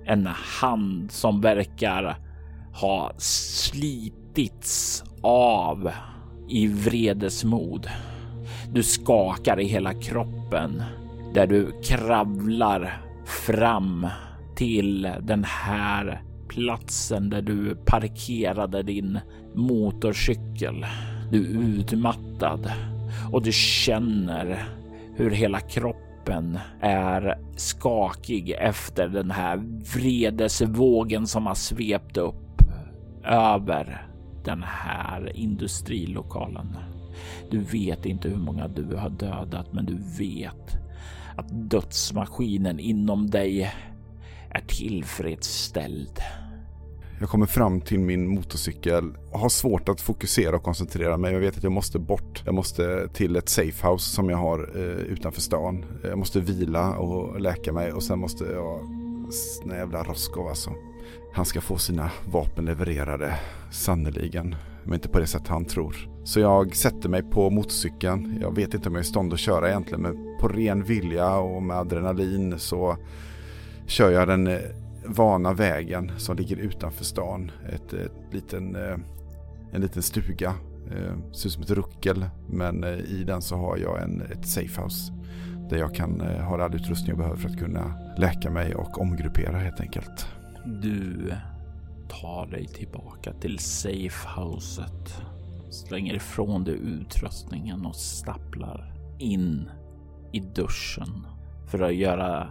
en 0.06 0.26
hand 0.60 1.12
som 1.12 1.42
verkar 1.42 2.18
ha 2.74 3.12
slitits 3.18 5.04
av 5.24 5.92
i 6.50 6.68
vredesmod. 6.68 7.88
Du 8.74 8.84
skakar 8.84 9.60
i 9.60 9.66
hela 9.66 9.94
kroppen 9.94 10.84
där 11.34 11.48
du 11.48 11.72
kravlar 11.84 13.02
fram 13.26 14.08
till 14.56 15.02
den 15.22 15.44
här 15.44 16.22
platsen 16.48 17.30
där 17.30 17.42
du 17.42 17.76
parkerade 17.86 18.84
din 18.84 19.20
motorcykel. 19.56 20.86
Du 21.32 21.46
är 21.46 21.80
utmattad 21.80 22.72
och 23.32 23.44
du 23.44 23.52
känner 23.52 24.70
hur 25.16 25.32
hela 25.32 25.60
kroppen 25.60 26.60
är 26.82 27.40
skakig 27.56 28.56
efter 28.60 29.08
den 29.08 29.32
här 29.32 29.58
vredesvågen 29.94 31.28
som 31.28 31.48
har 31.48 31.56
svept 31.56 32.18
upp 32.18 32.62
över 33.24 34.08
den 34.46 34.64
här 34.64 35.38
industrilokalen. 35.38 36.78
Du 37.52 37.60
vet 37.60 38.06
inte 38.06 38.30
hur 38.30 38.38
många 38.38 38.68
du 38.68 38.96
har 38.96 39.10
dödat, 39.10 39.74
men 39.74 39.86
du 39.86 39.98
vet 40.18 40.78
att 41.36 41.70
dödsmaskinen 41.70 42.80
inom 42.80 43.30
dig 43.30 43.72
är 44.50 44.62
tillfredsställd. 44.68 46.20
Jag 47.22 47.30
kommer 47.30 47.46
fram 47.46 47.82
till 47.82 48.00
min 48.00 48.28
motorcykel 48.28 49.18
och 49.32 49.40
har 49.40 49.50
svårt 49.50 49.90
att 49.90 50.02
fokusera 50.02 50.56
och 50.56 50.64
koncentrera 50.64 51.18
mig. 51.18 51.34
Jag 51.34 51.40
vet 51.40 51.58
att 51.58 51.64
jag 51.64 51.72
måste 51.72 52.00
bort. 52.00 52.44
Jag 52.46 52.56
måste 52.56 53.08
till 53.14 53.36
ett 53.36 53.50
safehouse 53.50 54.16
som 54.16 54.30
jag 54.30 54.38
har 54.38 54.72
eh, 54.76 54.84
utanför 54.84 55.42
stan. 55.42 55.86
Jag 56.04 56.18
måste 56.18 56.40
vila 56.40 56.98
och 56.98 57.42
läka 57.42 57.74
mig 57.74 57.94
och 57.94 58.04
sen 58.04 58.20
måste 58.20 58.44
jag... 58.44 58.80
Den 59.64 59.78
jävla 59.78 60.04
Roskov 60.04 60.48
alltså. 60.48 60.72
Han 61.34 61.46
ska 61.46 61.62
få 61.62 61.78
sina 61.78 62.12
vapen 62.26 62.66
levererade, 62.66 63.40
sannoliken. 63.72 64.56
Men 64.84 64.94
inte 64.94 65.10
på 65.10 65.20
det 65.20 65.28
sätt 65.28 65.48
han 65.48 65.66
tror. 65.66 66.10
Så 66.24 66.40
jag 66.40 66.76
sätter 66.76 67.10
mig 67.10 67.24
på 67.24 67.50
motorcykeln. 67.50 68.38
Jag 68.42 68.56
vet 68.56 68.74
inte 68.74 68.90
om 68.90 68.96
jag 68.96 69.02
är 69.02 69.06
i 69.06 69.10
stånd 69.10 69.34
att 69.34 69.40
köra 69.40 69.70
egentligen. 69.70 70.02
Men 70.02 70.38
på 70.40 70.48
ren 70.48 70.84
vilja 70.84 71.36
och 71.36 71.64
med 71.64 71.78
adrenalin 71.78 72.60
så 72.60 72.98
kör 73.88 74.12
jag 74.12 74.28
den 74.28 74.48
eh, 74.48 74.60
vana 75.10 75.54
vägen 75.54 76.12
som 76.18 76.38
ligger 76.38 76.58
utanför 76.58 77.04
stan. 77.04 77.52
Ett, 77.70 77.94
ett 77.94 78.34
liten, 78.34 78.76
eh, 78.76 78.98
en 79.72 79.82
liten 79.82 80.04
stuga. 80.04 80.54
Eh, 80.92 81.32
ser 81.32 81.48
ut 81.48 81.54
som 81.54 81.64
ett 81.64 81.72
ruckel. 81.72 82.26
Men 82.50 82.84
eh, 82.84 83.00
i 83.00 83.24
den 83.24 83.42
så 83.42 83.56
har 83.56 83.78
jag 83.78 84.04
en, 84.04 84.22
ett 84.22 84.48
safehouse. 84.48 85.14
Där 85.70 85.78
jag 85.78 85.96
kan 85.96 86.22
eh, 86.22 86.44
ha 86.44 86.64
all 86.64 86.76
utrustning 86.76 87.10
jag 87.10 87.18
behöver 87.18 87.38
för 87.38 87.50
att 87.50 87.60
kunna 87.60 87.94
läka 88.18 88.52
mig 88.52 88.76
och 88.76 89.02
omgruppera 89.02 89.58
helt 89.58 89.80
enkelt. 89.80 90.28
Du 90.82 91.32
tar 92.22 92.48
dig 92.48 92.68
tillbaka 92.68 93.34
till 93.34 93.60
safehouset. 93.60 95.22
Slänger 95.70 96.16
ifrån 96.16 96.64
dig 96.64 96.80
utrustningen 96.84 97.86
och 97.86 97.96
stapplar 97.96 98.94
in 99.20 99.70
i 100.32 100.40
duschen 100.40 101.28
för 101.68 101.80
att 101.80 101.96
göra 101.96 102.50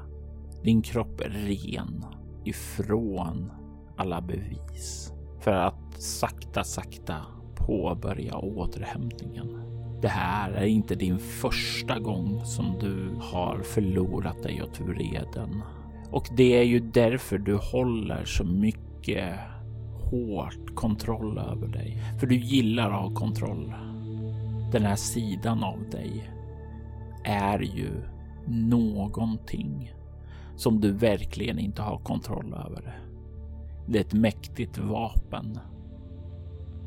din 0.62 0.82
kropp 0.82 1.20
ren 1.20 2.04
ifrån 2.44 3.52
alla 3.96 4.20
bevis. 4.20 5.12
För 5.40 5.52
att 5.52 6.02
sakta, 6.02 6.64
sakta 6.64 7.16
påbörja 7.54 8.36
återhämtningen. 8.36 9.60
Det 10.02 10.08
här 10.08 10.52
är 10.52 10.66
inte 10.66 10.94
din 10.94 11.18
första 11.18 11.98
gång 11.98 12.44
som 12.44 12.78
du 12.80 13.10
har 13.20 13.62
förlorat 13.62 14.42
dig 14.42 14.62
åt 14.62 14.80
vreden. 14.80 15.62
Och 16.10 16.28
det 16.36 16.58
är 16.58 16.62
ju 16.62 16.80
därför 16.80 17.38
du 17.38 17.54
håller 17.54 18.24
så 18.24 18.44
mycket 18.44 19.34
hårt 20.10 20.74
kontroll 20.74 21.38
över 21.38 21.66
dig. 21.66 22.02
För 22.20 22.26
du 22.26 22.36
gillar 22.36 22.90
att 22.90 23.00
ha 23.00 23.14
kontroll. 23.14 23.74
Den 24.72 24.82
här 24.82 24.96
sidan 24.96 25.64
av 25.64 25.90
dig 25.90 26.30
är 27.24 27.58
ju 27.58 27.90
någonting 28.46 29.92
som 30.58 30.80
du 30.80 30.92
verkligen 30.92 31.58
inte 31.58 31.82
har 31.82 31.98
kontroll 31.98 32.54
över. 32.54 33.00
Det 33.86 33.98
är 33.98 34.04
ett 34.04 34.14
mäktigt 34.14 34.78
vapen. 34.78 35.58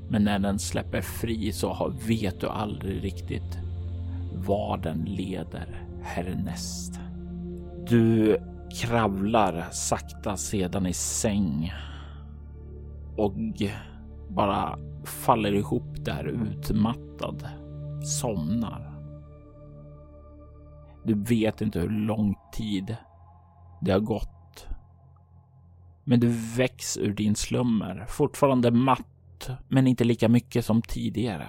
Men 0.10 0.24
när 0.24 0.40
den 0.40 0.60
släpper 0.60 1.02
fri 1.02 1.52
så 1.52 1.94
vet 2.08 2.40
du 2.40 2.48
aldrig 2.48 3.04
riktigt 3.04 3.60
var 4.34 4.78
den 4.78 5.06
leder 5.06 5.86
härnäst. 6.04 7.00
Du 7.88 8.38
kravlar 8.82 9.68
sakta 9.72 10.38
sedan 10.38 10.86
i 10.86 10.94
säng 10.94 11.74
och 13.18 13.34
bara 14.30 14.78
faller 15.04 15.54
ihop 15.54 16.06
där 16.06 16.24
utmattad, 16.28 17.50
somnar. 18.04 18.92
Du 21.04 21.14
vet 21.14 21.62
inte 21.62 21.80
hur 21.80 21.90
lång 21.90 22.36
tid 22.54 22.96
det 23.82 23.92
har 23.92 24.00
gått. 24.00 24.68
Men 26.04 26.20
du 26.20 26.28
väcks 26.58 26.98
ur 26.98 27.14
din 27.14 27.36
slummer, 27.36 28.06
fortfarande 28.10 28.72
matt, 28.72 29.50
men 29.68 29.88
inte 29.88 30.04
lika 30.04 30.30
mycket 30.30 30.66
som 30.66 30.82
tidigare. 30.82 31.48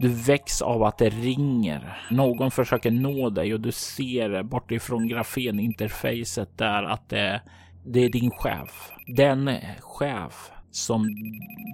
Du 0.00 0.08
väcks 0.08 0.62
av 0.62 0.82
att 0.82 0.98
det 0.98 1.08
ringer. 1.08 1.98
Någon 2.10 2.50
försöker 2.50 2.90
nå 2.90 3.30
dig 3.30 3.54
och 3.54 3.60
du 3.60 3.72
ser 3.72 4.42
bortifrån 4.42 5.08
grafeninterfacet 5.08 6.58
där 6.58 6.82
att 6.82 7.08
det, 7.08 7.42
det 7.84 8.00
är 8.00 8.08
din 8.08 8.30
chef. 8.30 8.92
Den 9.16 9.50
chef 9.80 10.50
som 10.70 11.08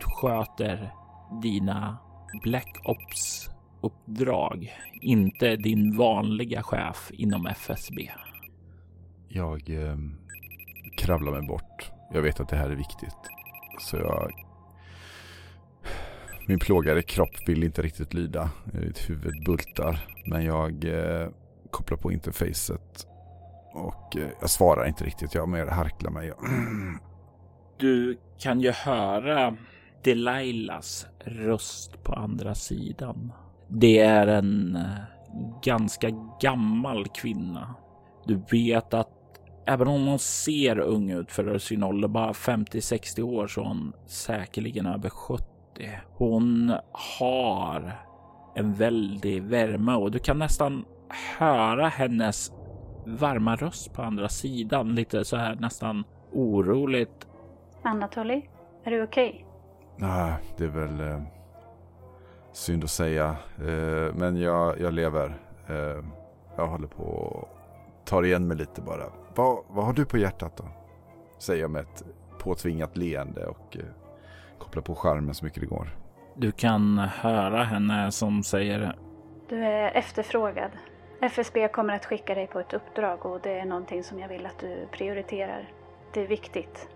sköter 0.01 0.93
dina 1.43 1.99
Black 2.43 2.77
Ops 2.85 3.51
uppdrag, 3.81 4.73
inte 5.01 5.57
din 5.57 5.97
vanliga 5.97 6.63
chef 6.63 7.11
inom 7.15 7.47
FSB. 7.47 8.11
Jag 9.35 9.71
eh, 9.71 9.97
kravlar 10.97 11.33
mig 11.33 11.47
bort. 11.49 11.93
Jag 12.11 12.23
vet 12.23 12.41
att 12.41 12.49
det 12.49 12.57
här 12.57 12.71
är 12.71 12.77
viktigt. 12.77 13.17
Så 13.81 13.97
jag... 13.97 14.33
Min 16.49 16.59
plågade 16.59 17.03
kropp 17.03 17.49
vill 17.49 17.65
inte 17.65 17.83
riktigt 17.83 18.15
lyda. 18.15 18.51
Mitt 18.65 19.11
huvud 19.11 19.45
bultar. 19.47 20.07
Men 20.27 20.45
jag 20.45 20.85
eh, 20.85 21.29
kopplar 21.71 21.99
på 21.99 22.13
interfacet. 22.13 23.07
Och 23.73 24.17
eh, 24.17 24.29
jag 24.41 24.51
svarar 24.51 24.87
inte 24.87 25.05
riktigt. 25.05 25.35
Jag 25.35 25.49
mer 25.49 25.67
harklar 25.67 26.11
mig. 26.11 26.33
du 27.79 28.19
kan 28.39 28.61
ju 28.61 28.71
höra 28.71 29.57
Delilahs 30.05 31.07
röst 31.25 32.03
på 32.03 32.13
andra 32.13 32.55
sidan. 32.55 33.33
Det 33.69 33.99
är 33.99 34.27
en 34.27 34.77
eh, 34.77 35.63
ganska 35.63 36.11
gammal 36.41 37.09
kvinna. 37.09 37.75
Du 38.27 38.43
vet 38.51 38.95
att 38.95 39.22
även 39.67 39.89
om 39.89 40.07
hon 40.07 40.19
ser 40.19 40.79
ung 40.79 41.11
ut 41.11 41.33
för 41.33 41.59
sin 41.59 41.83
ålder, 41.83 42.09
bara 42.09 42.33
50-60 42.33 43.23
år, 43.23 43.47
så 43.47 43.61
är 43.61 43.65
hon 43.65 43.93
säkerligen 44.07 44.87
över 44.87 45.11
70. 45.11 45.45
Hon 46.15 46.73
har 46.93 47.93
en 48.55 48.75
väldig 48.75 49.43
värme 49.43 49.95
och 49.95 50.11
du 50.11 50.19
kan 50.19 50.39
nästan 50.39 50.85
höra 51.39 51.89
hennes 51.89 52.53
varma 53.07 53.57
röst 53.57 53.93
på 53.93 54.03
andra 54.03 54.29
sidan. 54.29 54.95
Lite 54.95 55.25
så 55.25 55.37
här 55.37 55.55
nästan 55.55 56.05
oroligt. 56.33 57.29
Anatoly, 57.83 58.43
är 58.85 58.91
du 58.91 59.03
okej? 59.03 59.29
Okay? 59.29 59.45
Nej, 59.97 60.35
det 60.57 60.65
är 60.65 60.69
väl 60.69 61.01
eh, 61.01 61.23
synd 62.53 62.85
att 62.85 62.91
säga. 62.91 63.37
Eh, 63.59 64.15
men 64.15 64.37
jag, 64.37 64.81
jag 64.81 64.95
lever. 64.95 65.39
Eh, 65.69 66.05
jag 66.57 66.67
håller 66.67 66.87
på 66.87 67.49
att 68.13 68.23
ta 68.23 68.27
igen 68.27 68.49
mig 68.49 68.57
lite 68.57 68.81
bara. 68.81 69.05
Va, 69.35 69.65
vad 69.69 69.85
har 69.85 69.93
du 69.93 70.05
på 70.05 70.19
hjärtat 70.19 70.57
då? 70.57 70.65
Säger 71.39 71.63
jag 71.63 71.71
med 71.71 71.83
ett 71.83 72.05
påtvingat 72.39 72.97
leende 72.97 73.47
och 73.47 73.77
eh, 73.77 73.85
kopplar 74.59 74.83
på 74.83 74.95
skärmen 74.95 75.35
så 75.35 75.45
mycket 75.45 75.61
det 75.61 75.67
går. 75.67 75.89
Du 76.35 76.53
kan 76.53 76.99
höra 76.99 77.65
henne 77.65 78.13
som 78.13 78.43
säger 78.43 78.97
Du 79.49 79.65
är 79.65 79.97
efterfrågad. 79.97 80.71
FSB 81.21 81.69
kommer 81.69 81.95
att 81.95 82.07
skicka 82.07 82.35
dig 82.35 82.47
på 82.47 82.61
ett 82.61 82.73
uppdrag 82.73 83.27
och 83.27 83.41
det 83.43 83.61
är 83.61 83.65
någonting 83.65 84.05
som 84.05 84.19
jag 84.19 84.29
vill 84.29 84.47
att 84.47 84.59
du 84.59 84.87
prioriterar. 84.91 85.69
Det 86.13 86.21
är 86.21 86.27
viktigt. 86.27 86.89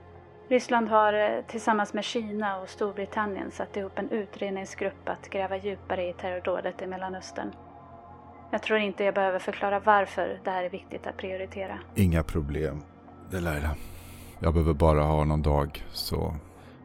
Ryssland 0.48 0.88
har 0.88 1.12
eh, 1.12 1.42
tillsammans 1.46 1.94
med 1.94 2.04
Kina 2.04 2.60
och 2.60 2.68
Storbritannien 2.68 3.50
satt 3.50 3.76
ihop 3.76 3.98
en 3.98 4.10
utredningsgrupp 4.10 5.08
att 5.08 5.30
gräva 5.30 5.56
djupare 5.56 6.08
i 6.08 6.12
terrordådet 6.12 6.82
i 6.82 6.86
Mellanöstern. 6.86 7.52
Jag 8.51 8.62
tror 8.62 8.78
inte 8.78 9.05
jag 9.05 9.14
behöver 9.14 9.38
förklara 9.38 9.80
varför 9.80 10.40
det 10.44 10.51
här 10.51 10.64
är 10.64 10.70
viktigt 10.70 11.07
att 11.07 11.16
prioritera. 11.16 11.78
Inga 11.94 12.22
problem, 12.22 12.82
Delilah. 13.30 13.74
Jag 14.38 14.53
behöver 14.53 14.74
bara 14.74 15.03
ha 15.03 15.24
någon 15.24 15.42
dag 15.42 15.84
så 15.92 16.34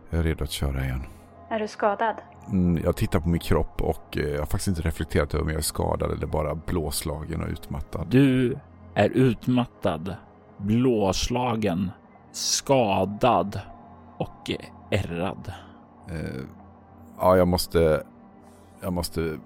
jag 0.09 0.20
är 0.20 0.24
redo 0.24 0.43
att 0.43 0.51
köra 0.51 0.84
igen. 0.84 1.03
Är 1.49 1.59
du 1.59 1.68
skadad? 1.68 2.16
Mm, 2.49 2.84
jag 2.84 2.95
tittar 2.95 3.20
på 3.20 3.30
min 3.30 3.39
kropp 3.39 3.82
och 3.82 4.18
eh, 4.18 4.30
jag 4.30 4.39
har 4.39 4.45
faktiskt 4.45 4.68
inte 4.68 4.82
reflekterat 4.82 5.34
över 5.34 5.43
om 5.43 5.49
jag 5.49 5.57
är 5.57 5.62
skadad 5.62 6.12
eller 6.12 6.28
bara 6.28 6.55
blåslagen 6.55 7.43
och 7.43 7.49
utmattad. 7.49 8.07
Du 8.09 8.57
är 8.95 9.09
utmattad, 9.09 10.16
blåslagen, 10.57 11.91
skadad 12.32 13.59
och 14.18 14.51
ärrad. 14.91 15.53
Eh, 16.09 16.41
ja, 17.20 17.38
jag 17.38 17.47
måste... 17.47 18.03
Jag 18.82 18.93
måste... 18.93 19.38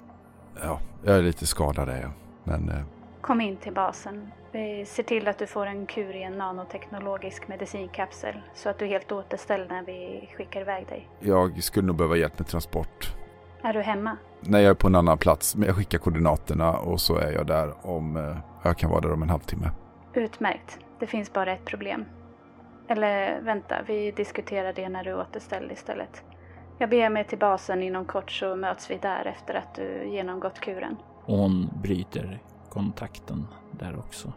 Ja, 0.64 0.80
jag 1.03 1.18
är 1.18 1.22
lite 1.22 1.47
skadad 1.47 1.89
är 1.89 2.01
jag. 2.01 2.12
Men... 2.43 2.70
Eh, 2.70 2.82
Kom 3.22 3.41
in 3.41 3.58
till 3.58 3.74
basen. 3.74 4.32
Vi 4.51 4.86
ser 4.86 5.03
till 5.03 5.28
att 5.28 5.38
du 5.38 5.47
får 5.47 5.66
en 5.66 5.86
kur 5.86 6.16
i 6.16 6.24
en 6.24 6.38
nanoteknologisk 6.38 7.47
medicinkapsel 7.47 8.36
så 8.53 8.70
att 8.70 8.80
du 8.80 8.86
är 8.86 8.89
helt 8.89 9.12
återställd 9.12 9.70
när 9.70 9.84
vi 9.86 10.30
skickar 10.38 10.62
iväg 10.62 10.88
dig. 10.88 11.10
jag 11.20 11.64
skulle 11.64 11.88
nog 11.88 11.95
behöva 11.95 12.16
hjälp 12.16 12.39
med 12.39 12.47
transport. 12.47 13.14
Är 13.62 13.74
du 13.74 13.82
hemma? 13.82 14.18
Nej, 14.39 14.64
jag 14.64 14.70
är 14.70 14.74
på 14.76 14.88
en 14.88 14.95
annan 14.95 15.18
plats. 15.18 15.56
Men 15.56 15.68
jag 15.68 15.76
skickar 15.76 15.97
koordinaterna 15.97 16.78
och 16.78 17.01
så 17.01 17.18
är 17.18 17.32
jag 17.32 17.47
där 17.47 17.74
om... 17.88 18.18
Eh, 18.18 18.38
jag 18.64 18.78
kan 18.78 18.89
vara 18.89 19.01
där 19.01 19.14
om 19.14 19.24
en 19.24 19.30
halvtimme. 19.30 19.70
Utmärkt. 20.14 20.80
Det 20.99 21.08
finns 21.08 21.34
bara 21.34 21.51
ett 21.53 21.66
problem. 21.66 22.06
Eller 22.88 23.41
vänta, 23.41 23.76
vi 23.88 24.12
diskuterar 24.12 24.74
det 24.74 24.89
när 24.89 25.03
du 25.03 25.10
är 25.10 25.20
återställd 25.20 25.72
istället. 25.72 26.24
Jag 26.78 26.89
beger 26.89 27.09
mig 27.09 27.23
till 27.23 27.38
basen 27.38 27.84
inom 27.84 28.05
kort 28.05 28.32
så 28.32 28.55
möts 28.55 28.91
vi 28.91 28.97
där 28.97 29.26
efter 29.26 29.53
att 29.53 29.76
du 29.76 30.07
genomgått 30.07 30.59
kuren. 30.59 30.95
Och 31.26 31.38
hon 31.38 31.69
bryter 31.84 32.39
kontakten 32.69 33.47
där 33.71 33.99
också. 33.99 34.34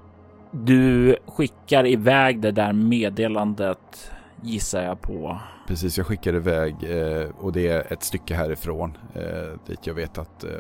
Du 0.51 1.17
skickar 1.27 1.87
iväg 1.87 2.41
det 2.41 2.51
där 2.51 2.73
meddelandet 2.73 4.13
gissar 4.43 4.83
jag 4.83 5.01
på. 5.01 5.39
Precis, 5.67 5.99
jag 5.99 6.07
skickar 6.07 6.35
iväg 6.35 6.75
eh, 6.83 7.29
och 7.39 7.53
det 7.53 7.69
är 7.69 7.93
ett 7.93 8.03
stycke 8.03 8.35
härifrån 8.35 8.99
eh, 9.15 9.59
dit 9.67 9.87
jag 9.87 9.95
vet 9.95 10.19
att 10.19 10.45
eh, 10.45 10.51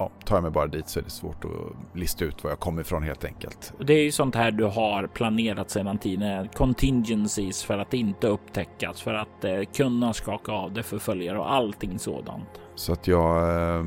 ja, 0.00 0.10
tar 0.24 0.36
jag 0.36 0.42
mig 0.42 0.50
bara 0.50 0.66
dit 0.66 0.88
så 0.88 0.98
är 0.98 1.04
det 1.04 1.10
svårt 1.10 1.44
att 1.44 1.96
lista 1.98 2.24
ut 2.24 2.44
var 2.44 2.50
jag 2.50 2.60
kommer 2.60 2.82
ifrån 2.82 3.02
helt 3.02 3.24
enkelt. 3.24 3.72
Det 3.78 3.92
är 3.92 4.02
ju 4.02 4.12
sånt 4.12 4.34
här 4.34 4.50
du 4.50 4.64
har 4.64 5.06
planerat 5.06 5.70
sedan 5.70 5.98
tidigare. 5.98 6.48
Contingencies 6.54 7.64
för 7.64 7.78
att 7.78 7.94
inte 7.94 8.28
upptäckas, 8.28 9.02
för 9.02 9.14
att 9.14 9.44
eh, 9.44 9.62
kunna 9.76 10.12
skaka 10.12 10.52
av 10.52 10.72
det 10.72 10.82
förföljare 10.82 11.38
och 11.38 11.52
allting 11.52 11.98
sådant. 11.98 12.48
Så 12.74 12.92
att 12.92 13.06
jag, 13.06 13.48
eh, 13.48 13.84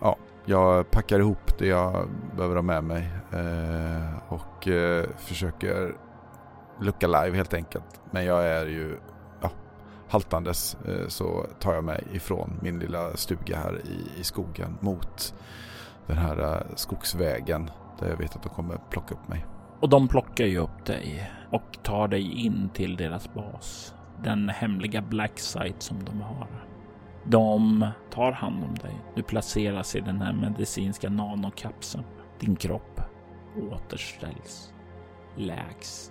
ja, 0.00 0.16
jag 0.44 0.90
packar 0.90 1.18
ihop 1.18 1.58
det 1.58 1.66
jag 1.66 2.08
behöver 2.36 2.54
ha 2.54 2.62
med 2.62 2.84
mig 2.84 3.08
eh, 3.32 4.32
och 4.32 4.68
eh, 4.68 5.06
försöker 5.16 5.94
lucka 6.80 7.06
live 7.06 7.36
helt 7.36 7.54
enkelt. 7.54 8.00
Men 8.10 8.24
jag 8.24 8.46
är 8.46 8.66
ju 8.66 8.96
haltandes 10.14 10.76
eh, 10.88 11.08
så 11.08 11.46
tar 11.60 11.74
jag 11.74 11.84
mig 11.84 12.04
ifrån 12.12 12.58
min 12.62 12.78
lilla 12.78 13.16
stuga 13.16 13.56
här 13.56 13.80
i, 13.84 14.20
i 14.20 14.24
skogen 14.24 14.78
mot 14.80 15.34
den 16.06 16.18
här 16.18 16.40
eh, 16.40 16.76
skogsvägen 16.76 17.70
där 18.00 18.08
jag 18.08 18.16
vet 18.16 18.36
att 18.36 18.42
de 18.42 18.48
kommer 18.48 18.76
plocka 18.90 19.14
upp 19.14 19.28
mig. 19.28 19.46
Och 19.80 19.88
de 19.88 20.08
plockar 20.08 20.44
ju 20.44 20.58
upp 20.58 20.84
dig 20.84 21.30
och 21.50 21.78
tar 21.82 22.08
dig 22.08 22.46
in 22.46 22.70
till 22.74 22.96
deras 22.96 23.34
bas. 23.34 23.94
Den 24.22 24.48
hemliga 24.48 25.02
black 25.02 25.38
site 25.38 25.80
som 25.84 26.04
de 26.04 26.20
har. 26.20 26.48
De 27.24 27.86
tar 28.10 28.32
hand 28.32 28.64
om 28.64 28.74
dig. 28.74 28.94
Du 29.16 29.22
placeras 29.22 29.96
i 29.96 30.00
den 30.00 30.20
här 30.20 30.32
medicinska 30.32 31.10
nanokapseln. 31.10 32.04
Din 32.40 32.56
kropp 32.56 33.00
återställs. 33.72 34.72
Läks. 35.36 36.10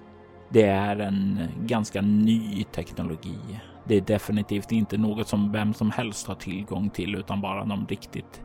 Det 0.49 0.67
är 0.67 0.99
en 0.99 1.39
ganska 1.61 2.01
ny 2.01 2.63
teknologi. 2.63 3.59
Det 3.87 3.95
är 3.95 4.01
definitivt 4.01 4.71
inte 4.71 4.97
något 4.97 5.27
som 5.27 5.51
vem 5.51 5.73
som 5.73 5.91
helst 5.91 6.27
har 6.27 6.35
tillgång 6.35 6.89
till 6.89 7.15
utan 7.15 7.41
bara 7.41 7.65
de 7.65 7.87
riktigt 7.87 8.41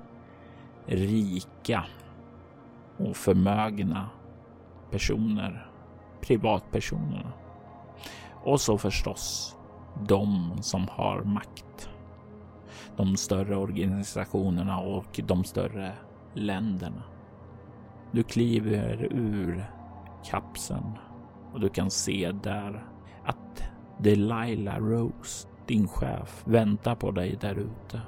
rika 0.87 1.85
och 2.97 3.17
förmögna 3.17 4.09
personer, 4.91 5.71
privatpersonerna. 6.21 7.33
Och 8.45 8.61
så 8.61 8.79
förstås 8.79 9.57
de 10.09 10.53
som 10.61 10.89
har 10.91 11.23
makt. 11.23 11.89
De 12.97 13.17
större 13.17 13.57
organisationerna 13.57 14.79
och 14.79 15.21
de 15.25 15.45
större 15.45 15.93
länderna. 16.35 17.03
Du 18.13 18.23
kliver 18.23 19.09
ur 19.11 19.71
kapseln 20.25 20.99
och 21.53 21.61
du 21.61 21.69
kan 21.69 21.91
se 21.91 22.33
där 22.33 22.85
att 23.25 23.63
Delilah 23.99 24.79
Rose, 24.79 25.49
din 25.67 25.89
chef, 25.89 26.43
väntar 26.45 26.95
på 26.95 27.11
dig 27.11 27.39
där 27.41 27.55
ute. 27.55 28.01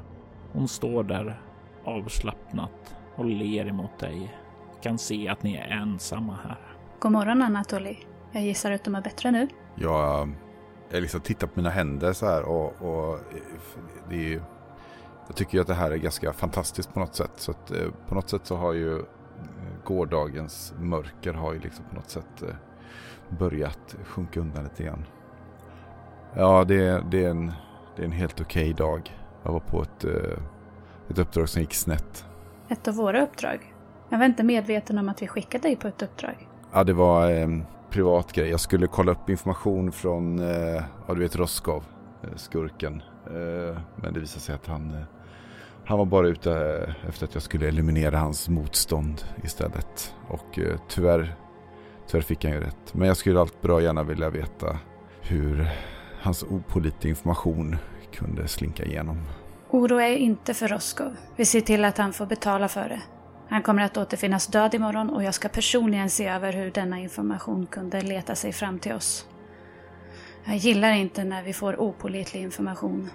Hon 0.53 0.69
står 0.69 1.05
där 1.05 1.41
avslappnat 1.85 2.95
och 3.17 3.25
ler 3.25 3.67
emot 3.67 3.99
dig. 3.99 4.35
Kan 4.83 4.99
se 4.99 5.29
att 5.29 5.43
ni 5.43 5.55
är 5.55 5.69
ensamma 5.69 6.39
här. 6.45 6.59
God 6.99 7.13
morgon 7.13 7.43
Anatoli. 7.43 7.99
Jag 8.33 8.43
gissar 8.43 8.73
att 8.73 8.85
du 8.85 8.91
mår 8.91 9.01
bättre 9.01 9.31
nu? 9.31 9.49
Jag, 9.75 10.33
jag 10.91 11.01
liksom 11.03 11.21
tittar 11.21 11.47
på 11.47 11.53
mina 11.57 11.71
händer 11.71 12.13
så 12.13 12.27
här 12.27 12.43
och, 12.43 12.83
och 12.83 13.19
det 14.09 14.15
är 14.15 14.29
ju, 14.29 14.41
jag 15.27 15.37
tycker 15.37 15.55
ju 15.55 15.61
att 15.61 15.67
det 15.67 15.75
här 15.75 15.91
är 15.91 15.97
ganska 15.97 16.33
fantastiskt 16.33 16.95
på 16.95 17.01
något 17.01 17.15
sätt. 17.15 17.33
Så 17.37 17.51
att 17.51 17.71
eh, 17.71 17.89
på 18.09 18.15
något 18.15 18.29
sätt 18.29 18.47
så 18.47 18.57
har 18.57 18.73
ju 18.73 18.99
eh, 18.99 19.05
gårdagens 19.85 20.75
mörker 20.79 21.33
har 21.33 21.53
ju 21.53 21.59
liksom 21.59 21.85
på 21.85 21.95
något 21.95 22.11
sätt 22.11 22.43
eh, 22.43 22.55
börjat 23.39 23.97
sjunka 24.05 24.41
undan 24.41 24.65
lite 24.65 24.83
grann. 24.83 25.05
Ja, 26.35 26.65
det, 26.65 26.75
är- 26.87 27.01
det, 27.11 27.25
är, 27.25 27.31
en, 27.31 27.53
det 27.97 28.03
är 28.03 28.07
en 28.07 28.13
helt 28.13 28.41
okej 28.41 28.73
dag. 28.73 29.17
Jag 29.43 29.53
var 29.53 29.61
på 29.61 29.83
ett, 29.83 30.05
eh, 30.05 30.39
ett 31.11 31.19
uppdrag 31.19 31.49
som 31.49 31.61
gick 31.63 31.75
snett. 31.75 32.25
Ett 32.69 32.89
av 32.89 32.95
våra 32.95 33.23
uppdrag. 33.23 33.75
Jag 34.09 34.19
var 34.19 34.27
inte 34.27 34.43
medveten 34.43 34.99
om 34.99 35.09
att 35.09 35.23
vi 35.23 35.27
skickade 35.29 35.63
dig 35.69 35.77
på 35.77 35.89
ett 35.89 36.03
uppdrag. 36.03 36.49
Ja, 36.73 36.85
det 36.85 36.93
var 36.93 37.31
en 37.31 37.65
privat 37.91 38.33
grej. 38.33 38.51
Jag 38.51 38.61
skulle 38.61 38.87
kolla 38.87 39.13
upp 39.13 39.31
information 39.31 39.93
från, 39.93 40.39
eh, 40.39 40.83
ja 41.07 41.15
du 41.15 41.21
vet 41.21 41.37
Roskov, 41.37 41.85
eh, 42.23 42.29
skurken. 42.37 43.03
Men 43.97 44.15
det 44.15 44.21
visade 44.21 44.41
sig 44.41 44.55
att 44.55 44.67
han, 44.67 44.97
han 45.85 45.99
var 45.99 46.05
bara 46.05 46.29
ute 46.29 46.53
efter 47.09 47.25
att 47.27 47.35
jag 47.35 47.43
skulle 47.43 47.69
eliminera 47.69 48.19
hans 48.19 48.49
motstånd 48.49 49.23
istället. 49.45 50.15
Och 50.29 50.59
tyvärr, 50.89 51.35
tyvärr 52.07 52.23
fick 52.23 52.45
han 52.45 52.53
ju 52.55 52.61
rätt. 52.61 52.95
Men 52.95 53.09
jag 53.09 53.17
skulle 53.17 53.41
allt 53.41 53.61
bra 53.63 53.81
gärna 53.83 54.03
vilja 54.03 54.31
veta 54.31 54.79
hur 55.21 55.71
hans 56.21 56.43
opålitliga 56.43 57.11
information 57.11 57.77
kunde 58.13 58.49
slinka 58.49 58.85
igenom. 58.85 59.23
Oroa 59.71 60.09
er 60.09 60.17
inte 60.17 60.55
för 60.55 60.69
Roskov. 60.69 61.17
Vi 61.37 61.45
ser 61.45 61.61
till 61.61 61.85
att 61.85 61.99
han 61.99 62.13
får 62.13 62.27
betala 62.27 62.69
för 62.69 62.89
det. 62.89 63.01
Han 63.49 63.63
kommer 63.63 63.83
att 63.83 63.97
återfinnas 63.97 64.47
död 64.47 64.75
imorgon 64.75 65.11
och 65.11 65.25
jag 65.25 65.35
ska 65.35 65.49
personligen 65.49 66.11
se 66.11 66.27
över 66.27 66.53
hur 66.53 66.71
denna 66.71 66.99
information 66.99 67.67
kunde 67.67 68.01
leta 68.01 68.35
sig 68.35 68.53
fram 68.53 68.79
till 68.79 68.93
oss. 68.93 69.27
Jag 70.45 70.57
gillar 70.57 70.93
inte 70.93 71.25
när 71.25 71.43
vi 71.43 71.53
får 71.53 71.81
opålitlig 71.81 72.43
information. 72.43 73.11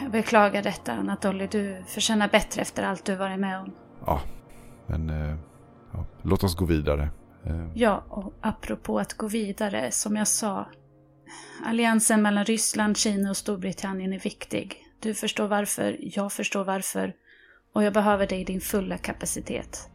Jag 0.00 0.10
beklagar 0.10 0.62
detta 0.62 0.92
Anatoly, 0.92 1.46
du 1.46 1.82
förtjänar 1.86 2.28
bättre 2.28 2.62
efter 2.62 2.82
allt 2.82 3.04
du 3.04 3.16
varit 3.16 3.40
med 3.40 3.60
om. 3.60 3.72
Ja, 4.06 4.20
men 4.86 5.10
eh, 5.10 5.36
ja, 5.92 6.04
låt 6.22 6.44
oss 6.44 6.56
gå 6.56 6.64
vidare. 6.64 7.08
Eh, 7.44 7.66
Ja, 7.74 8.04
och 8.08 8.32
apropå 8.40 8.98
att 8.98 9.14
gå 9.14 9.28
vidare, 9.28 9.90
som 9.90 10.16
jag 10.16 10.28
sa. 10.28 10.66
Alliansen 11.64 12.22
mellan 12.22 12.44
Ryssland, 12.44 12.96
Kina 12.96 13.30
och 13.30 13.36
Storbritannien 13.36 14.12
är 14.12 14.18
viktig. 14.18 14.76
Du 15.00 15.14
förstår 15.14 15.46
varför, 15.46 15.96
jag 16.00 16.32
förstår 16.32 16.64
varför. 16.64 17.14
Och 17.72 17.82
jag 17.82 17.92
behöver 17.92 18.26
dig 18.26 18.40
i 18.40 18.44
din 18.44 18.60
fulla 18.60 18.98
kapacitet. 18.98 19.90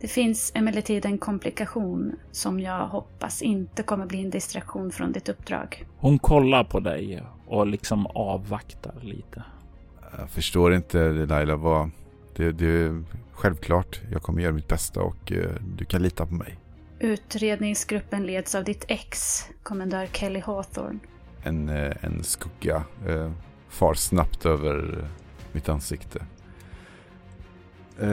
Det 0.00 0.08
finns 0.08 0.52
emellertid 0.54 1.06
en 1.06 1.18
komplikation 1.18 2.12
som 2.30 2.60
jag 2.60 2.88
hoppas 2.88 3.42
inte 3.42 3.82
kommer 3.82 4.06
bli 4.06 4.20
en 4.20 4.30
distraktion 4.30 4.92
från 4.92 5.12
ditt 5.12 5.28
uppdrag. 5.28 5.86
Hon 5.96 6.18
kollar 6.18 6.64
på 6.64 6.80
dig 6.80 7.22
och 7.46 7.66
liksom 7.66 8.06
avvaktar 8.06 8.94
lite. 9.02 9.42
Jag 10.18 10.30
förstår 10.30 10.74
inte 10.74 10.98
Laila 11.12 11.56
vad... 11.56 11.90
Det, 12.36 12.52
det 12.52 12.66
är 12.66 13.04
självklart. 13.32 14.00
Jag 14.12 14.22
kommer 14.22 14.42
göra 14.42 14.52
mitt 14.52 14.68
bästa 14.68 15.00
och 15.00 15.32
eh, 15.32 15.50
du 15.76 15.84
kan 15.84 16.02
lita 16.02 16.26
på 16.26 16.34
mig. 16.34 16.58
Utredningsgruppen 17.00 18.26
leds 18.26 18.54
av 18.54 18.64
ditt 18.64 18.84
ex, 18.88 19.42
kommendör 19.62 20.06
Kelly 20.06 20.40
Hawthorne. 20.40 20.98
En, 21.42 21.68
eh, 21.68 21.96
en 22.00 22.24
skugga 22.24 22.82
eh, 23.08 23.32
far 23.68 23.94
snabbt 23.94 24.46
över 24.46 24.98
eh, 24.98 25.08
mitt 25.52 25.68
ansikte. 25.68 26.26
Åh 28.00 28.06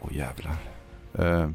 oh, 0.00 0.16
jävlar. 0.16 0.56
Eh, 1.18 1.50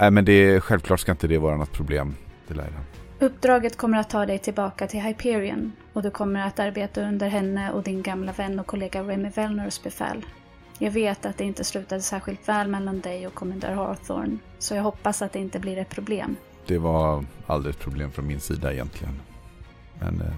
nej 0.00 0.10
men 0.10 0.24
det 0.24 0.32
är 0.32 0.60
självklart 0.60 1.00
ska 1.00 1.12
inte 1.12 1.28
det 1.28 1.38
vara 1.38 1.56
något 1.56 1.72
problem 1.72 2.14
Delilah. 2.48 2.80
Uppdraget 3.18 3.76
kommer 3.76 3.98
att 3.98 4.10
ta 4.10 4.26
dig 4.26 4.38
tillbaka 4.38 4.86
till 4.86 5.00
Hyperion 5.00 5.72
och 5.92 6.02
du 6.02 6.10
kommer 6.10 6.46
att 6.46 6.58
arbeta 6.58 7.02
under 7.02 7.28
henne 7.28 7.72
och 7.72 7.82
din 7.82 8.02
gamla 8.02 8.32
vän 8.32 8.60
och 8.60 8.66
kollega 8.66 9.02
Remy 9.02 9.28
Velnors 9.28 9.82
befäl. 9.82 10.24
Jag 10.78 10.90
vet 10.90 11.26
att 11.26 11.38
det 11.38 11.44
inte 11.44 11.64
slutade 11.64 12.02
särskilt 12.02 12.48
väl 12.48 12.68
mellan 12.68 13.00
dig 13.00 13.26
och 13.26 13.34
kommendör 13.34 13.74
Hawthorne, 13.74 14.38
så 14.58 14.74
jag 14.74 14.82
hoppas 14.82 15.22
att 15.22 15.32
det 15.32 15.38
inte 15.38 15.58
blir 15.58 15.78
ett 15.78 15.88
problem. 15.88 16.36
Det 16.66 16.78
var 16.78 17.24
aldrig 17.46 17.74
ett 17.74 17.80
problem 17.80 18.12
från 18.12 18.26
min 18.26 18.40
sida 18.40 18.72
egentligen. 18.72 19.20
Men 20.00 20.20
eh, 20.20 20.34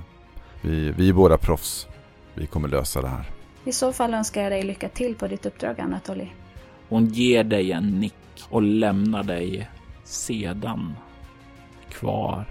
vi, 0.62 0.90
vi 0.90 1.08
är 1.08 1.12
båda 1.12 1.38
proffs. 1.38 1.86
Vi 2.34 2.46
kommer 2.46 2.68
lösa 2.68 3.02
det 3.02 3.08
här. 3.08 3.30
I 3.64 3.72
så 3.72 3.92
fall 3.92 4.14
önskar 4.14 4.42
jag 4.42 4.52
dig 4.52 4.62
lycka 4.62 4.88
till 4.88 5.14
på 5.14 5.26
ditt 5.26 5.46
uppdrag, 5.46 5.80
Anatoli. 5.80 6.32
Hon 6.88 7.06
ger 7.06 7.44
dig 7.44 7.72
en 7.72 8.00
nick 8.00 8.14
och 8.48 8.62
lämnar 8.62 9.22
dig 9.22 9.70
sedan 10.04 10.94
kvar 11.90 12.44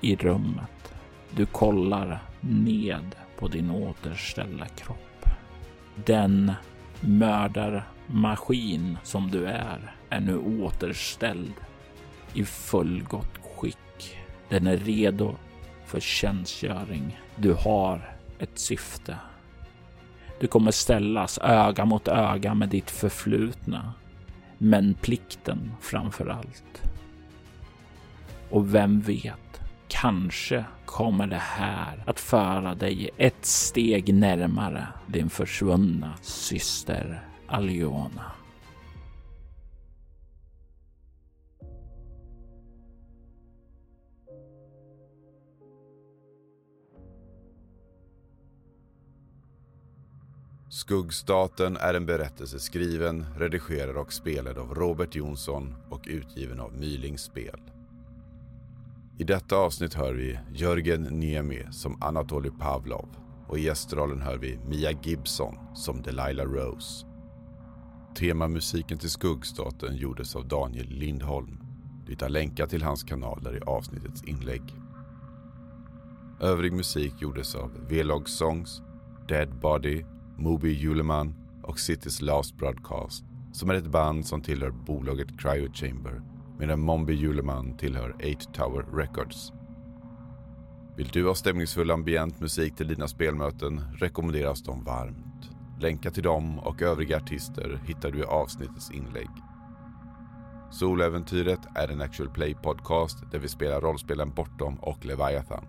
i 0.00 0.16
rummet. 0.16 0.94
Du 1.30 1.46
kollar 1.46 2.22
ned 2.40 3.14
på 3.38 3.48
din 3.48 3.70
återställda 3.70 4.66
kropp. 4.66 5.26
Den 5.94 6.52
mördarmaskin 7.06 8.98
som 9.02 9.30
du 9.30 9.46
är 9.46 9.94
är 10.10 10.20
nu 10.20 10.38
återställd 10.38 11.54
i 12.34 12.44
fullgott 12.44 13.38
skick. 13.56 14.18
Den 14.48 14.66
är 14.66 14.76
redo 14.76 15.34
för 15.86 16.00
tjänstgöring. 16.00 17.20
Du 17.36 17.52
har 17.52 18.16
ett 18.38 18.58
syfte. 18.58 19.16
Du 20.40 20.46
kommer 20.46 20.70
ställas 20.70 21.38
öga 21.38 21.84
mot 21.84 22.08
öga 22.08 22.54
med 22.54 22.68
ditt 22.68 22.90
förflutna, 22.90 23.92
men 24.58 24.94
plikten 24.94 25.72
framför 25.80 26.26
allt. 26.26 26.82
Och 28.50 28.74
vem 28.74 29.00
vet, 29.00 29.60
kanske 29.88 30.64
kommer 30.94 31.26
det 31.26 31.36
här 31.36 32.04
att 32.06 32.20
föra 32.20 32.74
dig 32.74 33.10
ett 33.16 33.44
steg 33.44 34.14
närmare 34.14 34.88
din 35.06 35.30
försvunna 35.30 36.14
syster 36.22 37.28
Aliona. 37.48 38.32
Skuggstaten 50.68 51.76
är 51.76 51.94
en 51.94 52.06
berättelse 52.06 52.58
skriven, 52.58 53.26
redigerad 53.38 53.96
och 53.96 54.12
spelad 54.12 54.58
av 54.58 54.74
Robert 54.74 55.14
Jonsson 55.14 55.74
och 55.90 56.04
utgiven 56.06 56.60
av 56.60 56.72
Mylings 56.72 57.22
spel. 57.22 57.73
I 59.18 59.24
detta 59.24 59.56
avsnitt 59.56 59.94
hör 59.94 60.12
vi 60.14 60.38
Jörgen 60.52 61.02
Niemi 61.02 61.66
som 61.70 62.02
Anatoly 62.02 62.50
Pavlov 62.50 63.08
och 63.46 63.58
i 63.58 63.62
gästrollen 63.62 64.20
hör 64.20 64.38
vi 64.38 64.58
Mia 64.68 64.90
Gibson 65.02 65.54
som 65.74 66.02
Delilah 66.02 66.46
Rose. 66.46 67.06
Temamusiken 68.16 68.98
till 68.98 69.10
Skuggstaten 69.10 69.96
gjordes 69.96 70.36
av 70.36 70.48
Daniel 70.48 70.88
Lindholm. 70.88 71.58
Du 72.06 72.12
hittar 72.12 72.28
länkar 72.28 72.66
till 72.66 72.82
hans 72.82 73.02
kanaler 73.02 73.56
i 73.56 73.60
avsnittets 73.60 74.24
inlägg. 74.24 74.62
Övrig 76.40 76.72
musik 76.72 77.14
gjordes 77.18 77.54
av 77.54 77.70
V-Log 77.88 78.28
Songs, 78.28 78.82
Dead 79.28 79.60
Body, 79.60 80.04
Moby 80.36 80.72
Juleman 80.72 81.34
och 81.62 81.76
City's 81.76 82.22
Last 82.22 82.56
Broadcast 82.56 83.24
som 83.52 83.70
är 83.70 83.74
ett 83.74 83.90
band 83.90 84.26
som 84.26 84.42
tillhör 84.42 84.70
bolaget 84.70 85.40
Cryo 85.40 85.72
Chamber 85.72 86.22
medan 86.58 86.80
Mombi 86.80 87.14
Juleman 87.14 87.76
tillhör 87.76 88.10
8 88.10 88.50
Tower 88.52 88.96
Records. 88.96 89.52
Vill 90.96 91.08
du 91.08 91.26
ha 91.26 91.34
stämningsfull 91.34 91.90
ambient 91.90 92.40
musik 92.40 92.76
till 92.76 92.88
dina 92.88 93.08
spelmöten 93.08 93.80
rekommenderas 93.94 94.62
de 94.62 94.84
varmt. 94.84 95.50
Länkar 95.80 96.10
till 96.10 96.22
dem 96.22 96.58
och 96.58 96.82
övriga 96.82 97.16
artister 97.16 97.80
hittar 97.86 98.10
du 98.10 98.18
i 98.18 98.24
avsnittets 98.24 98.90
inlägg. 98.90 99.30
Soläventyret 100.70 101.60
är 101.74 101.88
en 101.88 102.00
actual 102.00 102.30
play 102.30 102.54
podcast 102.54 103.30
där 103.32 103.38
vi 103.38 103.48
spelar 103.48 103.80
rollspelen 103.80 104.30
Bortom 104.34 104.76
och 104.80 105.04
Leviathan. 105.04 105.64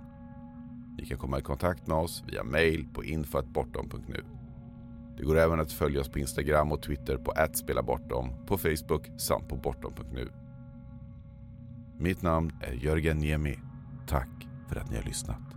Ni 0.97 1.05
kan 1.05 1.17
komma 1.17 1.39
i 1.39 1.41
kontakt 1.41 1.87
med 1.87 1.97
oss 1.97 2.23
via 2.27 2.43
mail 2.43 2.87
på 2.93 3.03
info.bortom.nu. 3.03 4.23
Det 5.17 5.23
går 5.23 5.37
även 5.37 5.59
att 5.59 5.71
följa 5.71 6.01
oss 6.01 6.09
på 6.09 6.19
Instagram 6.19 6.71
och 6.71 6.81
Twitter 6.81 7.17
på 7.17 7.33
@spelabortom, 7.53 8.29
på 8.47 8.57
Facebook 8.57 9.09
samt 9.17 9.47
på 9.47 9.55
bortom.nu. 9.55 10.29
Mitt 11.97 12.21
namn 12.21 12.51
är 12.61 12.73
Jörgen 12.73 13.17
Niemi. 13.17 13.59
Tack 14.07 14.47
för 14.67 14.75
att 14.75 14.89
ni 14.89 14.95
har 14.95 15.03
lyssnat. 15.03 15.54